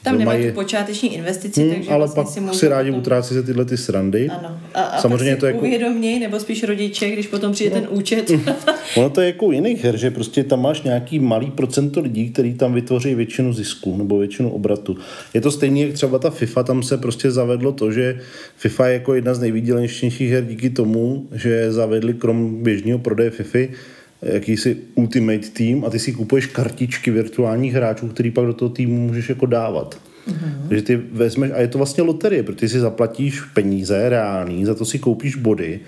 tam 0.04 0.18
nemají 0.18 0.48
tu 0.48 0.54
počáteční 0.54 1.16
investici, 1.16 1.62
hmm, 1.62 1.74
takže 1.74 1.90
ale 1.90 1.98
vlastně 1.98 2.24
pak 2.24 2.32
si, 2.34 2.40
můžu 2.40 2.54
si 2.54 2.68
rádi 2.68 2.90
potom... 2.90 3.00
utrácí 3.00 3.34
se 3.34 3.44
tyhle 3.44 3.66
ty 3.66 3.78
srandy. 3.78 4.30
Ano. 4.30 4.60
A, 4.74 4.82
a 4.82 5.02
Samozřejmě 5.02 5.32
pak 5.32 5.38
si 5.38 5.40
to 5.40 5.46
jako... 5.46 5.60
uvědoměj, 5.60 6.20
nebo 6.20 6.40
spíš 6.40 6.64
rodiče, 6.64 7.10
když 7.10 7.28
potom 7.28 7.52
přijde 7.52 7.76
no. 7.76 7.82
ten 7.82 7.98
účet. 7.98 8.32
ono 8.96 9.10
to 9.10 9.22
je 9.22 9.28
jako 9.28 9.46
u 9.46 9.52
jiných 9.52 9.84
her, 9.84 9.98
že 9.98 10.12
prostě 10.12 10.44
tam 10.44 10.62
máš 10.62 10.82
nějaký 10.82 11.20
malý 11.20 11.52
procento 11.52 12.00
lidí, 12.00 12.30
který 12.30 12.54
tam 12.54 12.74
vytvoří 12.74 13.16
většinu 13.16 13.54
zisku 13.54 13.98
nebo 13.98 14.18
většinu 14.18 14.50
obratu. 14.50 14.98
Je 15.34 15.42
to 15.42 15.52
stejné, 15.52 15.80
jak 15.80 15.94
třeba 15.94 16.20
ta 16.20 16.30
FIFA, 16.30 16.64
tam 16.64 16.84
se 16.84 16.98
prostě 16.98 17.32
zavedlo 17.32 17.72
to, 17.72 17.92
že 17.92 18.20
FIFA 18.56 18.88
je 18.88 18.94
jako 18.94 19.14
jedna 19.14 19.34
z 19.34 19.40
nejvýdělnějších 19.40 20.22
her 20.22 20.46
díky 20.46 20.70
tomu, 20.70 21.28
že 21.32 21.72
zavedli 21.72 22.14
krom 22.14 22.64
běžného 22.64 23.00
prodeje 23.00 23.30
FIFA 23.30 23.60
jakýsi 24.22 24.78
ultimate 24.96 25.48
tým 25.54 25.86
a 25.86 25.90
ty 25.90 26.00
si 26.00 26.14
kupuješ 26.14 26.46
kartičky 26.46 27.12
virtuálních 27.12 27.74
hráčů, 27.74 28.08
který 28.08 28.32
pak 28.32 28.46
do 28.46 28.54
toho 28.54 28.70
týmu 28.70 29.08
můžeš 29.08 29.30
jako 29.30 29.46
dávat. 29.46 30.00
Mm-hmm. 30.28 30.68
Takže 30.68 30.82
ty 30.82 30.96
vezmeš, 30.96 31.52
a 31.52 31.60
je 31.62 31.68
to 31.68 31.78
vlastně 31.78 32.04
loterie, 32.04 32.44
protože 32.44 32.70
si 32.70 32.80
zaplatíš 32.80 33.42
peníze 33.42 34.10
reální, 34.10 34.66
za 34.66 34.76
to 34.76 34.86
si 34.86 35.00
koupíš 35.00 35.36
body, 35.36 35.80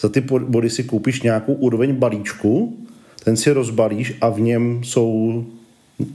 za 0.00 0.08
ty 0.08 0.20
body 0.20 0.70
si 0.70 0.84
koupíš 0.84 1.22
nějakou 1.22 1.52
úroveň 1.52 1.94
balíčku, 1.94 2.78
ten 3.24 3.36
si 3.36 3.52
rozbalíš 3.52 4.14
a 4.20 4.28
v 4.28 4.40
něm 4.40 4.80
jsou 4.84 5.44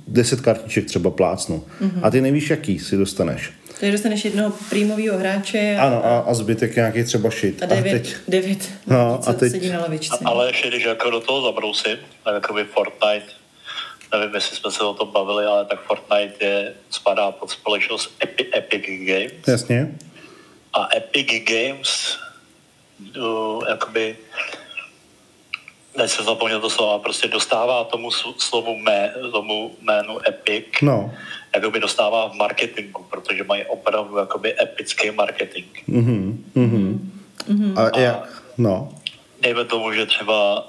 10 0.07 0.41
kartiček 0.41 0.85
třeba 0.85 1.09
plácnu. 1.09 1.63
Mm-hmm. 1.81 1.99
A 2.01 2.11
ty 2.11 2.21
nevíš, 2.21 2.49
jaký 2.49 2.79
si 2.79 2.97
dostaneš. 2.97 3.51
Takže 3.81 3.91
dostaneš 3.91 4.25
jednoho 4.25 4.53
prímového 4.69 5.17
hráče. 5.17 5.77
A, 5.79 5.87
ano, 5.87 6.05
a, 6.05 6.19
a 6.19 6.33
zbytek 6.33 6.75
nějaký 6.75 7.03
třeba 7.03 7.29
šit. 7.29 7.63
A 7.63 7.65
devět, 7.65 7.93
a 7.93 7.97
teď, 7.97 8.15
devět 8.27 8.69
no, 8.87 9.19
a 9.27 9.33
teď, 9.33 9.51
sedí 9.51 9.69
na 9.69 9.79
lavičce. 9.79 10.17
A, 10.25 10.29
ale 10.29 10.47
ještě, 10.47 10.67
když 10.67 10.83
jako 10.83 11.09
do 11.09 11.19
toho 11.19 11.41
zabrousím, 11.41 11.97
tak 12.23 12.33
jako 12.33 12.53
by 12.53 12.63
Fortnite, 12.63 13.25
nevím, 14.13 14.35
jestli 14.35 14.55
jsme 14.55 14.71
se 14.71 14.83
o 14.83 14.93
tom 14.93 15.11
bavili, 15.11 15.45
ale 15.45 15.65
tak 15.65 15.81
Fortnite 15.81 16.45
je, 16.45 16.73
spadá 16.89 17.31
pod 17.31 17.51
společnost 17.51 18.11
Epi, 18.23 18.47
Epic 18.55 18.83
Games. 18.85 19.47
Jasně. 19.47 19.91
A 20.73 20.95
Epic 20.95 21.27
Games 21.43 22.17
uh, 23.17 23.63
jakoby 23.69 24.17
než 25.97 26.11
se 26.11 26.23
zapomněl 26.23 26.59
to 26.59 26.69
slovo, 26.69 26.99
prostě 26.99 27.27
dostává 27.27 27.83
tomu 27.83 28.11
slovu 28.37 28.77
mé, 28.77 29.13
tomu 29.31 29.75
jménu 29.81 30.27
Epic, 30.27 30.65
no. 30.81 31.13
Jakoby 31.55 31.79
dostává 31.79 32.29
v 32.29 32.33
marketingu, 32.33 33.05
protože 33.09 33.43
mají 33.43 33.65
opravdu 33.65 34.17
jakoby 34.17 34.61
epický 34.61 35.11
marketing. 35.11 35.67
Mm-hmm. 35.89 36.37
Mm-hmm. 36.55 36.99
Mm-hmm. 37.47 37.79
A, 37.79 37.89
a 37.89 37.99
jak? 37.99 38.43
No. 38.57 38.93
Dejme 39.41 39.65
tomu, 39.65 39.93
že 39.93 40.05
třeba 40.05 40.67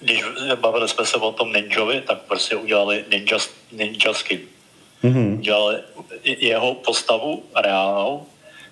když 0.00 0.24
bavili 0.54 0.88
jsme 0.88 1.06
se 1.06 1.16
o 1.16 1.32
tom 1.32 1.52
Ninjovi, 1.52 2.00
tak 2.00 2.18
prostě 2.22 2.56
udělali 2.56 3.04
Ninja, 3.10 3.38
ninja 3.72 4.14
skin. 4.14 4.40
Mm-hmm. 5.04 5.38
Udělali 5.38 5.76
jeho 6.24 6.74
postavu 6.74 7.44
reálnou, 7.56 8.26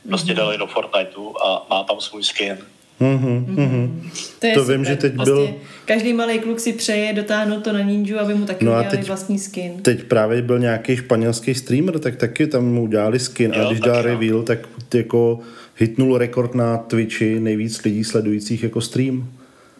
prostě 0.09 0.33
mm-hmm. 0.33 0.37
dali 0.37 0.59
do 0.59 0.67
Fortniteu 0.67 1.35
a 1.45 1.67
má 1.71 1.85
tam 1.85 2.01
svůj 2.01 2.25
skin 2.25 2.67
Mm-hmm, 3.01 3.47
mm-hmm. 3.57 4.11
To, 4.39 4.47
je 4.47 4.55
to 4.55 4.65
vím, 4.65 4.85
že 4.85 4.97
teď 4.97 5.15
vlastně 5.15 5.35
byl... 5.35 5.55
Každý 5.85 6.13
malý 6.13 6.39
kluk 6.39 6.61
si 6.61 6.73
přeje 6.73 7.13
dotáhnout 7.13 7.65
to 7.65 7.73
na 7.73 7.81
ninju, 7.81 8.19
aby 8.19 8.35
mu 8.35 8.47
taky 8.47 8.65
no 8.65 8.71
udělali 8.71 8.97
teď, 8.97 9.07
vlastní 9.07 9.39
skin. 9.39 9.83
Teď 9.83 10.05
právě 10.05 10.43
byl 10.43 10.59
nějaký 10.59 10.97
španělský 10.97 11.55
streamer, 11.55 11.99
tak 11.99 12.17
taky 12.17 12.47
tam 12.47 12.65
mu 12.65 12.83
udělali 12.83 13.19
skin 13.19 13.53
jo, 13.57 13.63
a 13.63 13.69
když 13.69 13.81
dal 13.81 14.03
reveal, 14.03 14.43
tak 14.43 14.59
jako 14.95 15.39
hitnul 15.77 16.19
rekord 16.19 16.55
na 16.55 16.79
Twitchi 16.79 17.41
nejvíc 17.41 17.83
lidí 17.85 18.05
sledujících 18.05 18.63
jako 18.63 18.81
stream. 18.81 19.29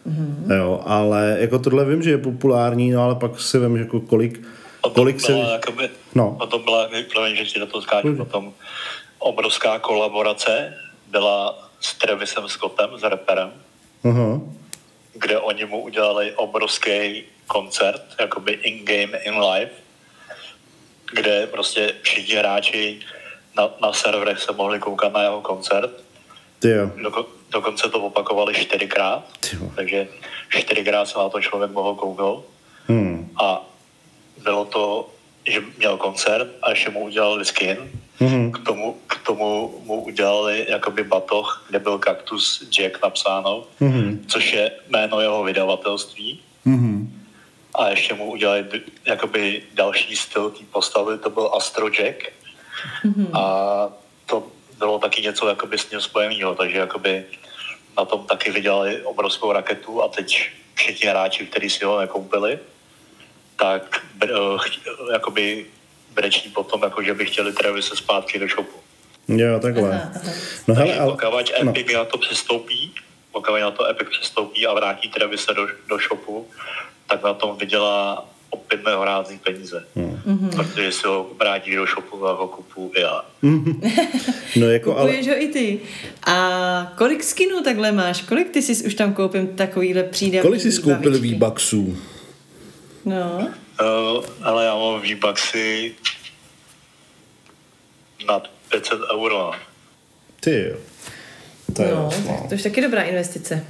Mm-hmm. 0.07 0.57
Jo, 0.57 0.81
ale 0.85 1.37
jako 1.39 1.59
tohle 1.59 1.85
vím, 1.85 2.03
že 2.03 2.09
je 2.09 2.17
populární, 2.17 2.91
no 2.91 3.01
ale 3.01 3.15
pak 3.15 3.39
si 3.39 3.59
vím, 3.59 3.77
že 3.77 3.83
jako 3.83 3.99
kolik, 3.99 4.41
kolik 4.93 5.21
se... 5.21 5.31
Jakoby, 5.31 5.89
no. 6.15 6.35
Potom 6.39 6.63
byla, 6.63 6.89
promiň, 7.13 7.35
že 7.35 7.45
ti 7.45 7.59
do 7.59 7.65
toho 7.65 7.81
skáču, 7.81 8.15
potom 8.15 8.53
obrovská 9.19 9.79
kolaborace 9.79 10.73
byla 11.11 11.64
s 11.85 11.93
Travisem 11.93 12.49
Scottem, 12.49 12.89
s 12.97 13.03
reperem, 13.03 13.53
uh-huh. 14.03 14.53
kde 15.13 15.39
oni 15.39 15.65
mu 15.65 15.81
udělali 15.81 16.33
obrovský 16.35 17.23
koncert, 17.47 18.01
jakoby 18.19 18.51
in-game, 18.51 19.17
in-live, 19.17 19.71
kde 21.13 21.47
prostě 21.47 21.95
všichni 22.01 22.35
hráči 22.35 22.99
na, 23.57 23.69
na 23.81 23.93
serverech 23.93 24.39
se 24.39 24.51
mohli 24.51 24.79
koukat 24.79 25.13
na 25.13 25.21
jeho 25.21 25.41
koncert 25.41 26.05
jo. 26.69 26.91
Doko, 27.03 27.25
dokonce 27.51 27.89
to 27.89 27.99
opakovali 27.99 28.53
čtyřikrát, 28.53 29.23
Ty 29.39 29.55
jo. 29.55 29.71
takže 29.75 30.07
čtyřikrát 30.49 31.05
se 31.05 31.17
na 31.17 31.29
to 31.29 31.41
člověk 31.41 31.71
mohl 31.71 31.95
kouknout. 31.95 32.45
Hmm. 32.87 33.29
A 33.41 33.61
bylo 34.43 34.65
to, 34.65 35.09
že 35.47 35.61
měl 35.77 35.97
koncert 35.97 36.47
a 36.61 36.69
ještě 36.69 36.89
mu 36.89 36.99
udělali 36.99 37.45
skin. 37.45 37.91
Mhm. 38.19 38.51
K, 38.51 38.59
tomu, 38.65 38.97
k 39.07 39.25
tomu 39.25 39.79
mu 39.83 40.03
udělali 40.03 40.65
jakoby 40.69 41.03
batoh, 41.03 41.65
kde 41.69 41.79
byl 41.79 41.97
kaktus 41.99 42.63
Jack 42.71 43.03
napsáno, 43.03 43.63
Mhm. 43.79 44.25
což 44.27 44.53
je 44.53 44.71
jméno 44.89 45.21
jeho 45.21 45.43
vydavatelství. 45.43 46.39
Mhm. 46.65 47.21
A 47.75 47.89
ještě 47.89 48.13
mu 48.13 48.31
udělali 48.31 48.65
jakoby 49.05 49.63
další 49.73 50.15
styl 50.15 50.49
té 50.49 50.63
postavy, 50.71 51.17
to 51.17 51.29
byl 51.29 51.51
Astro 51.57 51.89
Jack. 51.89 52.23
A 53.33 53.43
to 54.25 54.43
bylo 54.77 54.99
taky 54.99 55.21
něco 55.21 55.47
jakoby 55.47 55.77
s 55.77 55.89
ním 55.91 56.01
spojeného, 56.01 56.55
takže 56.55 56.77
jakoby 56.77 57.25
na 57.97 58.05
tom 58.05 58.25
taky 58.25 58.51
vydělali 58.51 59.01
obrovskou 59.03 59.51
raketu 59.51 60.03
a 60.03 60.07
teď 60.07 60.49
všichni 60.75 61.09
hráči, 61.09 61.45
kteří 61.45 61.69
si 61.69 61.85
ho 61.85 61.99
nekoupili, 61.99 62.59
tak 63.55 64.03
br- 64.19 64.57
eh, 64.57 65.13
jakoby 65.13 65.65
brečí 66.15 66.49
potom, 66.49 66.83
jako 66.83 67.03
že 67.03 67.13
by 67.13 67.25
chtěli 67.25 67.53
Travise 67.53 67.95
zpátky 67.95 68.39
do 68.39 68.47
shopu. 68.47 68.77
Jo, 69.27 69.59
takhle. 69.59 69.89
Aha, 69.89 70.11
aha. 70.15 70.33
No 70.67 70.75
Takže 70.75 70.93
hele, 70.93 71.01
ale... 71.03 71.11
pokud 71.11 71.51
no. 71.63 71.69
Epic 71.69 71.93
na 71.93 72.05
to 72.05 72.17
přistoupí, 72.17 72.91
pokud 73.31 73.59
na 73.59 73.71
to 73.71 73.85
Epic 73.85 74.07
přistoupí 74.09 74.67
a 74.67 74.73
vrátí 74.73 75.09
Travise 75.09 75.53
do, 75.53 75.67
do 75.89 75.97
shopu, 75.97 76.47
tak 77.07 77.23
na 77.23 77.33
tom 77.33 77.57
vydělá 77.57 78.29
opět 78.49 78.85
nehorázný 78.85 79.39
peníze. 79.39 79.85
Hmm. 79.95 80.49
Protože 80.55 80.91
si 80.91 81.07
ho 81.07 81.29
vrátí 81.39 81.75
do 81.75 81.85
shopu 81.85 82.27
a 82.27 82.33
ho 82.33 82.47
kupu 82.47 82.91
i 82.95 83.01
já. 83.01 83.25
No 84.55 84.69
jako, 84.69 84.97
ale... 84.97 85.01
Kupuješ 85.01 85.27
ho 85.27 85.41
i 85.41 85.47
ty. 85.47 85.79
A 86.27 86.93
kolik 86.97 87.23
skinů 87.23 87.63
takhle 87.63 87.91
máš? 87.91 88.21
Kolik 88.21 88.49
ty 88.49 88.61
jsi 88.61 88.85
už 88.85 88.95
tam 88.95 89.13
koupil 89.13 89.47
takovýhle 89.55 90.03
přídavný 90.03 90.49
Kolik 90.49 90.61
jsi 90.61 90.71
skoupil 90.71 91.11
výbavičky? 91.11 91.27
výbaxů? 91.27 91.97
No, 93.05 93.47
Uh, 93.81 94.23
ale 94.43 94.65
já 94.65 94.75
mám 94.75 95.01
výbaxy 95.01 95.95
nad 98.27 98.47
500 98.69 98.99
euro. 99.13 99.37
no. 99.37 99.51
Ty 100.39 100.65
jo. 100.69 100.77
To 101.75 101.81
je, 101.81 101.91
no, 101.95 102.09
no. 102.27 102.45
to 102.49 102.55
už 102.55 102.63
taky 102.63 102.81
dobrá 102.81 103.01
investice. 103.01 103.65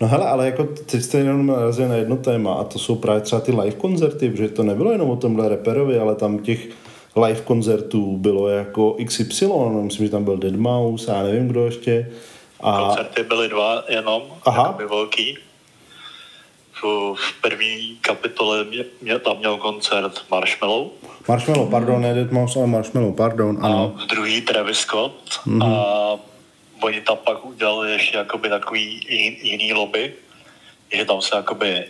No 0.00 0.08
hele, 0.08 0.26
ale 0.26 0.46
jako 0.46 0.64
teď 0.64 1.02
jste 1.02 1.18
jenom 1.18 1.46
narazili 1.46 1.88
na 1.88 1.94
jedno 1.94 2.16
téma 2.16 2.54
a 2.54 2.64
to 2.64 2.78
jsou 2.78 2.94
právě 2.94 3.20
třeba 3.20 3.40
ty 3.40 3.52
live 3.52 3.76
koncerty, 3.76 4.30
protože 4.30 4.48
to 4.48 4.62
nebylo 4.62 4.92
jenom 4.92 5.10
o 5.10 5.16
tomhle 5.16 5.48
reperovi, 5.48 5.98
ale 5.98 6.14
tam 6.14 6.38
těch 6.38 6.68
live 7.16 7.40
koncertů 7.40 8.16
bylo 8.16 8.48
jako 8.48 8.96
XY, 9.06 9.46
no, 9.46 9.82
myslím, 9.82 10.06
že 10.06 10.10
tam 10.10 10.24
byl 10.24 10.36
Dead 10.36 10.56
Mouse 10.56 11.12
a 11.12 11.22
nevím 11.22 11.48
kdo 11.48 11.64
ještě. 11.64 12.10
A 12.60 12.86
Koncerty 12.86 13.22
byly 13.22 13.48
dva 13.48 13.84
jenom, 13.88 14.22
Aha. 14.44 14.78
velký. 14.88 15.38
V, 16.82 17.14
v 17.14 17.40
první 17.40 17.98
kapitole 18.00 18.64
mě, 18.64 18.84
mě, 19.02 19.18
tam 19.18 19.38
měl 19.38 19.56
koncert 19.56 20.24
Marshmallow 20.30 20.90
Marshmallow, 21.28 21.70
pardon, 21.70 22.02
ne 22.02 22.14
Dead 22.14 22.32
Mouse, 22.32 22.58
ale 22.58 22.68
Marshmallow, 22.68 23.14
pardon, 23.14 23.58
a 23.62 23.66
ano. 23.66 23.94
v 24.04 24.06
druhý 24.06 24.40
Travis 24.42 24.78
Scott 24.78 25.40
Mhm. 25.46 25.62
a 25.62 25.68
oni 26.80 27.00
tam 27.00 27.16
pak 27.16 27.44
udělali 27.44 27.92
ještě 27.92 28.16
jakoby 28.16 28.48
takový 28.48 29.00
jin, 29.08 29.36
jiný 29.42 29.72
lobby, 29.72 30.14
že 30.92 31.04
tam 31.04 31.20
se 31.22 31.36
jakoby 31.36 31.84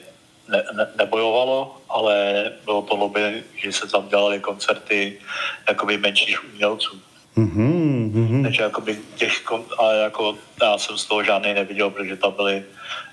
ne, 0.49 0.63
ne, 0.77 0.87
nebojovalo, 0.99 1.77
ale 1.89 2.45
bylo 2.65 2.83
to 2.83 2.97
lobby, 2.97 3.43
že 3.57 3.73
se 3.73 3.87
tam 3.87 4.09
dělaly 4.09 4.41
koncerty 4.41 5.19
jakoby 5.69 5.99
menších 5.99 6.45
umělců. 6.55 7.01
Mhm, 7.39 8.11
mhm. 8.15 8.43
Takže 8.43 8.63
jakoby 8.63 8.99
těch, 9.17 9.33
kon- 9.45 9.85
a 9.85 9.93
jako 9.93 10.35
já 10.63 10.79
jsem 10.79 10.99
z 10.99 11.05
toho 11.05 11.25
žádný 11.25 11.55
neviděl, 11.55 11.91
protože 11.91 12.17
tam 12.17 12.33
byli 12.37 12.63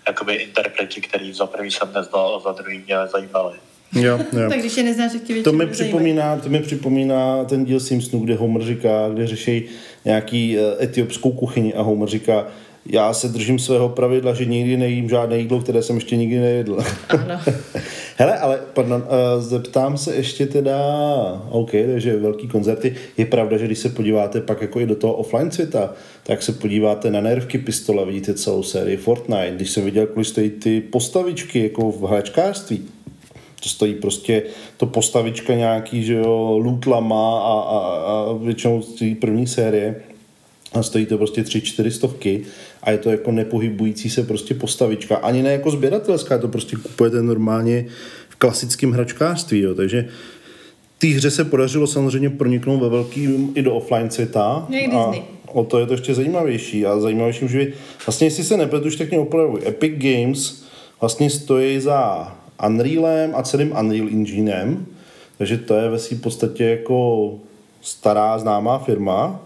jakoby 0.07 0.33
interpreti, 0.33 1.01
který 1.01 1.33
za 1.33 1.45
prvý 1.45 1.71
jsem 1.71 1.93
neznal 1.95 2.35
a 2.35 2.39
za 2.39 2.51
druhý 2.51 2.83
mě 2.85 2.95
zajímali. 3.11 3.57
Jo, 3.93 4.19
jo. 4.33 4.49
Tak 4.49 4.59
když 4.59 4.77
je 4.77 4.83
neznáš, 4.83 5.11
tak 5.11 5.21
ti 5.21 5.43
To 5.43 5.53
mi 5.53 5.67
připomíná, 5.67 6.37
to 6.37 6.49
mi 6.49 6.59
připomíná 6.59 7.45
ten 7.45 7.65
díl 7.65 7.79
Simpsonů, 7.79 8.23
kde 8.23 8.35
Homer 8.35 8.63
říká, 8.63 9.09
kde 9.13 9.27
řeší 9.27 9.65
nějaký 10.05 10.57
eh, 10.57 10.83
etiopskou 10.83 11.31
kuchyni 11.31 11.73
a 11.73 11.81
Homer 11.81 12.09
říká, 12.09 12.47
já 12.89 13.13
se 13.13 13.27
držím 13.27 13.59
svého 13.59 13.89
pravidla, 13.89 14.33
že 14.33 14.45
nikdy 14.45 14.77
nejím 14.77 15.09
žádné 15.09 15.37
jídlo, 15.37 15.59
které 15.59 15.81
jsem 15.81 15.95
ještě 15.95 16.15
nikdy 16.15 16.39
nejedl. 16.39 16.77
Ano. 17.09 17.39
Hele, 18.17 18.39
ale 18.39 18.59
pardon, 18.73 19.03
uh, 19.03 19.43
zeptám 19.43 19.97
se 19.97 20.15
ještě 20.15 20.45
teda, 20.45 20.77
OK, 21.49 21.71
takže 21.71 22.17
velký 22.17 22.47
koncerty. 22.47 22.95
Je 23.17 23.25
pravda, 23.25 23.57
že 23.57 23.65
když 23.65 23.79
se 23.79 23.89
podíváte 23.89 24.41
pak 24.41 24.61
jako 24.61 24.79
i 24.79 24.85
do 24.85 24.95
toho 24.95 25.13
offline 25.13 25.51
světa, 25.51 25.93
tak 26.23 26.41
se 26.41 26.51
podíváte 26.51 27.11
na 27.11 27.21
nervky 27.21 27.57
pistole, 27.57 28.05
vidíte 28.05 28.33
celou 28.33 28.63
sérii 28.63 28.97
Fortnite. 28.97 29.53
Když 29.55 29.69
jsem 29.69 29.85
viděl, 29.85 30.07
kolik 30.07 30.27
stojí 30.27 30.49
ty 30.49 30.81
postavičky 30.81 31.63
jako 31.63 31.91
v 31.91 32.01
hračkářství, 32.03 32.87
to 33.63 33.69
stojí 33.69 33.93
prostě 33.93 34.43
to 34.77 34.85
postavička 34.85 35.53
nějaký, 35.53 36.03
že 36.03 36.13
jo, 36.13 36.57
lootlama 36.63 37.39
a, 37.39 37.53
a, 37.53 37.79
a 38.29 38.33
většinou 38.33 38.81
z 38.81 38.95
té 38.95 39.05
první 39.21 39.47
série 39.47 39.95
a 40.75 40.83
stojí 40.83 41.05
to 41.05 41.17
prostě 41.17 41.43
tři, 41.43 41.61
čtyři 41.61 41.91
stovky 41.91 42.41
a 42.83 42.91
je 42.91 42.97
to 42.97 43.11
jako 43.11 43.31
nepohybující 43.31 44.09
se 44.09 44.23
prostě 44.23 44.53
postavička. 44.53 45.15
Ani 45.15 45.43
ne 45.43 45.51
jako 45.51 45.71
sběratelská, 45.71 46.37
to 46.37 46.47
prostě 46.47 46.75
kupujete 46.75 47.21
normálně 47.21 47.85
v 48.29 48.35
klasickém 48.35 48.91
hračkářství, 48.91 49.59
jo. 49.59 49.75
takže 49.75 50.07
té 50.97 51.07
hře 51.07 51.31
se 51.31 51.45
podařilo 51.45 51.87
samozřejmě 51.87 52.29
proniknout 52.29 52.81
ve 52.81 52.89
velkým 52.89 53.51
i 53.55 53.61
do 53.61 53.75
offline 53.75 54.09
světa. 54.09 54.67
Jak 54.69 54.93
a 54.93 55.11
Disney. 55.11 55.23
o 55.47 55.63
to 55.63 55.79
je 55.79 55.85
to 55.85 55.93
ještě 55.93 56.13
zajímavější 56.13 56.85
a 56.85 56.99
zajímavější, 56.99 57.47
že 57.47 57.67
vlastně 58.05 58.27
jestli 58.27 58.43
se 58.43 58.57
nepletu, 58.57 58.87
už 58.87 58.95
tak 58.95 59.09
mě 59.09 59.19
opravuj. 59.19 59.61
Epic 59.65 59.93
Games 59.97 60.63
vlastně 61.01 61.29
stojí 61.29 61.79
za 61.79 62.31
Unrealem 62.67 63.31
a 63.35 63.43
celým 63.43 63.71
Unreal 63.79 64.07
Enginem, 64.07 64.85
takže 65.37 65.57
to 65.57 65.75
je 65.75 65.89
ve 65.89 65.99
své 65.99 66.17
podstatě 66.17 66.63
jako 66.63 67.31
stará 67.81 68.39
známá 68.39 68.79
firma 68.79 69.45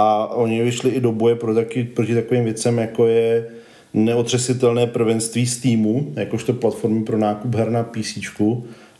a 0.00 0.26
oni 0.34 0.62
vyšli 0.62 0.90
i 0.90 1.00
do 1.00 1.12
boje 1.12 1.34
pro 1.34 1.54
taky, 1.54 1.84
proti 1.84 2.14
takovým 2.14 2.44
věcem, 2.44 2.78
jako 2.78 3.06
je 3.06 3.46
neotřesitelné 3.94 4.86
prvenství 4.86 5.46
Steamu, 5.46 6.12
jakožto 6.16 6.52
platformy 6.52 7.04
pro 7.04 7.18
nákup 7.18 7.54
her 7.54 7.70
na 7.70 7.82
PC 7.82 8.18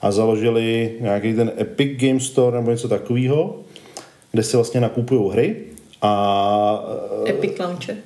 a 0.01 0.13
založili 0.13 0.93
nějaký 1.01 1.35
ten 1.35 1.53
Epic 1.61 2.01
Game 2.01 2.21
Store 2.21 2.57
nebo 2.57 2.71
něco 2.71 2.89
takového, 2.89 3.61
kde 4.33 4.43
se 4.43 4.57
vlastně 4.57 4.81
nakupují 4.81 5.31
hry 5.33 5.57
a 6.03 6.85
Epic 7.29 7.59
Launcher. 7.59 7.97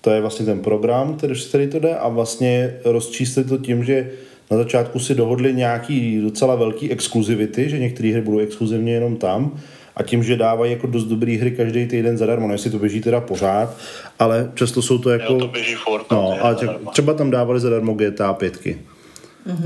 to 0.00 0.10
je 0.10 0.20
vlastně 0.20 0.46
ten 0.46 0.60
program, 0.60 1.14
který, 1.14 1.34
který 1.48 1.66
to 1.68 1.78
jde 1.78 1.96
a 1.96 2.08
vlastně 2.08 2.74
rozčíslit 2.84 3.48
to 3.48 3.58
tím, 3.58 3.84
že 3.84 4.10
na 4.50 4.56
začátku 4.56 4.98
si 4.98 5.14
dohodli 5.14 5.54
nějaký 5.54 6.20
docela 6.20 6.54
velký 6.54 6.90
exkluzivity, 6.90 7.70
že 7.70 7.78
některé 7.78 8.12
hry 8.12 8.20
budou 8.20 8.38
exkluzivně 8.38 8.92
jenom 8.92 9.16
tam 9.16 9.60
a 9.96 10.02
tím, 10.02 10.22
že 10.22 10.36
dávají 10.36 10.72
jako 10.72 10.86
dost 10.86 11.04
dobrý 11.04 11.36
hry 11.36 11.50
každý 11.50 11.86
týden 11.86 12.18
zadarmo, 12.18 12.46
no 12.46 12.54
jestli 12.54 12.70
to 12.70 12.78
běží 12.78 13.00
teda 13.00 13.20
pořád, 13.20 13.76
ale 14.18 14.50
často 14.54 14.82
jsou 14.82 14.98
to 14.98 15.10
jako... 15.10 15.32
Jo, 15.32 15.38
to 15.38 15.48
běží 15.48 15.74
furt. 15.74 16.10
No, 16.10 16.36
ale 16.40 16.54
tě, 16.54 16.68
třeba 16.92 17.14
tam 17.14 17.30
dávali 17.30 17.60
zadarmo 17.60 17.94
GTA 17.94 18.32
5 18.32 18.64
mm-hmm. 18.64 18.76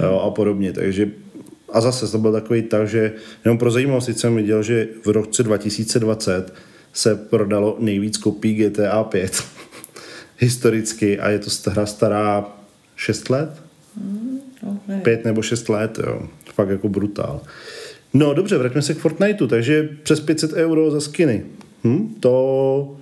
jo, 0.03 0.21
a 0.27 0.31
podobně, 0.31 0.73
takže 0.73 1.11
a 1.73 1.81
zase 1.81 2.13
to 2.13 2.19
byl 2.19 2.33
takový 2.33 2.63
tak, 2.63 2.89
že 2.89 3.13
jenom 3.45 3.59
pro 3.59 3.71
zajímavost 3.71 4.09
jsem 4.19 4.37
viděl, 4.37 4.63
že 4.63 4.89
v 5.05 5.09
roce 5.09 5.43
2020 5.43 6.55
se 6.93 7.17
prodalo 7.17 7.77
nejvíc 7.79 8.17
kopií 8.17 8.55
GTA 8.55 9.05
5 9.05 9.45
historicky 10.39 11.19
a 11.19 11.29
je 11.29 11.39
to 11.39 11.51
hra 11.71 11.87
stará 11.87 12.47
6 12.97 13.31
let? 13.31 13.51
No, 14.63 14.81
nevím. 14.89 15.03
5 15.03 15.25
nebo 15.25 15.43
6 15.43 15.69
let, 15.69 15.99
jo. 16.07 16.29
Fakt 16.55 16.69
jako 16.69 16.89
brutál. 16.89 17.41
No 18.19 18.35
dobře, 18.35 18.59
vraťme 18.59 18.83
se 18.83 18.95
k 18.95 18.99
Fortniteu, 18.99 19.47
takže 19.47 19.89
přes 20.03 20.21
500 20.21 20.53
euro 20.53 20.91
za 20.91 21.01
skiny. 21.01 21.45
Hm? 21.85 22.15
To 22.21 22.97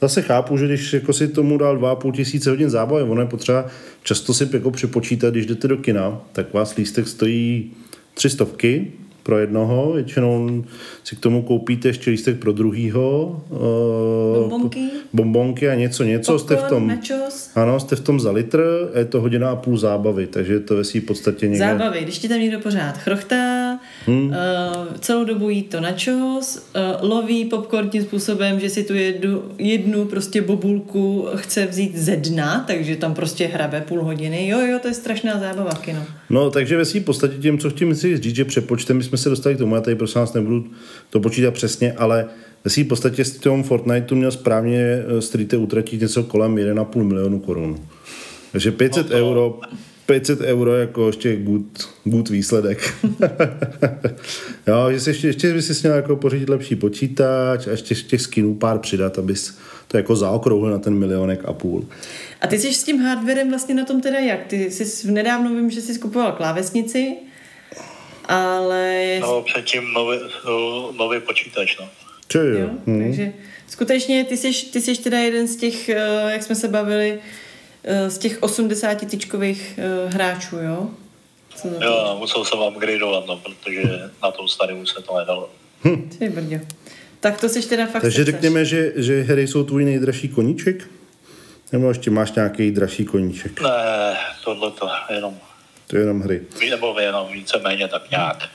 zase 0.00 0.22
chápu, 0.22 0.56
že 0.56 0.66
když 0.66 0.92
jako 0.92 1.12
si 1.12 1.28
tomu 1.28 1.58
dal 1.58 1.78
2,5 1.78 2.12
tisíce 2.12 2.50
hodin 2.50 2.70
zábavy, 2.70 3.02
ono 3.02 3.20
je 3.20 3.26
potřeba 3.26 3.66
často 4.02 4.34
si 4.34 4.48
jako 4.52 4.70
připočítat, 4.70 5.34
když 5.34 5.46
jdete 5.46 5.68
do 5.68 5.76
kina, 5.76 6.20
tak 6.32 6.54
vás 6.54 6.76
lístek 6.76 7.08
stojí 7.08 7.72
tři 8.14 8.30
stovky 8.30 8.92
pro 9.22 9.38
jednoho, 9.38 9.92
většinou 9.92 10.64
si 11.04 11.16
k 11.16 11.20
tomu 11.20 11.42
koupíte 11.42 11.88
ještě 11.88 12.10
lístek 12.10 12.38
pro 12.38 12.52
druhýho. 12.52 13.42
eh, 13.52 14.38
Bonbonky. 14.40 14.88
Bombonky 15.12 15.68
a 15.68 15.74
něco, 15.74 16.04
něco, 16.04 16.38
jste 16.38 16.54
v 16.54 16.58
Popcorn, 16.58 16.88
tom... 16.88 16.88
nachos. 16.88 17.50
Ano, 17.54 17.80
jste 17.80 17.96
v 17.96 18.00
tom 18.00 18.20
za 18.20 18.30
litr, 18.30 18.90
a 18.94 18.98
je 18.98 19.04
to 19.04 19.20
hodina 19.20 19.50
a 19.50 19.56
půl 19.56 19.78
zábavy, 19.78 20.26
takže 20.26 20.52
je 20.52 20.60
to 20.60 20.76
ve 20.76 20.84
svý 20.84 21.00
podstatě 21.00 21.48
někde... 21.48 21.66
Zábavy, 21.66 22.00
když 22.02 22.18
ti 22.18 22.28
tam 22.28 22.40
někdo 22.40 22.60
pořád 22.60 22.98
chrochtá, 22.98 23.78
hmm. 24.06 24.26
uh, 24.26 24.34
celou 25.00 25.24
dobu 25.24 25.50
jí 25.50 25.62
to 25.62 25.80
načos, 25.80 26.68
uh, 27.02 27.10
loví 27.10 27.44
popcorn 27.44 27.88
tím 27.88 28.02
způsobem, 28.02 28.60
že 28.60 28.68
si 28.68 28.84
tu 28.84 28.94
jednu, 28.94 29.42
jednu 29.58 30.04
prostě 30.04 30.42
bobulku 30.42 31.26
chce 31.34 31.66
vzít 31.66 31.96
ze 31.96 32.16
dna, 32.16 32.64
takže 32.66 32.96
tam 32.96 33.14
prostě 33.14 33.46
hrabe 33.46 33.84
půl 33.88 34.04
hodiny. 34.04 34.48
Jo, 34.48 34.60
jo, 34.60 34.78
to 34.82 34.88
je 34.88 34.94
strašná 34.94 35.38
zábava 35.38 35.70
v 35.70 35.78
kino. 35.78 36.04
No, 36.30 36.50
takže 36.50 36.76
ve 36.76 36.84
svým 36.84 37.04
podstatě 37.04 37.34
tím, 37.36 37.58
co 37.58 37.70
si 37.94 38.18
říct, 38.18 38.36
že 38.36 38.44
přepočtem, 38.44 39.02
jsme 39.10 39.18
se 39.18 39.28
dostali 39.28 39.54
k 39.54 39.58
tomu, 39.58 39.74
já 39.74 39.80
tady 39.80 39.96
prosím 39.96 40.20
vás 40.20 40.32
nebudu 40.32 40.66
to 41.10 41.20
počítat 41.20 41.54
přesně, 41.54 41.92
ale 41.92 42.28
ve 42.64 42.84
v 42.84 42.88
podstatě 42.88 43.24
s 43.24 43.36
tom 43.36 43.62
Fortniteu 43.62 44.14
měl 44.14 44.30
správně 44.30 44.78
eh, 44.78 45.22
Streete 45.22 45.56
utratit 45.56 46.00
něco 46.00 46.22
kolem 46.22 46.54
1,5 46.54 47.02
milionu 47.02 47.38
korun. 47.38 47.80
Takže 48.52 48.72
500 48.72 49.06
no 49.06 49.10
to... 49.10 49.16
euro 49.16 49.60
500 50.06 50.40
euro 50.40 50.76
jako 50.76 51.06
ještě 51.06 51.36
good, 51.36 51.88
good 52.04 52.28
výsledek. 52.28 52.94
jo, 54.66 54.90
že 54.90 55.00
si 55.00 55.10
ještě, 55.10 55.26
ještě 55.26 55.54
by 55.54 55.62
si 55.62 55.88
měl 55.88 55.96
jako 55.96 56.16
pořídit 56.16 56.48
lepší 56.48 56.76
počítač 56.76 57.66
a 57.66 57.70
ještě 57.70 57.94
těch 57.94 58.22
skinů 58.22 58.54
pár 58.54 58.78
přidat, 58.78 59.18
abys 59.18 59.58
to 59.88 59.96
jako 59.96 60.16
zaokrouhl 60.16 60.70
na 60.70 60.78
ten 60.78 60.94
milionek 60.94 61.44
a 61.44 61.52
půl. 61.52 61.84
A 62.40 62.46
ty 62.46 62.58
jsi 62.58 62.74
s 62.74 62.84
tím 62.84 62.98
hardwarem 63.00 63.48
vlastně 63.48 63.74
na 63.74 63.84
tom 63.84 64.00
teda 64.00 64.18
jak? 64.18 64.46
Ty 64.46 64.70
jsi 64.70 65.08
v 65.08 65.10
nedávno 65.10 65.54
vím, 65.54 65.70
že 65.70 65.80
jsi 65.80 65.98
kupoval 65.98 66.32
klávesnici, 66.32 67.16
ale... 68.30 69.18
No, 69.20 69.42
předtím 69.42 69.92
nový, 69.92 70.18
nový 70.98 71.20
počítač, 71.20 71.78
no. 71.78 71.88
Či 72.28 72.38
jo. 72.38 72.44
jo 72.44 72.68
hmm. 72.86 73.04
Takže 73.04 73.32
skutečně 73.66 74.24
ty 74.24 74.36
jsi, 74.36 74.66
ty 74.72 74.80
jsi 74.80 75.02
teda 75.02 75.18
jeden 75.18 75.48
z 75.48 75.56
těch, 75.56 75.88
eh, 75.88 76.32
jak 76.32 76.42
jsme 76.42 76.54
se 76.54 76.68
bavili, 76.68 77.20
eh, 77.84 78.10
z 78.10 78.18
těch 78.18 78.42
80 78.42 79.06
tyčkových 79.06 79.78
eh, 79.78 80.08
hráčů, 80.14 80.56
jo? 80.56 80.90
Jo, 81.64 82.04
no, 82.06 82.16
musel 82.18 82.44
jsem 82.44 82.58
upgradeovat, 82.58 83.26
no, 83.26 83.36
protože 83.36 83.82
na 84.22 84.30
tom 84.30 84.48
starém 84.48 84.86
se 84.86 85.02
to 85.02 85.18
nedalo. 85.18 85.50
Hm. 85.84 86.10
Ty 86.18 86.28
brdě. 86.28 86.60
Tak 87.20 87.40
to 87.40 87.48
jsi 87.48 87.68
teda 87.68 87.86
fakt 87.86 88.02
Takže 88.02 88.24
řekněme, 88.24 88.64
že, 88.64 88.92
že 88.96 89.22
hry 89.22 89.46
jsou 89.46 89.64
tvůj 89.64 89.84
nejdražší 89.84 90.28
koníček? 90.28 90.88
Nebo 91.72 91.88
ještě 91.88 92.10
máš 92.10 92.32
nějaký 92.32 92.70
dražší 92.70 93.04
koníček? 93.04 93.60
Ne, 93.60 94.16
tohle 94.44 94.70
to 94.70 94.88
jenom. 95.14 95.38
To 95.90 95.96
je 95.96 96.02
jenom 96.02 96.20
hry. 96.20 96.42
Nebo 96.70 97.00
jenom 97.00 97.26
víceméně 97.32 97.88
tak 97.88 98.10
nějak. 98.10 98.48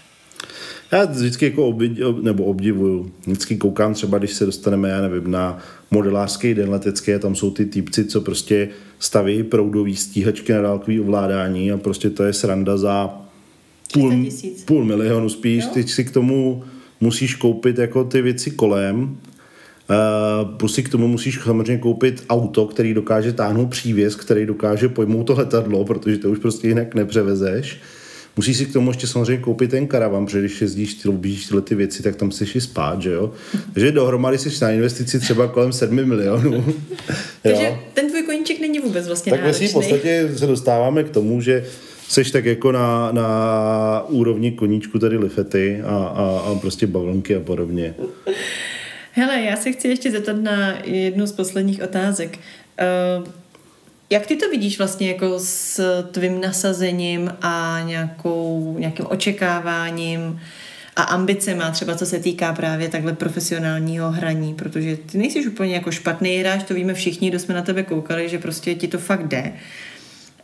Já 0.91 1.05
vždycky 1.05 1.45
jako 1.45 1.67
obdiv, 1.67 1.97
nebo 2.21 2.43
obdivuju. 2.43 3.11
Vždycky 3.27 3.57
koukám 3.57 3.93
třeba, 3.93 4.17
když 4.17 4.33
se 4.33 4.45
dostaneme, 4.45 4.89
já 4.89 5.01
nevím, 5.01 5.31
na 5.31 5.59
modelářský 5.91 6.53
den 6.53 6.69
letecký 6.69 7.13
a 7.13 7.19
tam 7.19 7.35
jsou 7.35 7.51
ty 7.51 7.65
týpci, 7.65 8.05
co 8.05 8.21
prostě 8.21 8.69
staví 8.99 9.43
proudový 9.43 9.95
stíhačky 9.95 10.53
na 10.53 10.61
dálkový 10.61 10.99
ovládání 10.99 11.71
a 11.71 11.77
prostě 11.77 12.09
to 12.09 12.23
je 12.23 12.33
sranda 12.33 12.77
za 12.77 13.21
půl, 13.93 14.25
půl 14.65 14.85
milionu 14.85 15.29
spíš. 15.29 15.63
Jo? 15.63 15.69
Ty 15.73 15.83
si 15.83 16.05
k 16.05 16.11
tomu 16.11 16.63
musíš 17.01 17.35
koupit 17.35 17.77
jako 17.77 18.03
ty 18.03 18.21
věci 18.21 18.51
kolem 18.51 19.17
Uh, 19.89 20.57
plus 20.57 20.75
si 20.75 20.83
k 20.83 20.89
tomu 20.89 21.07
musíš 21.07 21.39
samozřejmě 21.43 21.77
koupit 21.77 22.23
auto, 22.29 22.65
který 22.65 22.93
dokáže 22.93 23.33
táhnout 23.33 23.69
přívěs, 23.69 24.15
který 24.15 24.45
dokáže 24.45 24.89
pojmout 24.89 25.23
to 25.23 25.33
letadlo, 25.33 25.85
protože 25.85 26.17
to 26.17 26.29
už 26.29 26.39
prostě 26.39 26.67
jinak 26.67 26.95
nepřevezeš. 26.95 27.79
Musíš 28.37 28.57
si 28.57 28.65
k 28.65 28.73
tomu 28.73 28.89
ještě 28.89 29.07
samozřejmě 29.07 29.43
koupit 29.43 29.71
ten 29.71 29.87
karavan, 29.87 30.25
protože 30.25 30.39
když 30.39 30.61
jezdíš, 30.61 30.93
ty 30.93 31.07
lubíš 31.09 31.45
tyhle 31.45 31.61
ty 31.61 31.75
věci, 31.75 32.03
tak 32.03 32.15
tam 32.15 32.29
chceš 32.29 32.55
i 32.55 32.61
spát, 32.61 33.01
že 33.01 33.11
jo? 33.11 33.33
Takže 33.73 33.91
dohromady 33.91 34.37
jsi 34.37 34.49
na 34.61 34.71
investici 34.71 35.19
třeba 35.19 35.47
kolem 35.47 35.73
7 35.73 35.95
milionů. 35.95 36.65
Takže 37.43 37.77
ten 37.93 38.09
tvůj 38.09 38.23
koníček 38.23 38.59
není 38.59 38.79
vůbec 38.79 39.07
vlastně 39.07 39.31
Tak 39.31 39.55
v 39.55 39.73
podstatě 39.73 40.29
se 40.35 40.47
dostáváme 40.47 41.03
k 41.03 41.09
tomu, 41.09 41.41
že 41.41 41.65
seš 42.09 42.31
tak 42.31 42.45
jako 42.45 42.71
na, 42.71 43.11
na 43.11 44.03
úrovni 44.07 44.51
koníčku 44.51 44.99
tady 44.99 45.17
lifety 45.17 45.81
a, 45.85 45.95
a, 45.95 46.51
a 46.51 46.55
prostě 46.55 46.87
bavlnky 46.87 47.35
a 47.35 47.39
podobně. 47.39 47.95
Hele, 49.17 49.41
já 49.41 49.55
se 49.55 49.71
chci 49.71 49.87
ještě 49.87 50.11
zeptat 50.11 50.37
na 50.37 50.73
jednu 50.83 51.25
z 51.25 51.31
posledních 51.31 51.83
otázek. 51.83 52.39
Uh, 53.19 53.27
jak 54.09 54.25
ty 54.25 54.35
to 54.35 54.49
vidíš 54.49 54.77
vlastně 54.77 55.07
jako 55.07 55.39
s 55.39 56.03
tvým 56.11 56.41
nasazením 56.41 57.33
a 57.41 57.81
nějakou, 57.85 58.75
nějakým 58.79 59.05
očekáváním 59.09 60.41
a 60.95 61.03
ambicema, 61.03 61.71
třeba 61.71 61.95
co 61.95 62.05
se 62.05 62.19
týká 62.19 62.53
právě 62.53 62.89
takhle 62.89 63.13
profesionálního 63.13 64.11
hraní, 64.11 64.53
protože 64.53 64.97
ty 64.97 65.17
nejsi 65.17 65.47
úplně 65.47 65.73
jako 65.73 65.91
špatný 65.91 66.37
hráč, 66.37 66.63
to 66.63 66.73
víme 66.73 66.93
všichni, 66.93 67.29
kdo 67.29 67.39
jsme 67.39 67.55
na 67.55 67.61
tebe 67.61 67.83
koukali, 67.83 68.29
že 68.29 68.39
prostě 68.39 68.75
ti 68.75 68.87
to 68.87 68.97
fakt 68.97 69.27
jde. 69.27 69.53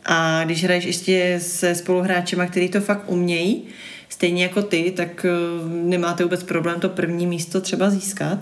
A 0.04 0.44
když 0.44 0.64
hraješ 0.64 0.84
ještě 0.84 1.38
se 1.42 1.74
spoluhráčema, 1.74 2.46
který 2.46 2.68
to 2.68 2.80
fakt 2.80 3.04
umějí, 3.06 3.64
stejně 4.12 4.42
jako 4.42 4.62
ty, 4.62 4.90
tak 4.90 5.24
eh, 5.24 5.30
nemáte 5.68 6.22
vůbec 6.22 6.42
problém 6.42 6.80
to 6.80 6.88
první 6.88 7.26
místo 7.26 7.60
třeba 7.60 7.90
získat. 7.90 8.38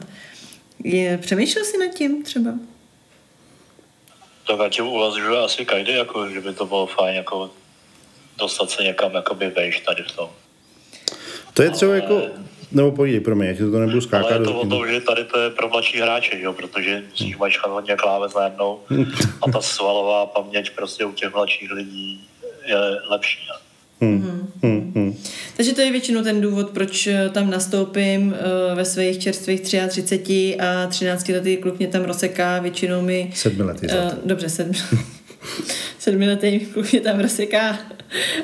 Je, 0.85 1.19
přemýšlel 1.19 1.65
jsi 1.65 1.79
nad 1.79 1.95
tím 1.95 2.23
třeba? 2.23 2.51
Tak 4.47 4.61
a 4.61 4.69
tím 4.69 4.87
uvažuje 4.87 5.39
asi 5.39 5.65
každý, 5.65 5.93
jako, 5.93 6.29
že 6.29 6.41
by 6.41 6.55
to 6.55 6.67
bylo 6.67 6.87
fajn 6.87 7.17
jako 7.17 7.51
dostat 8.39 8.71
se 8.71 8.83
někam 8.83 9.15
jakoby 9.15 9.49
vejš 9.51 9.81
tady 9.81 10.03
v 10.03 10.13
tom. 10.13 10.31
To 11.55 11.63
je 11.63 11.71
třeba 11.71 11.93
Ale... 11.93 12.01
jako, 12.01 12.23
nebo 12.73 12.93
povídej, 12.93 13.21
pro 13.21 13.37
mě, 13.37 13.55
to 13.55 13.65
nebudu 13.65 14.01
skákat. 14.01 14.31
Ale 14.31 14.41
je 14.41 14.45
to 14.45 14.61
o 14.61 14.67
tom, 14.67 14.89
že 14.89 15.01
tady 15.01 15.25
to 15.25 15.39
je 15.39 15.51
pro 15.51 15.69
mladší 15.69 16.01
hráče, 16.01 16.41
jo, 16.41 16.53
protože 16.53 17.03
musíš 17.11 17.37
mačkat 17.37 17.71
hodně 17.71 17.97
kláves 17.97 18.35
najednou 18.35 18.81
a 19.43 19.51
ta 19.51 19.61
svalová 19.61 20.27
paměť 20.27 20.71
prostě 20.71 21.05
u 21.05 21.13
těch 21.13 21.35
mladších 21.35 21.71
lidí 21.71 22.29
je 22.67 22.77
lepší. 23.11 23.39
Ne? 23.49 23.70
Hmm. 24.01 24.49
Hmm. 24.63 24.93
Hmm. 24.95 25.17
Takže 25.57 25.75
to 25.75 25.81
je 25.81 25.93
většinou 25.93 26.23
ten 26.23 26.41
důvod, 26.41 26.71
proč 26.71 27.07
eh, 27.07 27.29
tam 27.29 27.51
nastoupím 27.51 28.29
uh, 28.29 28.77
ve 28.77 28.85
svých 28.85 29.19
čerstvých 29.19 29.61
33 29.61 30.57
a 30.61 30.87
13 30.87 31.29
letý 31.29 31.57
kluk 31.57 31.79
mě 31.79 31.89
tam 31.89 32.05
rozseká, 32.05 32.59
většinou 32.59 33.03
mi... 33.03 33.31
Sedmiletý 33.35 33.87
uh, 33.87 33.93
Dobře, 34.25 34.49
sedm, 34.49 34.73
sedmiletý 35.99 36.61
kluk 36.61 36.93
mě 36.93 37.01
tam 37.01 37.21
rozseká 37.21 37.79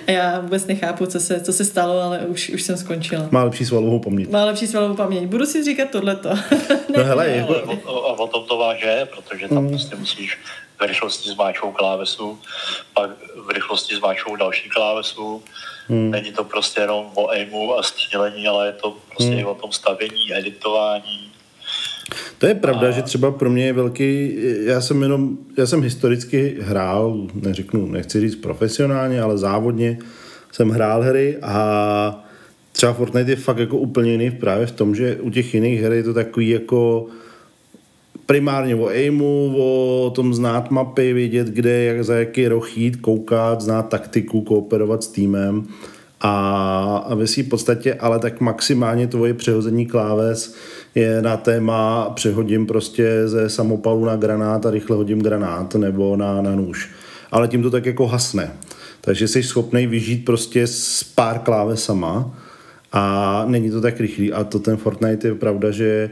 a 0.06 0.10
já 0.10 0.40
vůbec 0.40 0.66
nechápu, 0.66 1.06
co 1.06 1.20
se, 1.20 1.40
co 1.40 1.52
se 1.52 1.64
stalo, 1.64 2.00
ale 2.00 2.18
už, 2.18 2.48
už 2.48 2.62
jsem 2.62 2.76
skončila. 2.76 3.28
Má 3.30 3.44
lepší 3.44 3.64
svalovou 3.64 3.98
paměť. 3.98 4.30
Má 4.30 4.44
lepší 4.44 4.66
svalovou 4.66 4.94
paměť. 4.94 5.24
Budu 5.24 5.46
si 5.46 5.64
říkat 5.64 5.90
tohleto. 5.90 6.30
no 6.96 7.04
hele, 7.04 7.28
jako... 7.36 7.54
o, 7.84 7.92
o, 7.92 8.14
o 8.14 8.26
tom 8.26 8.44
to 8.44 8.58
váže, 8.58 9.08
protože 9.16 9.48
tam 9.48 9.64
mm. 9.64 9.68
prostě 9.68 9.96
musíš 9.96 10.38
v 10.80 10.86
rychlosti 10.86 11.30
zmáčkou 11.30 11.72
klávesu, 11.72 12.38
pak 12.94 13.10
v 13.46 13.50
rychlosti 13.50 13.96
zmáčkou 13.96 14.36
další 14.36 14.68
klávesu. 14.68 15.42
Hmm. 15.88 16.10
Není 16.10 16.32
to 16.32 16.44
prostě 16.44 16.80
jenom 16.80 17.06
o 17.14 17.28
aimu 17.28 17.78
a 17.78 17.82
stílení, 17.82 18.48
ale 18.48 18.66
je 18.66 18.72
to 18.72 18.96
prostě 19.08 19.32
hmm. 19.32 19.38
i 19.38 19.44
o 19.44 19.54
tom 19.54 19.72
stavění, 19.72 20.34
editování. 20.34 21.32
To 22.38 22.46
je 22.46 22.54
pravda, 22.54 22.88
a... 22.88 22.90
že 22.90 23.02
třeba 23.02 23.30
pro 23.30 23.50
mě 23.50 23.66
je 23.66 23.72
velký, 23.72 24.36
já 24.64 24.80
jsem 24.80 25.02
jenom, 25.02 25.38
já 25.56 25.66
jsem 25.66 25.82
historicky 25.82 26.56
hrál, 26.60 27.26
neřeknu, 27.34 27.86
nechci 27.86 28.20
říct 28.20 28.36
profesionálně, 28.36 29.20
ale 29.20 29.38
závodně 29.38 29.98
jsem 30.52 30.70
hrál 30.70 31.02
hry 31.02 31.38
a 31.42 32.24
třeba 32.72 32.92
Fortnite 32.92 33.32
je 33.32 33.36
fakt 33.36 33.58
jako 33.58 33.78
úplně 33.78 34.12
jiný 34.12 34.30
právě 34.30 34.66
v 34.66 34.72
tom, 34.72 34.94
že 34.94 35.16
u 35.16 35.30
těch 35.30 35.54
jiných 35.54 35.80
her 35.80 35.92
je 35.92 36.02
to 36.02 36.14
takový 36.14 36.48
jako 36.48 37.06
primárně 38.26 38.76
o 38.76 38.86
aimu, 38.86 39.54
o 39.58 40.10
tom 40.10 40.34
znát 40.34 40.70
mapy, 40.70 41.12
vědět, 41.12 41.46
kde, 41.46 41.84
jak, 41.84 42.04
za 42.04 42.14
jaký 42.14 42.48
roh 42.48 42.78
jít, 42.78 42.96
koukat, 42.96 43.60
znát 43.60 43.88
taktiku, 43.88 44.40
kooperovat 44.40 45.02
s 45.02 45.08
týmem 45.08 45.66
a, 46.20 47.04
a 47.08 47.14
ve 47.14 47.26
v 47.26 47.48
podstatě, 47.48 47.94
ale 47.94 48.18
tak 48.18 48.40
maximálně 48.40 49.06
tvoje 49.06 49.34
přehození 49.34 49.86
kláves 49.86 50.54
je 50.94 51.22
na 51.22 51.36
téma 51.36 52.10
přehodím 52.14 52.66
prostě 52.66 53.28
ze 53.28 53.50
samopalu 53.50 54.04
na 54.04 54.16
granát 54.16 54.66
a 54.66 54.70
rychle 54.70 54.96
hodím 54.96 55.22
granát 55.22 55.74
nebo 55.74 56.16
na, 56.16 56.42
na 56.42 56.54
nůž. 56.54 56.90
Ale 57.30 57.48
tím 57.48 57.62
to 57.62 57.70
tak 57.70 57.86
jako 57.86 58.06
hasne. 58.06 58.52
Takže 59.00 59.28
jsi 59.28 59.42
schopný 59.42 59.86
vyžít 59.86 60.24
prostě 60.24 60.66
s 60.66 61.04
pár 61.04 61.38
klávesama 61.38 62.34
a 62.92 63.44
není 63.48 63.70
to 63.70 63.80
tak 63.80 64.00
rychlý. 64.00 64.32
A 64.32 64.44
to 64.44 64.58
ten 64.58 64.76
Fortnite 64.76 65.28
je 65.28 65.34
pravda, 65.34 65.70
že 65.70 66.10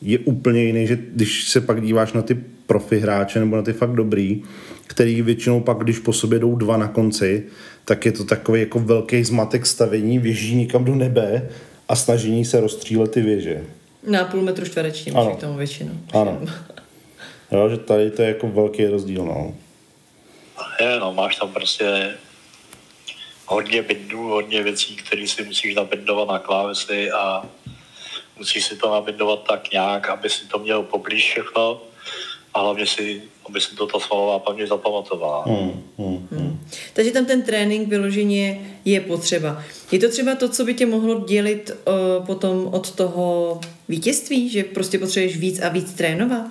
je 0.00 0.18
úplně 0.18 0.62
jiný, 0.62 0.86
že 0.86 0.98
když 1.12 1.48
se 1.48 1.60
pak 1.60 1.82
díváš 1.82 2.12
na 2.12 2.22
ty 2.22 2.34
profi 2.66 2.98
hráče 2.98 3.40
nebo 3.40 3.56
na 3.56 3.62
ty 3.62 3.72
fakt 3.72 3.92
dobrý, 3.92 4.42
který 4.86 5.22
většinou 5.22 5.60
pak, 5.60 5.78
když 5.78 5.98
po 5.98 6.12
sobě 6.12 6.38
jdou 6.38 6.56
dva 6.56 6.76
na 6.76 6.88
konci, 6.88 7.46
tak 7.84 8.06
je 8.06 8.12
to 8.12 8.24
takový 8.24 8.60
jako 8.60 8.78
velký 8.78 9.24
zmatek 9.24 9.66
stavení 9.66 10.18
věží 10.18 10.56
někam 10.56 10.84
do 10.84 10.94
nebe 10.94 11.48
a 11.88 11.96
snažení 11.96 12.44
se 12.44 12.60
rozstřílet 12.60 13.10
ty 13.10 13.20
věže. 13.22 13.64
Na 14.10 14.24
půl 14.24 14.42
metru 14.42 14.64
čtverečním, 14.64 15.16
ano. 15.16 15.36
k 15.36 15.40
tomu 15.40 15.56
většinou. 15.56 15.92
Ano. 16.12 16.40
Jo, 17.52 17.68
že 17.68 17.76
tady 17.76 18.10
to 18.10 18.22
je 18.22 18.28
jako 18.28 18.48
velký 18.48 18.86
rozdíl, 18.86 19.24
no. 19.24 19.54
Je, 20.80 21.00
no, 21.00 21.14
máš 21.14 21.36
tam 21.36 21.52
prostě 21.52 22.14
hodně 23.46 23.82
bindů, 23.82 24.22
hodně 24.22 24.62
věcí, 24.62 24.96
které 24.96 25.28
si 25.28 25.44
musíš 25.44 25.74
nabindovat 25.74 26.28
na 26.28 26.38
klávesy 26.38 27.10
a 27.10 27.46
musíš 28.38 28.64
si 28.64 28.76
to 28.76 28.90
nabindovat 28.90 29.42
tak 29.48 29.72
nějak, 29.72 30.08
aby 30.08 30.30
si 30.30 30.46
to 30.46 30.58
měl 30.58 30.82
poblíž 30.82 31.30
všechno 31.30 31.80
a 32.54 32.60
hlavně 32.60 32.86
si, 32.86 33.22
aby 33.48 33.60
si 33.60 33.76
to 33.76 33.86
ta 33.86 33.98
svalová 34.00 34.38
paměť 34.38 34.68
zapamatovala. 34.68 35.42
Hmm, 35.42 35.84
hmm, 35.98 36.28
hmm. 36.30 36.68
Takže 36.92 37.10
tam 37.10 37.26
ten 37.26 37.42
trénink 37.42 37.88
vyloženě 37.88 38.76
je 38.84 39.00
potřeba. 39.00 39.62
Je 39.92 39.98
to 39.98 40.08
třeba 40.08 40.34
to, 40.34 40.48
co 40.48 40.64
by 40.64 40.74
tě 40.74 40.86
mohlo 40.86 41.20
dělit 41.20 41.70
uh, 41.70 42.26
potom 42.26 42.66
od 42.66 42.90
toho 42.90 43.60
vítězství, 43.88 44.48
že 44.48 44.64
prostě 44.64 44.98
potřebuješ 44.98 45.36
víc 45.36 45.60
a 45.62 45.68
víc 45.68 45.94
trénovat? 45.94 46.46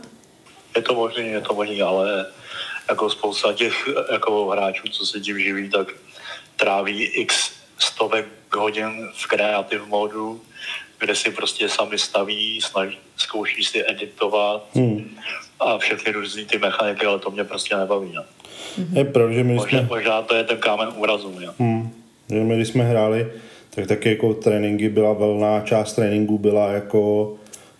Je 0.76 0.82
to 0.82 0.94
možné, 0.94 1.24
je 1.24 1.42
to 1.42 1.54
možné, 1.54 1.84
ale 1.84 2.26
jako 2.90 3.10
spousta 3.10 3.54
těch 3.54 3.90
jako 4.12 4.46
hráčů, 4.46 4.88
co 4.88 5.06
se 5.06 5.20
tím 5.20 5.40
živí, 5.40 5.70
tak 5.70 5.88
tráví 6.56 7.04
x 7.04 7.52
stovek 7.80 8.26
hodin 8.56 9.10
v 9.14 9.28
kreativ 9.28 9.86
modu, 9.86 10.42
kde 11.00 11.16
si 11.16 11.32
prostě 11.32 11.70
sami 11.70 11.98
staví, 11.98 12.62
snaží, 12.62 12.98
zkouší 13.18 13.64
si 13.64 13.84
editovat 13.88 14.66
hmm. 14.74 15.18
a 15.60 15.78
všechny 15.78 16.12
různé 16.12 16.46
ty 16.46 16.58
mechaniky, 16.58 17.06
ale 17.06 17.20
to 17.20 17.32
mě 17.32 17.44
prostě 17.44 17.76
nebaví. 17.76 18.14
Ne? 18.16 18.24
Mm-hmm. 18.80 18.98
Je 18.98 19.06
pravda, 19.06 19.34
že 19.34 19.44
my 19.44 19.54
možná, 19.54 19.80
jsme... 19.80 19.88
možná 19.88 20.22
to 20.22 20.36
je 20.36 20.44
ten 20.44 20.58
kámen 20.58 20.90
úrazu. 20.96 21.40
Ne? 21.40 21.48
Hmm. 21.60 21.94
Že 22.30 22.40
my, 22.40 22.56
když 22.56 22.68
jsme 22.68 22.84
hráli, 22.84 23.32
tak 23.70 23.88
taky 23.88 24.10
jako 24.10 24.34
tréninky 24.34 24.90
byla 24.90 25.14
velná 25.14 25.62
část 25.62 25.94
tréninku 25.94 26.38
byla 26.38 26.72
jako 26.72 27.34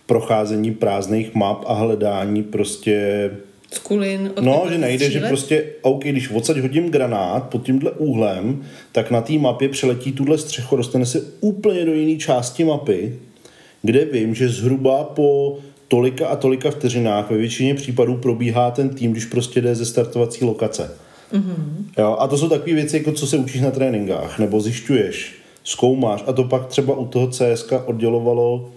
procházení 0.06 0.74
prázdných 0.74 1.34
map 1.34 1.64
a 1.66 1.74
hledání 1.74 2.42
prostě 2.42 3.30
Skulin, 3.72 4.32
no, 4.40 4.66
že 4.70 4.78
nejde, 4.78 5.10
že 5.10 5.20
prostě, 5.20 5.64
OK, 5.82 6.04
když 6.04 6.30
odsaď 6.30 6.56
hodím 6.56 6.90
granát 6.90 7.48
pod 7.48 7.62
tímhle 7.62 7.90
úhlem, 7.90 8.64
tak 8.92 9.10
na 9.10 9.20
té 9.20 9.32
mapě 9.32 9.68
přeletí 9.68 10.12
tuhle 10.12 10.38
střecho, 10.38 10.76
dostane 10.76 11.06
se 11.06 11.20
úplně 11.40 11.84
do 11.84 11.94
jiné 11.94 12.18
části 12.18 12.64
mapy, 12.64 13.18
kde 13.82 14.04
vím, 14.04 14.34
že 14.34 14.48
zhruba 14.48 15.04
po 15.04 15.58
tolika 15.88 16.26
a 16.28 16.36
tolika 16.36 16.70
vteřinách 16.70 17.30
ve 17.30 17.36
většině 17.36 17.74
případů 17.74 18.16
probíhá 18.16 18.70
ten 18.70 18.88
tým, 18.88 19.12
když 19.12 19.24
prostě 19.24 19.60
jde 19.60 19.74
ze 19.74 19.86
startovací 19.86 20.44
lokace. 20.44 20.90
Mm-hmm. 21.32 21.84
Jo, 21.98 22.16
a 22.18 22.28
to 22.28 22.38
jsou 22.38 22.48
takové 22.48 22.74
věci, 22.74 22.96
jako 22.96 23.12
co 23.12 23.26
se 23.26 23.36
učíš 23.36 23.60
na 23.60 23.70
tréninkách, 23.70 24.38
nebo 24.38 24.60
zjišťuješ, 24.60 25.34
zkoumáš 25.64 26.24
a 26.26 26.32
to 26.32 26.44
pak 26.44 26.66
třeba 26.66 26.96
u 26.96 27.06
toho 27.06 27.26
CSK 27.26 27.72
oddělovalo 27.84 28.70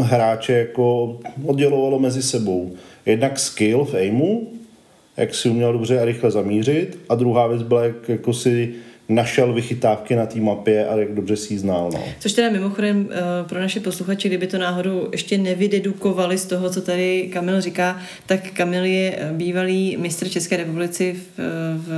hráče 0.00 0.52
jako 0.52 1.16
oddělovalo 1.46 1.98
mezi 1.98 2.22
sebou. 2.22 2.72
Jednak 3.06 3.38
skill 3.38 3.84
v 3.84 3.94
aimu, 3.94 4.52
jak 5.16 5.34
si 5.34 5.48
uměl 5.48 5.72
dobře 5.72 6.00
a 6.00 6.04
rychle 6.04 6.30
zamířit 6.30 6.98
a 7.08 7.14
druhá 7.14 7.46
věc 7.46 7.62
byla, 7.62 7.84
jak 7.84 8.08
jako 8.08 8.32
si 8.32 8.74
našel 9.08 9.52
vychytávky 9.52 10.16
na 10.16 10.26
té 10.26 10.40
mapě 10.40 10.86
a 10.86 10.96
jak 10.96 11.14
dobře 11.14 11.36
si 11.36 11.54
ji 11.54 11.58
znal. 11.58 11.90
No. 11.94 12.04
Což 12.20 12.32
teda 12.32 12.50
mimochodem 12.50 13.08
eh, 13.10 13.18
pro 13.48 13.60
naše 13.60 13.80
posluchače, 13.80 14.28
kdyby 14.28 14.46
to 14.46 14.58
náhodou 14.58 15.08
ještě 15.12 15.38
nevydedukovali 15.38 16.38
z 16.38 16.46
toho, 16.46 16.70
co 16.70 16.80
tady 16.82 17.30
Kamil 17.32 17.60
říká, 17.60 18.00
tak 18.26 18.50
Kamil 18.50 18.84
je 18.84 19.14
eh, 19.18 19.32
bývalý 19.32 19.96
mistr 19.96 20.28
České 20.28 20.56
republiky 20.56 21.12
v, 21.12 21.38
eh, 21.38 21.42
v 21.76 21.90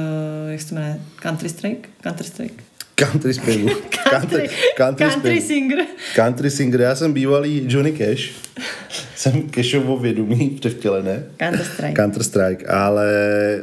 jak 0.51 0.61
se 0.61 0.75
jmenuje, 0.75 1.01
Country 1.17 1.49
Strike? 1.49 1.89
Counter 2.03 2.27
Strike? 2.27 2.65
Country 2.95 3.35
spingu. 3.35 3.69
country, 4.11 4.49
country, 4.77 5.07
country 5.07 5.41
singer. 5.41 5.79
Country 6.15 6.51
singer. 6.51 6.81
Já 6.81 6.95
jsem 6.95 7.13
bývalý 7.13 7.65
Johnny 7.69 7.93
Cash. 7.93 8.33
jsem 9.17 9.51
Cashovo 9.51 9.97
vědomý 9.97 10.51
převtělené. 10.51 11.25
Counter 11.39 11.65
Strike. 11.65 12.03
Counter 12.03 12.23
Strike, 12.23 12.67
ale, 12.67 13.09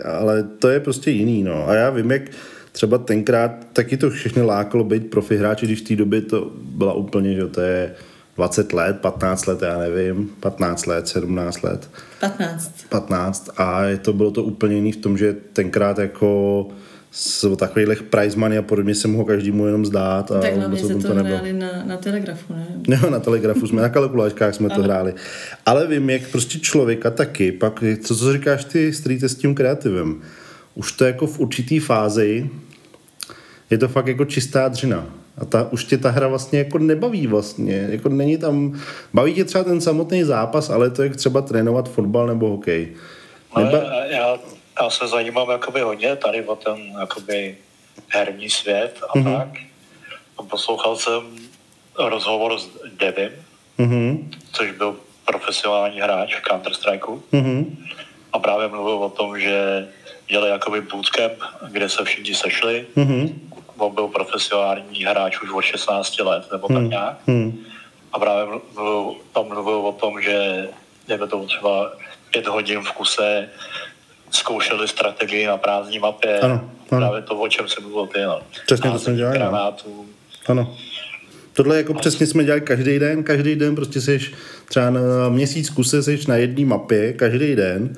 ale 0.05 0.43
to 0.43 0.69
je 0.69 0.79
prostě 0.79 1.11
jiný, 1.11 1.43
no. 1.43 1.69
A 1.69 1.73
já 1.73 1.89
vím, 1.89 2.11
jak 2.11 2.21
třeba 2.71 2.97
tenkrát 2.97 3.67
taky 3.73 3.97
to 3.97 4.09
všechny 4.09 4.41
lákalo 4.41 4.83
být 4.83 5.09
profi 5.09 5.37
hráči, 5.37 5.65
když 5.65 5.81
v 5.81 5.87
té 5.87 5.95
době 5.95 6.21
to 6.21 6.51
byla 6.55 6.93
úplně, 6.93 7.35
že 7.35 7.47
to 7.47 7.61
je 7.61 7.93
20 8.37 8.73
let, 8.73 8.97
15 9.01 9.45
let, 9.45 9.61
já 9.61 9.77
nevím, 9.77 10.29
15 10.39 10.85
let, 10.85 11.07
17 11.07 11.63
let. 11.63 11.89
15. 12.19 12.71
15 12.89 13.49
a 13.57 13.83
je 13.83 13.97
to, 13.97 14.13
bylo 14.13 14.31
to 14.31 14.43
úplně 14.43 14.75
jiný 14.75 14.91
v 14.91 14.97
tom, 14.97 15.17
že 15.17 15.35
tenkrát 15.53 15.99
jako 15.99 16.67
s 17.12 17.55
takových 17.55 18.03
prize 18.03 18.38
money 18.38 18.57
a 18.57 18.62
podobně 18.62 18.95
se 18.95 19.07
mohl 19.07 19.24
každému 19.24 19.66
jenom 19.66 19.86
zdát. 19.86 20.32
A 20.32 20.39
tak 20.39 20.55
hlavně 20.55 20.80
se 20.80 20.95
to, 20.95 21.01
to 21.01 21.14
hráli 21.14 21.53
na, 21.53 21.84
na 21.86 21.97
telegrafu, 21.97 22.53
ne? 22.53 22.68
Jo, 22.88 23.09
na 23.09 23.20
telegrafu 23.20 23.68
jsme, 23.68 23.82
na 23.82 23.89
kalkulačkách 23.89 24.55
jsme 24.55 24.70
to 24.70 24.84
hráli. 24.84 25.14
Ale 25.66 25.88
vím, 25.88 26.09
jak 26.09 26.28
prostě 26.28 26.59
člověka 26.59 27.09
taky, 27.09 27.51
pak, 27.51 27.84
co, 28.03 28.16
co 28.16 28.34
říkáš 28.34 28.66
ty, 28.66 28.93
strýte 28.93 29.30
s 29.30 29.36
tím 29.36 29.55
kreativem, 29.55 30.22
už 30.76 30.91
to 30.91 31.05
jako 31.05 31.28
v 31.28 31.39
určitý 31.39 31.80
fázi 31.80 32.49
je 33.70 33.78
to 33.78 33.88
fakt 33.88 34.07
jako 34.07 34.26
čistá 34.26 34.68
dřina. 34.68 35.05
A 35.38 35.45
ta, 35.45 35.72
už 35.72 35.86
tě 35.86 35.97
ta 35.97 36.09
hra 36.09 36.28
vlastně 36.28 36.59
jako 36.59 36.78
nebaví 36.78 37.28
vlastně. 37.28 37.88
Jako 37.89 38.09
není 38.09 38.38
tam, 38.38 38.80
baví 39.14 39.34
tě 39.34 39.45
třeba 39.45 39.64
ten 39.64 39.82
samotný 39.82 40.24
zápas, 40.24 40.70
ale 40.70 40.89
to 40.89 41.03
je 41.03 41.09
třeba 41.09 41.41
trénovat 41.41 41.89
fotbal 41.89 42.28
nebo 42.28 42.49
hokej. 42.49 42.88
Neba... 43.57 43.78
Ale 43.78 44.07
já, 44.12 44.38
já 44.82 44.89
se 44.89 45.07
zajímám 45.07 45.49
jakoby 45.49 45.82
hodně 45.82 46.15
tady 46.15 46.45
o 46.45 46.55
ten 46.55 46.95
jakoby 46.99 47.57
herní 48.07 48.49
svět 48.49 49.01
a 49.09 49.17
mm-hmm. 49.17 49.38
tak. 49.38 49.47
A 50.38 50.43
poslouchal 50.43 50.95
jsem 50.95 51.38
rozhovor 51.97 52.59
s 52.59 52.69
Devim, 52.97 53.32
mm-hmm. 53.79 54.29
což 54.51 54.71
byl 54.71 54.95
profesionální 55.25 56.01
hráč 56.01 56.36
v 56.36 56.41
Counter-Strikeu. 56.41 57.21
Mm-hmm. 57.34 57.65
A 58.34 58.39
právě 58.39 58.67
mluvil 58.67 58.93
o 58.93 59.09
tom, 59.09 59.39
že 59.39 59.88
dělali 60.27 60.49
jakoby 60.49 60.82
bootcamp, 60.82 61.34
kde 61.71 61.89
se 61.89 62.03
všichni 62.03 62.36
sešli. 62.36 62.88
Mm-hmm. 62.97 63.34
On 63.77 63.95
byl 63.95 64.07
profesionální 64.07 65.05
hráč 65.05 65.41
už 65.41 65.51
od 65.51 65.61
16 65.61 66.19
let, 66.19 66.51
nebo 66.51 66.67
tak 66.67 66.77
mm-hmm. 66.77 66.89
nějak. 66.89 67.17
Mm-hmm. 67.27 67.53
A 68.13 68.19
právě 68.19 68.45
mluvil, 68.45 69.15
tam 69.34 69.47
mluvil 69.47 69.77
o 69.77 69.91
tom, 69.91 70.21
že 70.21 70.67
je 71.07 71.17
to 71.17 71.45
třeba 71.45 71.91
pět 72.32 72.47
hodin 72.47 72.82
v 72.82 72.91
kuse 72.91 73.49
zkoušeli 74.32 74.88
strategii 74.88 75.47
na 75.47 75.57
prázdní 75.57 75.99
mapě. 75.99 76.39
Ano, 76.39 76.53
ano. 76.91 76.99
Právě 76.99 77.21
to, 77.21 77.36
o 77.36 77.47
čem 77.47 77.67
se 77.67 77.82
mluvil 77.82 78.07
ty. 78.07 78.21
No. 78.21 78.41
Přesně 78.65 78.91
to 78.91 78.99
jsem 78.99 79.15
dělal. 79.15 79.34
Granátů. 79.34 80.05
Ano. 80.47 80.75
Tohle 81.53 81.77
jako 81.77 81.93
přesně 81.93 82.27
jsme 82.27 82.43
dělali 82.43 82.61
každý 82.61 82.99
den, 82.99 83.23
každý 83.23 83.55
den 83.55 83.75
prostě 83.75 84.01
jsi 84.01 84.19
třeba 84.65 84.89
na 84.89 85.01
měsíc 85.29 85.69
kuse 85.69 86.03
jsi 86.03 86.19
na 86.27 86.36
jedné 86.36 86.65
mapě, 86.65 87.13
každý 87.13 87.55
den 87.55 87.95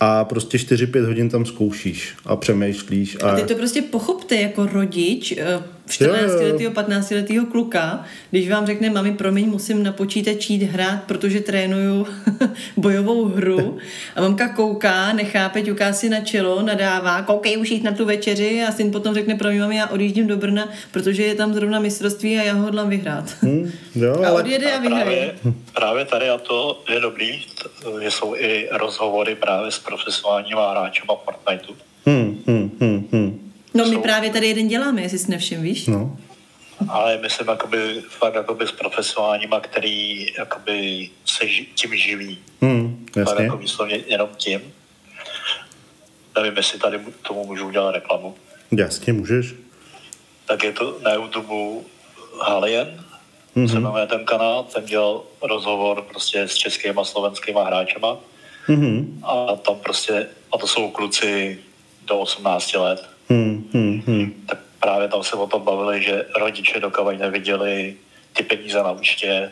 a 0.00 0.24
prostě 0.24 0.58
4-5 0.58 1.06
hodin 1.06 1.28
tam 1.28 1.46
zkoušíš 1.46 2.14
a 2.24 2.36
přemýšlíš. 2.36 3.16
A... 3.22 3.30
a 3.30 3.36
ty 3.36 3.42
to 3.42 3.54
prostě 3.54 3.82
pochopte 3.82 4.34
jako 4.34 4.66
rodič, 4.66 5.32
eh, 5.32 5.62
14-letého, 5.92 6.72
15-letého 6.72 7.46
kluka, 7.46 8.04
když 8.30 8.50
vám 8.50 8.66
řekne, 8.66 8.90
mami, 8.90 9.12
promiň, 9.12 9.48
musím 9.48 9.82
na 9.82 9.92
počítač 9.92 10.50
jít 10.50 10.62
hrát, 10.62 11.02
protože 11.06 11.40
trénuju 11.40 12.06
bojovou 12.76 13.24
hru 13.24 13.78
a 14.16 14.20
mamka 14.20 14.48
kouká, 14.48 15.12
nechápe, 15.12 15.62
ťuká 15.62 15.92
si 15.92 16.08
na 16.08 16.20
čelo, 16.20 16.62
nadává, 16.62 17.22
koukej 17.22 17.56
už 17.56 17.70
jít 17.70 17.84
na 17.84 17.92
tu 17.92 18.04
večeři 18.04 18.62
a 18.68 18.72
syn 18.72 18.90
potom 18.90 19.14
řekne, 19.14 19.34
promiň, 19.34 19.60
mami, 19.60 19.76
já 19.76 19.86
odjíždím 19.86 20.26
do 20.26 20.36
Brna, 20.36 20.68
protože 20.90 21.22
je 21.22 21.34
tam 21.34 21.54
zrovna 21.54 21.80
mistrovství 21.80 22.38
a 22.38 22.42
já 22.42 22.54
ho 22.54 22.62
hodlám 22.62 22.88
vyhrát. 22.88 23.24
Hmm, 23.40 23.72
jo, 23.94 24.22
a 24.26 24.32
odjede 24.32 24.72
a 24.72 24.78
vyhraje. 24.78 25.34
Právě, 25.42 25.54
právě 25.74 26.04
tady 26.04 26.28
a 26.28 26.38
to 26.38 26.82
je 26.92 27.00
dobrý, 27.00 27.44
že 28.02 28.10
jsou 28.10 28.34
i 28.36 28.68
rozhovory 28.72 29.34
právě 29.34 29.70
s 29.70 29.78
profesionálníma 29.78 30.70
hráčema 30.70 31.14
Fortniteu. 31.24 31.74
Hmm, 32.06 32.42
hmm, 32.46 32.70
hmm, 32.80 33.08
hmm. 33.12 33.41
No 33.74 33.84
my 33.84 33.98
právě 33.98 34.30
tady 34.30 34.46
jeden 34.46 34.68
děláme, 34.68 35.02
jestli 35.02 35.18
si 35.18 35.30
nevšim, 35.30 35.62
víš? 35.62 35.86
No. 35.86 36.18
Ale 36.88 37.18
myslím 37.18 37.48
jakoby, 37.48 38.02
fakt 38.08 38.34
jakoby 38.34 38.66
s 38.66 38.72
profesionálníma, 38.72 39.60
který 39.60 40.26
jakoby 40.38 41.10
se 41.24 41.48
ži, 41.48 41.66
tím 41.74 41.96
živí. 41.96 42.38
Hmm, 42.60 43.06
jasně. 43.16 43.34
Fakt 43.34 43.44
jako 43.44 43.56
výslovně 43.56 44.00
jenom 44.06 44.28
tím. 44.36 44.60
Nevím, 46.36 46.56
jestli 46.56 46.78
tady 46.78 47.00
tomu 47.28 47.46
můžu 47.46 47.66
udělat 47.66 47.90
reklamu. 47.90 48.34
Jasně, 48.70 49.12
můžeš. 49.12 49.54
Tak 50.46 50.64
je 50.64 50.72
to 50.72 50.98
na 51.02 51.12
YouTube 51.12 51.82
Halien, 52.40 53.04
mm-hmm. 53.56 53.72
se 53.72 53.80
jmenuje 53.80 54.06
ten 54.06 54.24
kanál, 54.24 54.62
ten 54.62 54.84
dělal 54.84 55.22
rozhovor 55.42 56.02
prostě 56.02 56.42
s 56.42 56.54
českými 56.54 56.94
a 57.00 57.04
slovenskými 57.04 57.60
hráčema. 57.66 58.16
Mm-hmm. 58.68 59.06
A 59.22 59.56
tam 59.56 59.76
prostě, 59.78 60.26
a 60.52 60.58
to 60.58 60.66
jsou 60.66 60.90
kluci 60.90 61.58
do 62.06 62.18
18 62.18 62.74
let. 62.74 63.11
Hmm, 63.32 63.64
hmm, 63.72 64.02
hmm. 64.06 64.32
Tak 64.46 64.58
právě 64.80 65.08
tam 65.08 65.22
se 65.22 65.36
o 65.36 65.46
tom 65.46 65.62
bavili, 65.62 66.02
že 66.02 66.24
rodiče 66.40 66.80
dokavají 66.80 67.18
neviděli 67.18 67.94
ty 68.32 68.42
peníze 68.42 68.78
na 68.78 68.90
účtě, 68.90 69.50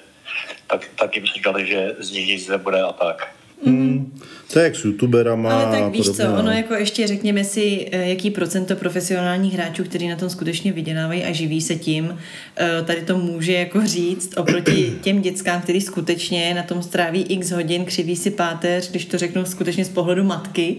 tak, 0.67 0.89
tak 0.99 1.17
jim 1.17 1.27
říkali, 1.27 1.67
že 1.67 1.95
z 1.99 2.11
nich 2.11 2.29
nic 2.29 2.49
nebude 2.49 2.83
a 2.83 2.93
tak. 2.93 3.29
Hmm. 3.65 4.21
To 4.53 4.59
je 4.59 4.65
jak 4.65 4.77
s 4.77 4.85
youtuberama 4.85 5.53
Ale 5.53 5.79
tak 5.79 5.93
víš 5.93 6.07
podobně, 6.07 6.25
co, 6.25 6.31
no. 6.31 6.39
ono 6.39 6.51
jako 6.51 6.75
ještě 6.75 7.07
řekněme 7.07 7.45
si, 7.45 7.89
eh, 7.93 8.09
jaký 8.09 8.31
procento 8.31 8.77
profesionálních 8.77 9.55
hráčů, 9.55 9.85
kteří 9.85 10.09
na 10.09 10.17
tom 10.17 10.31
skutečně 10.31 10.73
vydělávají 10.73 11.25
a 11.25 11.33
živí 11.33 11.61
se 11.61 11.75
tím, 11.75 12.19
eh, 12.57 12.83
tady 12.83 13.03
to 13.03 13.19
může 13.19 13.53
jako 13.53 13.87
říct 13.87 14.37
oproti 14.37 14.99
těm 15.03 15.23
dětskám, 15.23 15.61
který 15.61 15.81
skutečně 15.81 16.55
na 16.55 16.63
tom 16.63 16.83
stráví 16.83 17.23
x 17.23 17.51
hodin, 17.51 17.85
křiví 17.85 18.17
si 18.17 18.31
páteř, 18.31 18.91
když 18.91 19.05
to 19.05 19.19
řeknu 19.19 19.45
skutečně 19.45 19.85
z 19.85 19.89
pohledu 19.89 20.25
matky, 20.25 20.77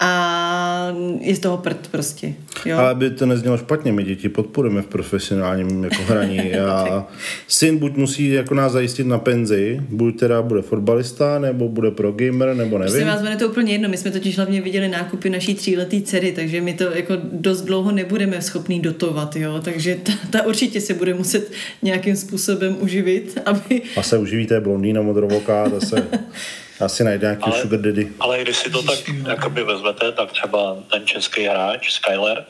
a 0.00 0.92
je 1.20 1.36
z 1.36 1.38
toho 1.38 1.56
prd 1.56 1.88
prostě. 1.90 2.34
Jo? 2.64 2.78
Ale 2.78 2.94
by 2.94 3.10
to 3.10 3.26
neznělo 3.26 3.58
špatně, 3.58 3.92
my 3.92 4.04
děti 4.04 4.28
podporujeme 4.28 4.82
v 4.82 4.86
profesionálním 4.86 5.84
jako 5.84 6.02
hraní 6.02 6.54
a 6.54 7.06
syn 7.48 7.78
buď 7.78 7.96
musí 7.96 8.30
jako 8.30 8.54
nás 8.54 8.72
zajistit 8.72 9.06
na 9.06 9.18
penzi, 9.18 9.80
buď 9.88 10.18
teda 10.18 10.42
bude 10.42 10.62
fotbalista, 10.62 11.38
nebo 11.38 11.68
bude 11.68 11.90
pro 11.90 12.12
gamer, 12.12 12.54
nebo 12.54 12.78
nevím. 12.78 12.92
Prostě 12.92 13.04
vás 13.04 13.30
je 13.30 13.36
to 13.36 13.48
úplně 13.48 13.72
jedno, 13.72 13.88
my 13.88 13.96
jsme 13.96 14.10
totiž 14.10 14.36
hlavně 14.36 14.60
viděli 14.60 14.88
nákupy 14.88 15.30
naší 15.30 15.54
tříletý 15.54 16.02
dcery, 16.02 16.32
takže 16.32 16.60
my 16.60 16.74
to 16.74 16.84
jako 16.84 17.14
dost 17.32 17.62
dlouho 17.62 17.92
nebudeme 17.92 18.42
schopní 18.42 18.80
dotovat, 18.80 19.36
jo, 19.36 19.60
takže 19.64 19.96
ta, 20.02 20.12
ta 20.30 20.46
určitě 20.46 20.80
se 20.80 20.94
bude 20.94 21.14
muset 21.14 21.52
nějakým 21.82 22.16
způsobem 22.16 22.76
uživit, 22.80 23.38
aby... 23.46 23.82
A 23.96 24.02
se 24.02 24.18
uživíte 24.18 24.60
blondýna 24.60 25.02
modrovoká, 25.02 25.70
to 25.70 25.80
Asi 26.80 27.04
najde 27.04 27.26
nějaký 27.26 27.42
ale, 27.42 27.60
sugar 27.60 27.80
daddy. 27.80 28.12
Ale 28.20 28.42
když 28.42 28.56
si 28.56 28.70
to 28.70 28.82
tak 28.82 28.98
jakoby 29.28 29.64
vezmete, 29.64 30.12
tak 30.12 30.32
třeba 30.32 30.76
ten 30.90 31.06
český 31.06 31.44
hráč, 31.44 31.92
Skyler, 31.92 32.44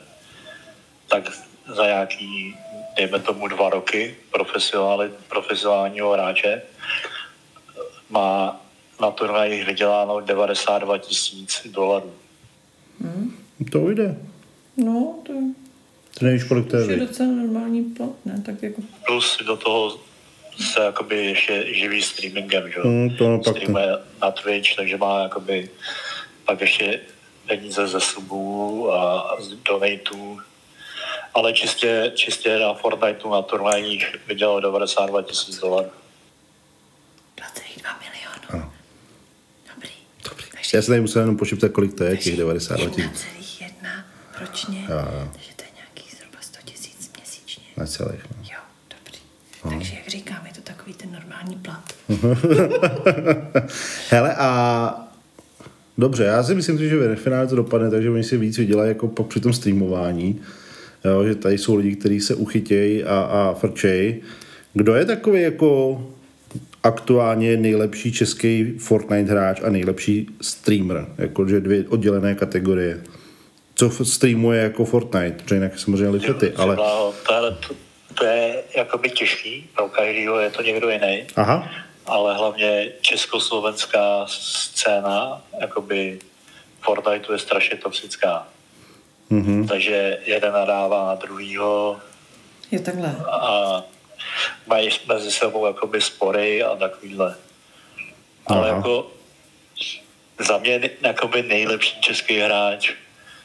tak 1.07 1.31
za 1.75 1.85
nějaký 1.85 2.55
dejme 2.97 3.19
tomu 3.19 3.47
dva 3.47 3.69
roky 3.69 4.15
profesionální, 4.31 5.11
profesionálního 5.29 6.11
hráče, 6.11 6.61
má 8.09 8.61
na 9.01 9.11
turnajích 9.11 9.65
vyděláno 9.65 10.19
92 10.19 10.97
tisíc 10.97 11.67
dolarů. 11.71 12.13
To 13.71 13.89
jde. 13.89 14.17
No, 14.77 15.15
to 15.25 15.33
Ty 16.19 16.25
nevíš, 16.25 16.43
kolik 16.43 16.67
to 16.69 16.77
je. 16.77 16.83
už 16.83 16.89
je 16.89 16.97
docela 16.97 17.29
normální 17.29 17.83
plat, 17.83 18.25
ne? 18.25 18.43
Tak 18.45 18.63
jako... 18.63 18.81
Plus 19.05 19.37
do 19.45 19.57
toho 19.57 19.99
se 20.59 20.79
jakoby 20.83 21.25
ještě 21.25 21.73
živí 21.73 22.01
streamingem, 22.01 22.71
že 22.71 22.79
jo? 22.79 22.83
Hmm, 22.83 23.09
to 23.09 23.29
no, 23.29 23.37
pak 23.37 23.43
to. 23.45 23.51
Streamuje 23.51 23.87
na 24.21 24.31
Twitch, 24.31 24.75
takže 24.75 24.97
má 24.97 25.23
jakoby 25.23 25.69
pak 26.45 26.61
ještě 26.61 26.99
peníze 27.47 27.87
ze 27.87 27.99
subů 28.01 28.93
a 28.93 29.35
z 29.39 29.47
donatů. 29.47 30.39
Ale 31.33 31.53
čistě, 31.53 32.11
čistě 32.15 32.59
na 32.59 32.73
Fortniteu 32.73 33.31
na 33.31 33.41
turnajích 33.41 34.15
vydělal 34.27 34.61
92 34.61 35.21
tisíc 35.21 35.59
dolarů. 35.59 35.89
22 37.37 37.89
milionů. 37.99 38.43
Ano. 38.49 38.73
Dobrý. 39.75 39.89
Dobrý. 40.29 40.43
Takže- 40.51 40.77
Já 40.77 40.81
se 40.81 40.87
tady 40.87 41.01
musel 41.01 41.21
jenom 41.21 41.37
počítat, 41.37 41.69
kolik 41.71 41.93
to 41.97 42.03
je, 42.03 42.17
těch 42.17 42.37
92 42.37 42.89
tisíc. 42.95 43.25
1,1 43.59 44.03
ročně, 44.41 44.79
Jo, 44.89 44.95
jo. 44.97 45.29
takže 45.33 45.49
to 45.55 45.63
je 45.63 45.69
nějaký 45.75 46.15
zhruba 46.17 46.37
100 46.41 46.57
tisíc 46.65 47.11
měsíčně. 47.17 47.63
Na 47.77 47.85
celých. 47.85 48.21
No. 48.31 48.36
Dobrý. 49.63 49.77
Takže 49.77 49.93
jak 49.95 50.07
říkám, 50.07 50.45
je 50.45 50.53
to 50.53 50.61
takový 50.61 50.93
ten 50.93 51.11
normální 51.11 51.55
plat. 51.55 51.93
Hele 54.09 54.35
a 54.35 55.07
dobře, 55.97 56.23
já 56.23 56.43
si 56.43 56.55
myslím, 56.55 56.77
že 56.77 56.97
ve 56.97 57.15
finále 57.15 57.47
to 57.47 57.55
dopadne, 57.55 57.89
takže 57.89 58.09
oni 58.09 58.23
si 58.23 58.37
víc 58.37 58.57
vydělají 58.57 58.89
jako 58.89 59.07
pak 59.07 59.27
při 59.27 59.39
tom 59.39 59.53
streamování. 59.53 60.41
Jo, 61.05 61.25
že 61.25 61.35
tady 61.35 61.57
jsou 61.57 61.75
lidi, 61.75 61.95
kteří 61.95 62.21
se 62.21 62.35
uchytějí 62.35 63.03
a, 63.03 63.19
a 63.19 63.53
frčej. 63.53 64.21
Kdo 64.73 64.95
je 64.95 65.05
takový 65.05 65.41
jako 65.41 66.01
aktuálně 66.83 67.57
nejlepší 67.57 68.11
český 68.11 68.73
Fortnite 68.77 69.31
hráč 69.31 69.61
a 69.63 69.69
nejlepší 69.69 70.29
streamer? 70.41 71.05
Jakože 71.17 71.59
dvě 71.59 71.85
oddělené 71.89 72.35
kategorie. 72.35 73.01
Co 73.75 74.05
streamuje 74.05 74.61
jako 74.61 74.85
Fortnite, 74.85 75.35
protože 75.43 75.55
jinak 75.55 75.79
samozřejmě 75.79 76.09
Lifety, 76.09 76.51
ale... 76.51 76.75
Tohle, 77.27 77.57
to, 78.17 78.25
je 78.25 78.63
jakoby 78.75 79.09
těžký, 79.09 79.69
pro 79.75 79.89
každého 79.89 80.39
je 80.39 80.49
to 80.49 80.61
někdo 80.61 80.89
jiný. 80.89 81.27
Aha, 81.35 81.69
ale 82.05 82.33
hlavně 82.37 82.91
československá 83.01 84.25
scéna, 84.27 85.41
jakoby 85.61 86.19
Fortniteu 86.81 87.33
je 87.33 87.39
strašně 87.39 87.77
toxická. 87.77 88.47
Mm-hmm. 89.31 89.67
Takže 89.67 90.17
jeden 90.25 90.53
nadává 90.53 91.07
na 91.07 91.15
druhýho 91.15 91.99
Je 92.71 92.79
takhle. 92.79 93.15
a 93.31 93.83
mají 94.67 94.89
mezi 95.07 95.31
sebou 95.31 95.65
jakoby 95.65 96.01
spory 96.01 96.63
a 96.63 96.75
takovýhle. 96.75 97.35
Ale 98.47 98.69
Aha. 98.69 98.77
jako 98.77 99.11
za 100.39 100.57
mě 100.57 100.89
jakoby 101.01 101.43
nejlepší 101.43 102.01
český 102.01 102.39
hráč 102.39 102.91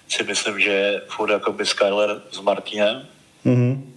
si 0.08 0.22
myslím, 0.24 0.60
že 0.60 0.70
je 0.70 1.02
furt 1.08 1.30
jakoby 1.30 1.66
Skyler 1.66 2.22
s 2.30 2.40
Martinem. 2.40 3.08
mhm. 3.44 3.91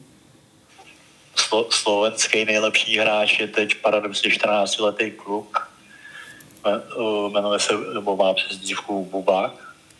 Slo- 1.49 1.67
slovenský 1.69 2.45
nejlepší 2.45 2.97
hráč 2.97 3.39
je 3.39 3.47
teď 3.47 3.75
paradoxně 3.75 4.29
14-letý 4.31 5.11
kluk. 5.11 5.69
Me- 6.65 6.81
Jmenuje 7.29 7.59
se, 7.59 7.73
nebo 7.93 8.15
má 8.17 8.33
přes 8.33 8.57
dívku 8.57 9.05
Bubák. 9.05 9.51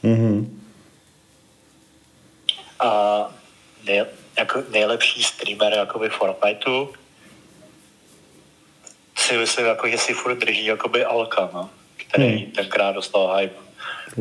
Mhm. 0.03 0.61
A 2.79 2.89
nej, 3.87 4.05
jako 4.37 4.63
nejlepší 4.71 5.23
streamer 5.23 5.73
jakoby 5.73 6.09
Fortniteu 6.09 6.89
si 9.17 9.37
myslím, 9.37 9.65
jako, 9.65 9.87
že 9.87 9.97
si 9.97 10.13
furt 10.13 10.35
drží 10.35 10.65
jakoby 10.65 11.05
Alka, 11.05 11.49
no, 11.53 11.69
který 11.97 12.27
Hmm. 12.27 12.37
hmm. 12.37 12.51
tenkrát 12.51 12.91
dostal 12.91 13.35
hype 13.37 13.55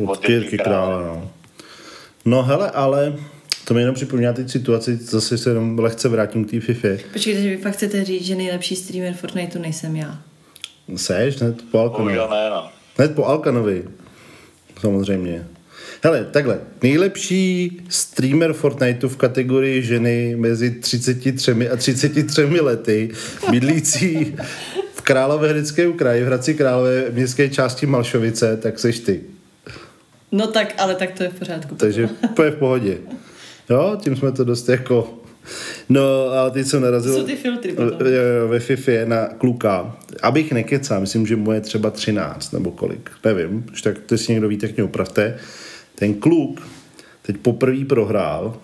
Od 0.07 0.19
Pěrky 0.25 0.57
krále, 0.57 1.03
no. 1.05 1.31
No 2.25 2.43
hele, 2.43 2.71
ale 2.71 3.13
to 3.65 3.73
mi 3.73 3.81
jenom 3.81 3.95
připomíná 3.95 4.33
teď 4.33 4.49
situaci, 4.49 4.95
zase 4.95 5.37
se 5.37 5.49
jenom 5.49 5.79
lehce 5.79 6.09
vrátím 6.09 6.45
k 6.45 6.51
té 6.51 6.59
FIFA. 6.59 6.87
Počkejte, 7.13 7.41
že 7.41 7.49
vy 7.49 7.57
fakt 7.57 7.73
chcete 7.73 8.05
říct, 8.05 8.25
že 8.25 8.35
nejlepší 8.35 8.75
streamer 8.75 9.13
Fortniteu 9.13 9.59
nejsem 9.59 9.95
já. 9.95 10.21
Seš, 10.95 11.41
hned 11.41 11.55
po 11.71 11.79
Alkanovi. 11.79 12.13
Ne, 12.15 12.49
no. 12.49 12.69
Hned 12.97 13.15
po 13.15 13.25
Alkanovi. 13.25 13.83
Samozřejmě. 14.79 15.47
Hele, 16.03 16.23
takhle. 16.31 16.59
Nejlepší 16.83 17.77
streamer 17.89 18.53
Fortniteu 18.53 19.09
v 19.09 19.17
kategorii 19.17 19.83
ženy 19.83 20.35
mezi 20.35 20.71
33 20.71 21.69
a 21.69 21.75
33 21.75 22.41
lety, 22.41 23.11
bydlící 23.51 24.35
v 24.93 25.01
Královéhradeckém 25.01 25.93
kraji, 25.93 26.23
v 26.23 26.25
Hradci 26.25 26.53
Králové 26.53 27.05
městské 27.11 27.49
části 27.49 27.85
Malšovice, 27.85 28.57
tak 28.57 28.79
seš 28.79 28.99
ty. 28.99 29.21
No 30.31 30.47
tak, 30.47 30.73
ale 30.77 30.95
tak 30.95 31.11
to 31.11 31.23
je 31.23 31.29
v 31.29 31.39
pořádku. 31.39 31.75
Takže 31.75 32.09
úplně 32.23 32.51
v 32.51 32.55
pohodě. 32.55 32.97
Jo, 33.69 33.97
tím 34.01 34.15
jsme 34.15 34.31
to 34.31 34.43
dost 34.43 34.69
jako... 34.69 35.13
No 35.89 36.29
a 36.29 36.49
teď 36.49 36.67
jsem 36.67 36.81
narazil... 36.81 37.13
Jsou 37.13 37.23
ty 37.23 37.35
filtry 37.35 37.73
potom. 37.73 38.07
Jo, 38.07 38.21
jo, 38.21 38.47
ve 38.47 38.59
FIFA 38.59 38.91
na 39.05 39.25
kluka. 39.25 39.95
Abych 40.21 40.51
nekecal, 40.51 41.01
myslím, 41.01 41.27
že 41.27 41.35
mu 41.35 41.51
je 41.51 41.61
třeba 41.61 41.91
13 41.91 42.51
nebo 42.51 42.71
kolik, 42.71 43.11
nevím. 43.25 43.65
Už 43.71 43.81
tak 43.81 43.97
to 44.05 44.17
si 44.17 44.31
někdo 44.31 44.47
ví, 44.47 44.57
tak 44.57 44.75
mě 44.75 44.83
opravte. 44.83 45.37
Ten 45.95 46.13
kluk 46.13 46.67
teď 47.21 47.37
poprvé 47.37 47.85
prohrál 47.85 48.57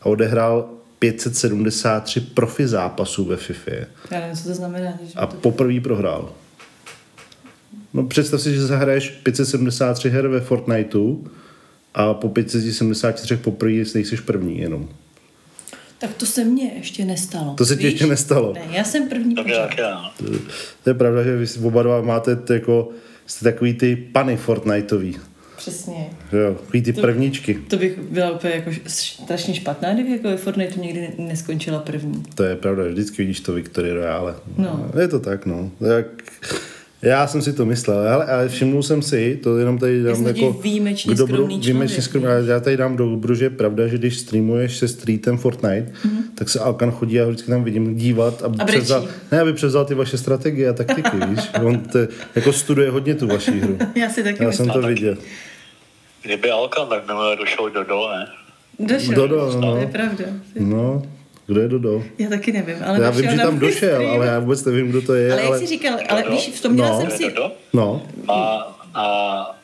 a 0.00 0.06
odehrál 0.06 0.68
573 0.98 2.20
profi 2.20 2.66
zápasů 2.68 3.24
ve 3.24 3.36
FIFA 3.36 3.70
Já 4.10 4.20
nevím, 4.20 4.36
co 4.36 4.48
to 4.48 4.54
znamená. 4.54 4.98
Že 5.02 5.12
a 5.16 5.26
to... 5.26 5.36
poprvé 5.36 5.80
prohrál. 5.80 6.32
No 7.94 8.02
představ 8.02 8.40
si, 8.40 8.54
že 8.54 8.66
zahraješ 8.66 9.10
573 9.10 10.10
her 10.10 10.28
ve 10.28 10.40
Fortniteu 10.40 11.24
a 11.96 12.14
po 12.14 12.28
574 12.28 13.36
poprvé 13.36 13.72
nejsi 13.94 14.16
první 14.16 14.58
jenom. 14.58 14.88
Tak 15.98 16.14
to 16.14 16.26
se 16.26 16.44
mně 16.44 16.70
ještě 16.76 17.04
nestalo. 17.04 17.54
To 17.54 17.66
se 17.66 17.76
ti 17.76 17.86
ještě 17.86 18.06
nestalo. 18.06 18.52
Ne, 18.52 18.60
já 18.70 18.84
jsem 18.84 19.08
první 19.08 19.34
To 19.34 19.44
mě 19.44 19.52
pořád. 19.52 19.68
taky, 19.68 19.82
no. 19.82 20.10
To 20.84 20.90
je 20.90 20.94
pravda, 20.94 21.22
že 21.22 21.36
vy 21.36 21.46
oba 21.62 21.82
dva 21.82 22.02
máte 22.02 22.36
t- 22.36 22.54
jako, 22.54 22.88
jste 23.26 23.44
takový 23.52 23.74
ty 23.74 23.96
pany 23.96 24.36
Fortniteový. 24.36 25.16
Přesně. 25.56 26.06
Jo, 26.32 26.54
takový 26.54 26.82
ty 26.82 26.92
prvníčky. 26.92 27.54
To 27.68 27.76
bych 27.76 27.98
byla 27.98 28.30
úplně 28.30 28.52
jako 28.54 28.70
strašně 28.86 29.54
špatná, 29.54 29.94
kdyby 29.94 30.10
jako 30.10 30.28
ve 30.28 30.36
Fortniteu 30.36 30.80
nikdy 30.80 31.00
ne- 31.00 31.24
neskončila 31.24 31.78
první. 31.78 32.22
To 32.34 32.42
je 32.42 32.56
pravda, 32.56 32.84
vždycky 32.84 33.22
vidíš 33.22 33.40
to 33.40 33.52
Victory 33.52 33.92
Royale. 33.92 34.34
No. 34.58 34.90
Je 35.00 35.08
to 35.08 35.20
tak, 35.20 35.46
no. 35.46 35.70
Jak, 35.96 36.06
já 37.02 37.26
jsem 37.26 37.42
si 37.42 37.52
to 37.52 37.64
myslel, 37.64 38.08
ale, 38.08 38.24
ale 38.24 38.48
všimnul 38.48 38.82
jsem 38.82 39.02
si, 39.02 39.40
to 39.42 39.58
jenom 39.58 39.78
tady 39.78 40.02
dám 40.02 40.26
jako... 40.26 40.52
výjimečně 40.52 41.14
k 41.14 41.18
dobru- 41.18 41.34
skromný 41.34 41.58
výjimečně 41.60 42.02
skromný, 42.02 42.28
ale 42.28 42.44
já 42.46 42.60
tady 42.60 42.76
dám 42.76 42.96
do 42.96 43.10
dobru, 43.10 43.34
že 43.34 43.44
je 43.44 43.50
pravda, 43.50 43.86
že 43.86 43.98
když 43.98 44.18
streamuješ 44.18 44.76
se 44.76 44.88
streetem 44.88 45.38
Fortnite, 45.38 45.92
mm-hmm. 45.92 46.22
tak 46.34 46.48
se 46.48 46.60
Alkan 46.60 46.90
chodí 46.90 47.20
a 47.20 47.26
vždycky 47.26 47.50
tam 47.50 47.64
vidím 47.64 47.94
dívat, 47.94 48.42
aby. 48.42 48.58
A 48.58 48.64
brečí. 48.64 48.78
převzal, 48.78 49.08
ne, 49.32 49.40
aby 49.40 49.52
převzal 49.52 49.84
ty 49.84 49.94
vaše 49.94 50.18
strategie 50.18 50.68
a 50.68 50.72
taktiky, 50.72 51.16
víš. 51.28 51.40
On 51.64 51.78
te, 51.78 52.08
jako 52.34 52.52
studuje 52.52 52.90
hodně 52.90 53.14
tu 53.14 53.26
vaši 53.26 53.60
hru. 53.60 53.78
Já 53.94 54.10
si 54.10 54.22
taky 54.22 54.44
Já 54.44 54.52
jsem 54.52 54.66
to 54.66 54.82
taky. 54.82 54.94
viděl. 54.94 55.16
Kdyby 56.22 56.50
Alkan 56.50 56.88
tak 56.88 57.06
minule 57.06 57.36
došel 57.36 57.70
do 57.70 57.84
do, 57.84 58.08
ne? 58.08 58.26
Došel. 58.78 59.28
To 59.28 59.60
no. 59.60 59.76
je 59.76 59.86
pravda. 59.86 60.24
No, 60.58 61.02
kdo 61.46 61.60
je 61.60 61.68
Dodo? 61.68 62.02
Já 62.18 62.28
taky 62.28 62.52
nevím, 62.52 62.76
ale 62.86 63.00
Já 63.02 63.10
vím, 63.10 63.30
že 63.30 63.36
tam 63.36 63.58
došel, 63.58 63.94
stream. 63.94 64.10
ale 64.14 64.26
já 64.26 64.38
vůbec 64.38 64.64
nevím, 64.64 64.88
kdo 64.90 65.02
to 65.02 65.14
je. 65.14 65.32
Ale, 65.32 65.42
Ale, 65.42 65.50
jak 65.50 65.58
jsi 65.60 65.66
říkal, 65.66 65.98
ale 66.08 66.22
Dodo? 66.22 66.34
víš, 66.36 66.50
vzpomněla 66.54 66.88
No. 66.88 67.00
jsem 67.00 67.10
si... 67.10 67.24
Dodo? 67.24 67.52
No, 67.72 68.06
Má 68.24 68.76
na 68.94 69.04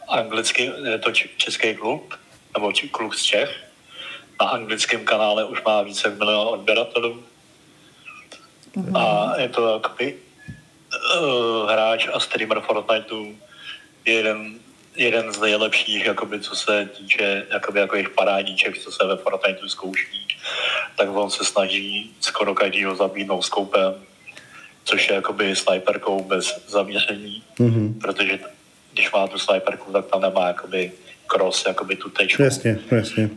anglický, 0.08 0.70
je 0.90 0.98
to 0.98 1.10
č- 1.12 1.28
český 1.36 1.74
klub, 1.74 2.14
nebo 2.54 2.72
či- 2.72 2.88
klub 2.88 3.14
z 3.14 3.22
Čech. 3.22 3.50
Na 4.40 4.48
anglickém 4.48 5.04
kanále 5.04 5.44
už 5.44 5.62
má 5.64 5.82
více 5.82 6.08
jak 6.08 6.18
milion 6.18 6.48
odběratelů. 6.48 7.22
A 8.94 9.32
je 9.40 9.48
to 9.48 9.72
jakoby 9.72 10.14
uh, 11.20 11.70
hráč 11.70 12.08
a 12.12 12.20
streamer 12.20 12.60
Fortniteu 12.60 13.34
je 14.04 14.12
jeden, 14.14 14.54
jeden 14.96 15.32
z 15.32 15.40
nejlepších, 15.40 16.06
jakoby, 16.06 16.40
co 16.40 16.56
se 16.56 16.88
týče 16.98 17.46
jakoby, 17.52 17.80
jako 17.80 17.96
jejich 17.96 18.10
parádíček, 18.10 18.78
co 18.78 18.92
se 18.92 19.06
ve 19.06 19.16
Fortniteu 19.16 19.68
zkouší. 19.68 20.28
Tak 20.96 21.08
on 21.16 21.30
se 21.30 21.44
snaží 21.44 22.14
skoro 22.20 22.54
každýho 22.54 22.96
zabídnout 22.96 23.42
skoupem, 23.42 23.94
což 24.84 25.08
je 25.08 25.14
jakoby 25.14 25.56
sniperkou 25.56 26.24
bez 26.24 26.64
zaměření, 26.68 27.42
mm-hmm. 27.58 28.00
protože 28.00 28.38
když 28.92 29.12
má 29.12 29.26
tu 29.26 29.38
sniperku, 29.38 29.92
tak 29.92 30.06
tam 30.06 30.20
nemá 30.20 30.46
jakoby 30.46 30.92
cross, 31.26 31.66
jakoby 31.66 31.96
tu 31.96 32.10
tečku. 32.10 32.42
jasně, 32.42 32.78
jasně. 32.90 33.30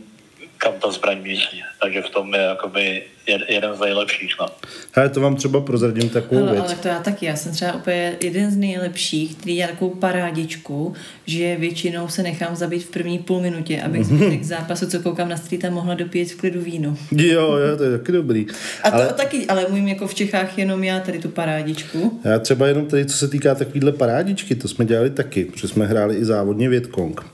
Kam 0.58 0.74
ta 0.82 0.92
zbraň 0.92 1.22
míří. 1.22 1.64
Takže 1.82 2.02
v 2.02 2.10
tom 2.10 2.34
je 2.34 2.42
jakoby 2.42 3.04
jeden 3.50 3.76
z 3.76 3.80
nejlepších. 3.80 4.36
No. 4.40 4.48
Ale 4.96 5.10
to 5.10 5.22
vám 5.22 5.36
třeba 5.36 5.62
prozradím 5.62 6.10
takovou 6.10 6.42
ale, 6.42 6.52
věc. 6.52 6.66
Ale 6.66 6.76
to 6.76 6.88
já 6.88 7.00
taky, 7.00 7.26
já 7.26 7.36
jsem 7.36 7.52
třeba 7.52 7.74
úplně 7.74 8.16
jeden 8.24 8.52
z 8.52 8.58
nejlepších, 8.58 9.36
který 9.36 9.56
dělá 9.56 9.68
takovou 9.68 9.96
parádičku, 9.96 10.94
že 11.26 11.56
většinou 11.56 12.08
se 12.08 12.24
nechám 12.24 12.56
zabít 12.56 12.84
v 12.84 12.92
první 12.92 13.20
půl 13.20 13.42
minutě, 13.42 13.82
abych 13.82 14.06
zbytek 14.06 14.44
zápasu, 14.44 14.90
co 14.90 15.00
koukám 15.00 15.30
na 15.30 15.38
streeta, 15.38 15.70
mohla 15.70 15.94
dopít 15.94 16.32
v 16.32 16.36
klidu 16.36 16.62
víno. 16.62 16.98
Jo, 17.12 17.58
jo, 17.58 17.78
to 17.78 17.84
je 17.84 17.98
taky 17.98 18.12
dobrý. 18.12 18.46
A 18.84 18.92
to 18.92 18.98
ale... 18.98 19.14
taky, 19.14 19.48
ale 19.48 19.66
mluvím 19.68 19.88
jako 19.88 20.08
v 20.08 20.14
Čechách 20.14 20.58
jenom 20.58 20.84
já 20.84 21.00
tady 21.00 21.20
tu 21.20 21.30
parádičku. 21.30 22.22
Já 22.24 22.40
třeba 22.40 22.68
jenom 22.68 22.86
tady, 22.86 23.06
co 23.06 23.18
se 23.18 23.28
týká 23.28 23.56
takovýhle 23.56 23.92
parádičky, 23.92 24.56
to 24.56 24.68
jsme 24.68 24.86
dělali 24.86 25.10
taky, 25.10 25.46
protože 25.46 25.68
jsme 25.68 25.86
hráli 25.86 26.16
i 26.16 26.26
závodně 26.26 26.70
Větkong, 26.70 27.26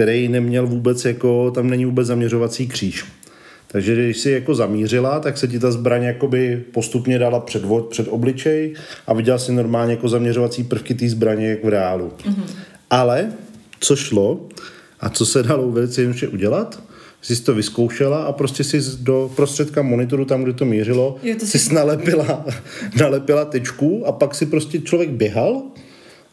který 0.00 0.28
neměl 0.28 0.66
vůbec 0.66 1.04
jako, 1.04 1.50
tam 1.50 1.70
není 1.70 1.84
vůbec 1.84 2.06
zaměřovací 2.06 2.68
kříž. 2.68 3.04
Takže 3.66 3.94
když 3.94 4.18
si 4.18 4.30
jako 4.30 4.54
zamířila, 4.54 5.20
tak 5.20 5.38
se 5.38 5.48
ti 5.48 5.58
ta 5.58 5.70
zbraň 5.70 6.02
jakoby 6.02 6.64
postupně 6.72 7.18
dala 7.18 7.40
před, 7.40 7.62
před 7.90 8.06
obličej 8.08 8.74
a 9.06 9.14
viděla 9.14 9.38
si 9.38 9.52
normálně 9.52 9.92
jako 9.92 10.08
zaměřovací 10.08 10.64
prvky 10.64 10.94
té 10.94 11.08
zbraně 11.08 11.48
jak 11.48 11.64
v 11.64 11.68
reálu. 11.68 12.12
Mm-hmm. 12.18 12.44
Ale 12.90 13.32
co 13.80 13.96
šlo 13.96 14.48
a 15.00 15.08
co 15.08 15.26
se 15.26 15.42
dalo 15.42 15.70
velice 15.70 16.00
jednoduše 16.00 16.28
udělat, 16.28 16.82
jsi 17.22 17.42
to 17.42 17.54
vyzkoušela 17.54 18.22
a 18.22 18.32
prostě 18.32 18.64
si 18.64 18.80
do 19.00 19.30
prostředka 19.36 19.82
monitoru, 19.82 20.24
tam, 20.24 20.42
kde 20.42 20.52
to 20.52 20.64
mířilo, 20.64 21.16
jo, 21.22 21.34
to 21.40 21.46
si 21.46 21.58
jsi 21.58 21.74
nalepila, 21.74 22.44
nalepila 23.00 23.44
tečku 23.44 24.06
a 24.06 24.12
pak 24.12 24.34
si 24.34 24.46
prostě 24.46 24.80
člověk 24.80 25.10
běhal 25.10 25.62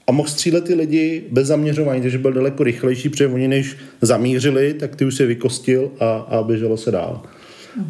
a 0.07 0.11
mohl 0.11 0.29
střílet 0.29 0.63
ty 0.63 0.73
lidi 0.73 1.23
bez 1.31 1.47
zaměřování, 1.47 2.01
takže 2.01 2.17
byl 2.17 2.33
daleko 2.33 2.63
rychlejší, 2.63 3.09
protože 3.09 3.27
oni 3.27 3.47
než 3.47 3.77
zamířili, 4.01 4.73
tak 4.73 4.95
ty 4.95 5.05
už 5.05 5.15
se 5.15 5.25
vykostil 5.25 5.91
a, 5.99 6.09
a 6.17 6.43
běželo 6.43 6.77
se 6.77 6.91
dál. 6.91 7.23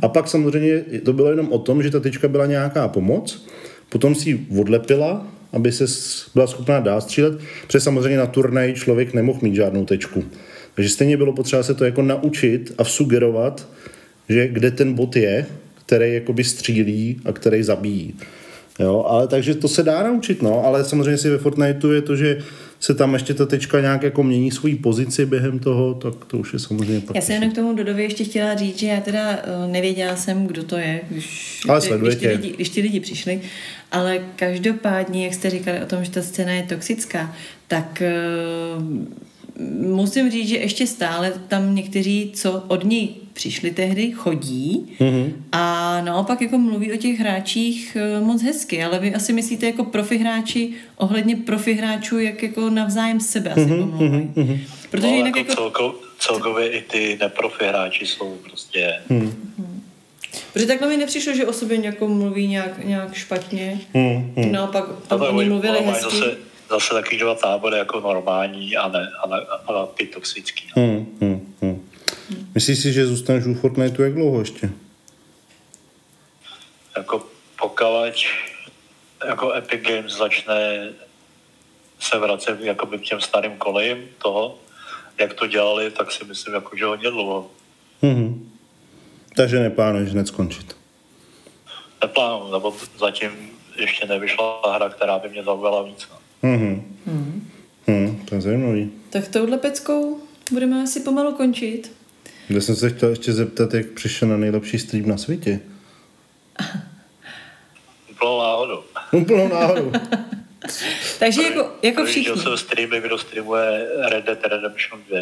A 0.01 0.07
pak 0.07 0.28
samozřejmě 0.28 0.84
to 1.03 1.13
bylo 1.13 1.30
jenom 1.30 1.51
o 1.51 1.59
tom, 1.59 1.84
že 1.84 1.91
ta 1.91 1.99
tyčka 1.99 2.28
byla 2.28 2.45
nějaká 2.45 2.88
pomoc, 2.88 3.47
potom 3.89 4.15
si 4.15 4.30
ji 4.30 4.47
odlepila, 4.59 5.28
aby 5.53 5.72
se 5.72 5.86
byla 6.34 6.47
schopná 6.47 6.80
dál 6.80 7.01
střílet, 7.01 7.39
protože 7.68 7.80
samozřejmě 7.80 8.18
na 8.18 8.26
turnaj 8.26 8.74
člověk 8.74 9.13
nemohl 9.13 9.39
mít 9.41 9.55
žádnou 9.55 9.86
tečku. 9.86 10.24
Takže 10.76 10.89
stejně 10.89 11.18
bylo 11.18 11.34
potřeba 11.34 11.63
se 11.63 11.74
to 11.74 11.86
jako 11.86 12.01
naučit 12.01 12.74
a 12.78 12.84
sugerovat, 12.84 13.68
že 14.30 14.47
kde 14.47 14.72
ten 14.72 14.93
bot 14.93 15.15
je, 15.15 15.45
který 15.86 16.13
jakoby 16.13 16.43
střílí 16.43 17.22
a 17.26 17.32
který 17.32 17.63
zabíjí. 17.63 18.15
Jo, 18.80 19.05
ale 19.07 19.28
takže 19.28 19.55
to 19.55 19.67
se 19.67 19.84
dá 19.84 20.03
naučit, 20.03 20.41
no, 20.41 20.65
ale 20.65 20.86
samozřejmě 20.86 21.17
si 21.17 21.30
ve 21.30 21.38
Fortniteu 21.38 21.91
je 21.91 22.01
to, 22.01 22.15
že 22.15 22.38
se 22.80 22.93
tam 22.93 23.13
ještě 23.13 23.34
ta 23.34 23.45
tečka 23.45 23.82
nějak 23.82 24.03
jako 24.03 24.23
mění 24.23 24.51
svoji 24.51 24.75
pozici 24.75 25.25
během 25.25 25.59
toho, 25.59 25.93
tak 25.93 26.25
to 26.25 26.38
už 26.38 26.53
je 26.53 26.59
samozřejmě 26.59 27.01
pak. 27.01 27.15
Já 27.15 27.21
jsem 27.21 27.36
jenom 27.36 27.51
k 27.51 27.55
tomu 27.55 27.75
Dodovi 27.75 28.03
ještě 28.03 28.23
chtěla 28.23 28.55
říct, 28.55 28.80
že 28.80 28.88
já 28.88 29.01
teda 29.01 29.30
uh, 29.32 29.71
nevěděla 29.71 30.15
jsem, 30.15 30.47
kdo 30.47 30.63
to 30.63 30.78
je, 30.78 31.01
když, 31.09 31.61
ale 31.69 31.82
když, 31.97 32.15
ty 32.15 32.28
lidi, 32.28 32.53
když 32.55 32.69
ty 32.69 32.82
lidi 32.82 32.99
přišli, 32.99 33.41
ale 33.91 34.19
každopádně, 34.36 35.23
jak 35.25 35.34
jste 35.34 35.49
říkali 35.49 35.82
o 35.82 35.86
tom, 35.86 36.03
že 36.03 36.11
ta 36.11 36.21
scéna 36.21 36.51
je 36.51 36.63
toxická, 36.63 37.36
tak 37.67 38.03
uh, 38.78 38.84
musím 39.82 40.32
říct, 40.32 40.47
že 40.47 40.58
ještě 40.58 40.88
stále 40.88 41.34
tam 41.47 41.76
někteří, 41.76 42.32
co 42.36 42.64
od 42.68 42.84
ní 42.84 43.16
přišli 43.34 43.72
tehdy, 43.72 44.12
chodí 44.12 44.95
mm-hmm. 44.99 45.34
a 45.51 46.01
naopak 46.01 46.41
jako 46.41 46.58
mluví 46.58 46.93
o 46.93 46.97
těch 46.97 47.20
hráčích 47.20 47.97
eh, 47.99 48.20
moc 48.20 48.43
hezky, 48.43 48.84
ale 48.84 48.99
vy 48.99 49.16
asi 49.16 49.34
myslíte 49.34 49.66
jako 49.66 49.84
profi 49.84 50.18
hráči 50.18 50.74
ohledně 50.95 51.36
profi 51.36 51.74
hráčů, 51.74 52.20
jak 52.20 52.43
jako 52.43 52.70
navzájem 52.70 53.20
sebe 53.20 53.49
asi 53.49 53.62
mm-hmm. 53.62 53.89
pomluvají. 53.89 54.30
Mm-hmm. 54.36 54.60
Protože 54.91 55.08
no, 55.08 55.14
jinak 55.14 55.36
jako, 55.36 55.49
jako... 55.49 55.62
Celko, 55.62 55.95
celkově 56.20 56.70
i 56.70 56.82
ty 56.82 57.18
neprofi 57.22 57.66
hráči 57.66 58.05
jsou 58.05 58.38
prostě... 58.43 58.93
Mm. 59.10 59.53
Protože 60.53 60.66
takhle 60.66 60.88
mi 60.88 60.97
nepřišlo, 60.97 61.34
že 61.34 61.45
o 61.45 61.53
sobě 61.53 61.86
jako 61.86 62.08
mluví 62.08 62.47
nějak, 62.47 62.86
nějak 62.86 63.14
špatně. 63.14 63.80
Mm, 63.93 64.34
mm. 64.36 64.51
Naopak 64.51 64.86
tam 65.08 65.22
oni 65.22 65.49
mluvili 65.49 65.80
hezky. 65.80 66.03
Zase, 66.03 66.38
zase 66.70 66.93
takový 66.93 67.18
dva 67.18 67.36
tábory 67.36 67.78
jako 67.78 67.99
normální 67.99 68.78
a 68.78 68.88
ne, 68.88 69.11
a, 69.24 69.28
ne, 69.28 69.38
a 69.68 69.86
ty 69.86 70.07
toxický. 70.07 70.68
No. 70.78 70.84
Hmm, 70.84 71.18
hmm, 71.22 71.55
hmm. 71.61 71.89
Myslíš 72.55 72.80
si, 72.80 72.93
že 72.93 73.07
zůstaneš 73.07 73.45
u 73.45 73.53
Fortniteu 73.53 74.03
jak 74.03 74.13
dlouho 74.13 74.39
ještě? 74.39 74.70
Jako 76.97 77.24
pokud 77.59 77.84
jako 79.28 79.53
Epic 79.53 79.82
Games 79.82 80.18
začne 80.18 80.89
se 81.99 82.20
vracet 82.20 82.59
jakoby 82.61 82.97
k 82.97 83.01
těm 83.01 83.22
starým 83.22 83.57
kolejím 83.57 84.09
toho, 84.22 84.57
jak 85.18 85.34
to 85.34 85.47
dělali, 85.47 85.91
tak 85.91 86.11
si 86.11 86.26
myslím, 86.26 86.53
jako, 86.53 86.78
že 86.78 86.86
hodně 86.86 87.09
dlouho. 87.09 87.49
Hmm. 88.01 88.51
Takže 89.36 89.59
neplánuješ 89.59 90.09
hned 90.09 90.28
skončit? 90.28 90.78
Neplánuju, 92.01 92.51
nebo 92.51 92.76
zatím 92.97 93.32
ještě 93.76 94.07
nevyšla 94.07 94.61
hra, 94.76 94.89
která 94.89 95.20
by 95.20 95.30
mě 95.30 95.43
zaujala 95.43 95.82
víc. 95.82 96.07
No. 96.11 96.18
Mm-hmm. 96.43 96.81
Mm. 97.05 97.47
Mm, 97.88 98.25
to 98.25 98.35
je 98.35 98.41
zajímavý. 98.41 98.91
Tak 99.09 99.27
touhle 99.27 99.57
peckou 99.57 100.21
budeme 100.51 100.83
asi 100.83 100.99
pomalu 100.99 101.33
končit. 101.33 101.91
Já 102.49 102.61
jsem 102.61 102.75
se 102.75 102.89
chtěl 102.89 103.09
ještě 103.09 103.33
zeptat, 103.33 103.73
jak 103.73 103.88
přišel 103.88 104.27
na 104.27 104.38
nejlepší 104.38 104.79
stream 104.79 105.07
na 105.07 105.17
světě. 105.17 105.59
Úplnou 108.11 108.39
náhodou. 108.39 108.83
Úplnou 109.11 109.47
náhodou. 109.47 109.91
Takže 111.19 111.43
jako, 111.43 111.71
jako 111.81 112.05
všichni. 112.05 112.29
Viděl 112.29 112.43
jsem 112.43 112.57
streamy, 112.57 113.01
kdo 113.01 113.17
streamuje 113.17 113.88
Red 114.09 114.25
Dead 114.25 114.45
Redemption 114.45 115.01
2. 115.09 115.19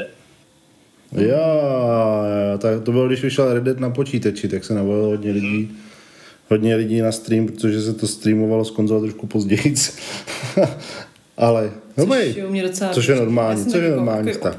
Já, 1.12 1.38
já, 2.52 2.58
tak 2.58 2.84
to 2.84 2.92
bylo, 2.92 3.08
když 3.08 3.24
vyšel 3.24 3.54
Red 3.54 3.64
Dead 3.64 3.80
na 3.80 3.90
počítači, 3.90 4.48
tak 4.48 4.66
se 4.66 4.74
navolilo 4.74 5.08
hodně 5.08 5.32
lidí. 5.32 5.64
Hmm 5.64 5.86
hodně 6.50 6.76
lidí 6.76 7.02
na 7.02 7.12
stream, 7.12 7.46
protože 7.46 7.82
se 7.82 7.94
to 7.94 8.08
streamovalo 8.08 8.66
z 8.66 8.72
konzole 8.72 9.02
trošku 9.02 9.28
později. 9.28 9.76
Ale 11.38 11.72
no 11.98 12.06
což, 12.06 12.36
je 12.54 12.64
docela 12.64 12.92
což 12.92 13.08
je 13.08 13.16
normální, 13.16 13.66
což 13.66 13.74
je 13.74 13.84
jako 13.84 13.96
normální 13.96 14.34
stav. 14.34 14.58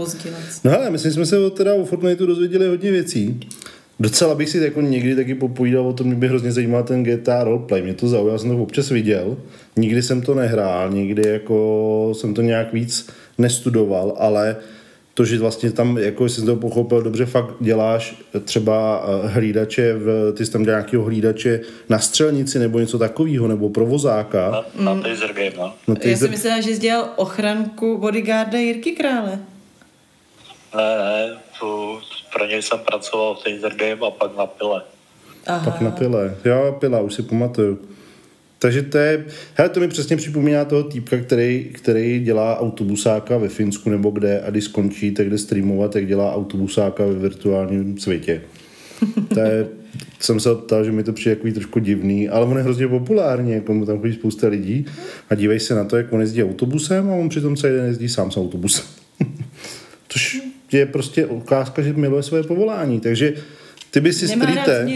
No 0.64 0.78
ale 0.78 0.90
myslím, 0.90 1.12
jsme 1.12 1.26
se 1.26 1.50
teda 1.50 1.74
o 1.74 1.84
Fortniteu 1.84 2.26
dozvěděli 2.26 2.68
hodně 2.68 2.90
věcí. 2.90 3.40
Docela 4.00 4.34
bych 4.34 4.48
si 4.48 4.58
jako 4.58 4.80
někdy 4.80 5.16
taky 5.16 5.34
popovídal 5.34 5.86
o 5.86 5.92
tom, 5.92 6.06
mě 6.06 6.16
by 6.16 6.28
hrozně 6.28 6.52
zajímal 6.52 6.82
ten 6.82 7.04
GTA 7.04 7.44
roleplay. 7.44 7.82
Mě 7.82 7.94
to 7.94 8.08
zaujalo, 8.08 8.38
jsem 8.38 8.50
to 8.50 8.62
občas 8.62 8.90
viděl. 8.90 9.36
Nikdy 9.76 10.02
jsem 10.02 10.22
to 10.22 10.34
nehrál, 10.34 10.90
nikdy 10.90 11.28
jako 11.28 12.12
jsem 12.12 12.34
to 12.34 12.42
nějak 12.42 12.72
víc 12.72 13.08
nestudoval, 13.38 14.14
ale 14.18 14.56
to, 15.16 15.24
že 15.24 15.38
vlastně 15.38 15.72
tam, 15.72 15.98
jako 15.98 16.28
jsem 16.28 16.46
to 16.46 16.56
pochopil 16.56 17.02
dobře, 17.02 17.26
fakt 17.26 17.54
děláš 17.60 18.14
třeba 18.44 19.06
eh, 19.24 19.28
hlídače, 19.28 19.94
v, 19.94 20.32
ty 20.32 20.46
jsi 20.46 20.52
tam 20.52 20.62
nějakého 20.62 21.04
hlídače 21.04 21.60
na 21.88 21.98
střelnici 21.98 22.58
nebo 22.58 22.78
něco 22.78 22.98
takového, 22.98 23.48
nebo 23.48 23.70
provozáka. 23.70 24.50
Na, 24.50 24.64
na 24.84 24.94
mm. 24.94 25.02
taser 25.02 25.32
game, 25.32 25.52
no. 25.56 25.74
Na 25.88 25.94
taser... 25.94 26.10
Já 26.10 26.16
si 26.16 26.28
myslela, 26.28 26.60
že 26.60 26.70
jsi 26.70 26.80
dělal 26.80 27.08
ochranku 27.16 27.98
bodyguarda 27.98 28.58
Jirky 28.58 28.92
Krále. 28.92 29.38
Ne, 30.76 30.96
ne, 30.98 31.36
tu, 31.60 31.98
pro 32.32 32.46
něj 32.46 32.62
jsem 32.62 32.78
pracoval 32.78 33.34
v 33.34 33.44
taser 33.44 33.74
game 33.74 34.06
a 34.06 34.10
pak 34.10 34.36
na 34.36 34.46
pile. 34.46 34.82
Aha. 35.46 35.70
Pak 35.70 35.80
na 35.80 35.90
pile, 35.90 36.36
jo, 36.44 36.76
pila, 36.80 37.00
už 37.00 37.14
si 37.14 37.22
pamatuju. 37.22 37.78
Takže 38.66 38.82
to 38.82 38.98
je, 38.98 39.24
hele, 39.54 39.68
to 39.68 39.80
mi 39.80 39.88
přesně 39.88 40.16
připomíná 40.16 40.64
toho 40.64 40.82
týpka, 40.82 41.16
který, 41.16 41.64
který 41.72 42.20
dělá 42.20 42.60
autobusáka 42.60 43.38
ve 43.38 43.48
Finsku 43.48 43.90
nebo 43.90 44.10
kde 44.10 44.40
a 44.40 44.50
když 44.50 44.64
skončí, 44.64 45.10
tak 45.10 45.30
jde 45.30 45.38
streamovat, 45.38 45.92
tak 45.92 46.06
dělá 46.06 46.34
autobusáka 46.34 47.06
ve 47.06 47.14
virtuálním 47.14 47.98
světě. 47.98 48.42
To 49.34 49.40
je, 49.40 49.66
jsem 50.20 50.40
se 50.40 50.54
ptal, 50.54 50.84
že 50.84 50.92
mi 50.92 51.04
to 51.04 51.12
přijde 51.12 51.30
jako 51.30 51.54
trošku 51.54 51.78
divný, 51.78 52.28
ale 52.28 52.46
on 52.46 52.56
je 52.56 52.62
hrozně 52.62 52.88
populární, 52.88 53.52
jako 53.52 53.74
mu 53.74 53.86
tam 53.86 54.00
chodí 54.00 54.14
spousta 54.14 54.48
lidí 54.48 54.86
a 55.30 55.34
dívej 55.34 55.60
se 55.60 55.74
na 55.74 55.84
to, 55.84 55.96
jak 55.96 56.12
on 56.12 56.20
jezdí 56.20 56.44
autobusem 56.44 57.10
a 57.10 57.14
on 57.14 57.28
přitom 57.28 57.56
celý 57.56 57.74
den 57.74 57.86
jezdí 57.86 58.08
sám 58.08 58.30
s 58.30 58.36
autobusem. 58.36 58.84
Což 60.08 60.42
je 60.72 60.86
prostě 60.86 61.26
ukázka, 61.26 61.82
že 61.82 61.92
miluje 61.92 62.22
své 62.22 62.42
povolání, 62.42 63.00
takže 63.00 63.34
ty 63.90 64.00
by 64.00 64.12
si 64.12 64.26
Nemá 64.26 64.44
streete, 64.44 64.86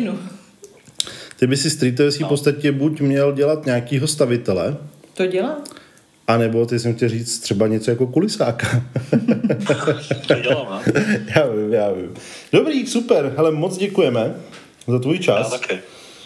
ty 1.40 1.46
by 1.46 1.56
si 1.56 1.70
streetovský 1.70 2.22
no. 2.22 2.28
podstatě 2.28 2.72
buď 2.72 3.00
měl 3.00 3.32
dělat 3.32 3.66
nějakýho 3.66 4.06
stavitele. 4.06 4.76
To 5.14 5.26
dělá. 5.26 5.58
A 6.26 6.36
nebo 6.36 6.66
ty 6.66 6.78
jsem 6.78 6.94
chtěl 6.94 7.08
říct 7.08 7.38
třeba 7.38 7.66
něco 7.66 7.90
jako 7.90 8.06
kulisáka. 8.06 8.84
to 10.26 10.34
dělám, 10.34 10.66
no. 10.66 10.80
Já 11.36 11.46
vím, 11.46 11.72
já 11.72 11.92
vím. 11.92 12.14
Dobrý, 12.52 12.86
super. 12.86 13.34
Hele, 13.36 13.50
moc 13.50 13.76
děkujeme 13.76 14.34
za 14.88 14.98
tvůj 14.98 15.18
čas. 15.18 15.52
Já 15.52 15.58
taky. 15.58 15.78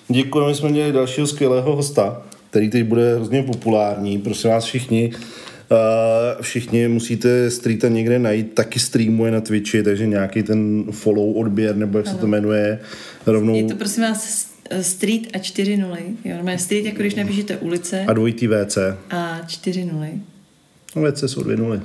Děkujeme, 0.09 0.55
jsme 0.55 0.69
měli 0.69 0.93
dalšího 0.93 1.27
skvělého 1.27 1.77
hosta, 1.77 2.23
který 2.51 2.71
teď 2.71 2.85
bude 2.85 3.17
hrozně 3.17 3.43
populární. 3.43 4.19
Prosím 4.19 4.51
vás 4.51 4.65
všichni, 4.65 5.13
Uh, 5.71 6.43
všichni 6.43 6.89
musíte 6.89 7.51
streeta 7.51 7.89
někde 7.89 8.19
najít, 8.19 8.55
taky 8.55 8.79
streamuje 8.79 9.33
na 9.33 9.41
Twitchi, 9.41 9.83
takže 9.83 10.07
nějaký 10.07 10.43
ten 10.43 10.85
follow, 10.91 11.37
odběr, 11.37 11.77
nebo 11.77 11.99
jak 11.99 12.07
ano. 12.07 12.15
se 12.17 12.21
to 12.21 12.27
jmenuje, 12.27 12.81
rovnou... 13.27 13.55
Je 13.55 13.65
to 13.65 13.77
prosím 13.77 14.03
vás 14.03 14.54
street 14.81 15.23
a 15.35 15.39
čtyři 15.39 15.77
nuly. 15.77 16.03
Jo, 16.25 16.35
normálně 16.37 16.59
street, 16.59 16.85
jako 16.85 16.99
když 16.99 17.15
napíšete 17.15 17.57
ulice. 17.57 18.05
A 18.09 18.13
dvojitý 18.13 18.49
WC. 18.49 18.79
A 19.11 19.41
čtyři 19.47 19.85
nuly. 19.85 20.11
No 20.97 21.03
WC 21.03 21.25
jsou 21.27 21.43
dvě 21.43 21.57
nuly. 21.57 21.81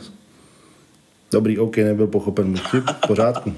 Dobrý, 1.31 1.59
OK, 1.59 1.77
nebyl 1.77 2.07
pochopen. 2.07 2.55
V 2.57 3.07
pořádku. 3.07 3.53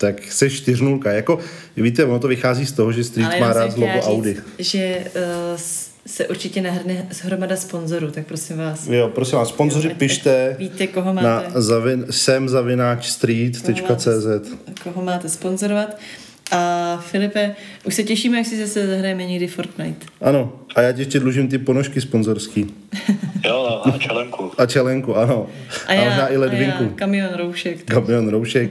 tak 0.00 0.32
se 0.32 0.50
čtyřnulka. 0.50 1.12
Jako, 1.12 1.38
víte, 1.76 2.04
ono 2.04 2.18
to 2.18 2.28
vychází 2.28 2.66
z 2.66 2.72
toho, 2.72 2.92
že 2.92 3.04
Street 3.04 3.26
Ale 3.26 3.40
má 3.40 3.52
rád 3.52 3.76
logo 3.76 3.92
říct, 3.92 4.04
Audi. 4.06 4.36
že 4.58 5.04
uh, 5.52 5.60
se 6.06 6.26
určitě 6.28 6.62
nahrne 6.62 7.08
hromada 7.22 7.56
sponzorů, 7.56 8.10
tak 8.10 8.26
prosím 8.26 8.56
vás. 8.56 8.86
Jo, 8.86 9.08
prosím 9.08 9.38
vás, 9.38 9.48
sponzoři 9.48 9.90
ať 9.90 9.96
pište 9.96 10.56
Víte, 10.58 10.86
koho 10.86 11.12
na 11.12 11.22
máte, 11.22 11.62
zavin, 11.62 12.06
sem 12.10 12.48
zavináč 12.48 13.08
street.cz. 13.08 14.52
koho 14.82 15.02
máte 15.02 15.28
sponzorovat. 15.28 15.98
A 16.52 16.96
Filipe, 17.06 17.54
už 17.84 17.94
se 17.94 18.02
těšíme, 18.02 18.38
jak 18.38 18.46
si 18.46 18.58
zase 18.66 18.86
zahrajeme 18.86 19.24
někdy 19.26 19.46
Fortnite. 19.46 20.06
Ano, 20.20 20.52
a 20.74 20.80
já 20.80 20.92
ti 20.92 21.00
ještě 21.00 21.20
dlužím 21.20 21.48
ty 21.48 21.58
ponožky 21.58 22.00
sponzorský. 22.00 22.74
Jo, 23.44 23.82
no, 23.86 23.94
a 23.94 23.98
čelenku. 23.98 24.52
A 24.58 24.66
čelenku, 24.66 25.16
ano. 25.16 25.46
A, 25.86 25.92
a 25.92 26.04
možná 26.04 26.26
i 26.26 26.30
a 26.30 26.32
já 26.32 26.40
ledvinku. 26.40 26.88
kamion 26.94 27.28
roušek. 27.36 27.84
Kamion, 27.84 28.28
roušek. 28.28 28.70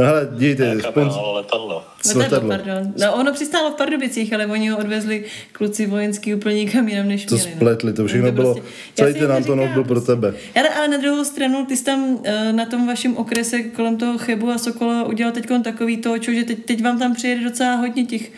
No 0.00 0.06
hele, 0.06 0.28
dějte, 0.36 0.64
Kamion, 0.64 0.82
spons... 0.92 1.14
ale 1.16 1.32
letadlo. 1.34 1.84
Letadlo, 2.06 2.22
letadlo. 2.22 2.48
pardon. 2.48 2.92
No, 3.00 3.14
ono 3.14 3.32
přistálo 3.32 3.70
v 3.70 3.74
Pardubicích, 3.74 4.32
ale 4.32 4.46
oni 4.46 4.68
ho 4.68 4.78
odvezli 4.78 5.24
kluci 5.52 5.86
vojenský 5.86 6.34
úplně 6.34 6.54
nikam 6.56 6.88
jinam, 6.88 7.08
než 7.08 7.24
To 7.24 7.34
měli. 7.34 7.50
no. 7.50 7.56
spletli, 7.56 7.92
to 7.92 8.06
všechno 8.06 8.26
No 8.26 8.32
bylo, 8.32 8.54
Já 8.56 8.62
celý 8.94 9.14
ten 9.14 9.26
to 9.28 9.32
Antonov 9.34 9.70
byl 9.70 9.84
pro 9.84 9.94
prostě. 9.94 10.06
tebe. 10.06 10.34
Ale, 10.56 10.68
ale 10.68 10.88
na 10.88 10.96
druhou 10.96 11.24
stranu, 11.24 11.66
ty 11.66 11.76
jsi 11.76 11.84
tam 11.84 12.18
eh, 12.24 12.52
na 12.52 12.64
tom 12.66 12.86
vašem 12.86 13.16
okrese 13.16 13.62
kolem 13.62 13.96
toho 13.96 14.18
Chebu 14.18 14.50
a 14.50 14.58
Sokola 14.58 15.04
udělal 15.04 15.32
teď 15.32 15.46
takový 15.64 15.96
to, 15.96 16.18
čo, 16.18 16.32
že 16.32 16.44
teď, 16.44 16.64
teď 16.64 16.82
vám 16.84 16.98
tam 16.98 17.14
přijede 17.14 17.44
docela 17.44 17.74
hodně 17.74 18.04
těch 18.04 18.32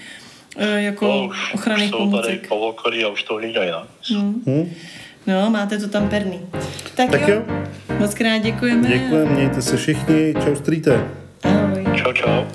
eh, 0.57 0.83
jako 0.83 1.07
No, 1.07 1.27
už, 1.27 1.37
už 1.49 1.55
ochranných 1.55 1.91
jsou 1.91 1.97
tady 1.99 2.11
pomůcek. 2.11 2.49
po 2.49 2.57
okolí 2.57 3.05
a 3.05 3.09
už 3.09 3.23
to 3.23 3.35
hlídají, 3.35 3.71
no. 3.71 3.87
Hm? 4.47 4.71
No, 5.27 5.51
máte 5.51 5.79
to 5.79 5.89
tam 5.89 6.09
perný. 6.09 6.41
Tak, 6.95 7.11
Tak 7.11 7.29
jo. 7.29 7.43
Moc 7.99 8.15
krát 8.15 8.39
děkujeme. 8.39 8.89
Děkujeme, 8.89 9.31
mějte 9.33 9.63
se 9.63 9.77
všichni, 9.77 10.35
čau 10.45 10.55
streete. 10.55 11.05
Ahoj. 11.43 11.85
Čau, 11.97 12.13
čau. 12.13 12.47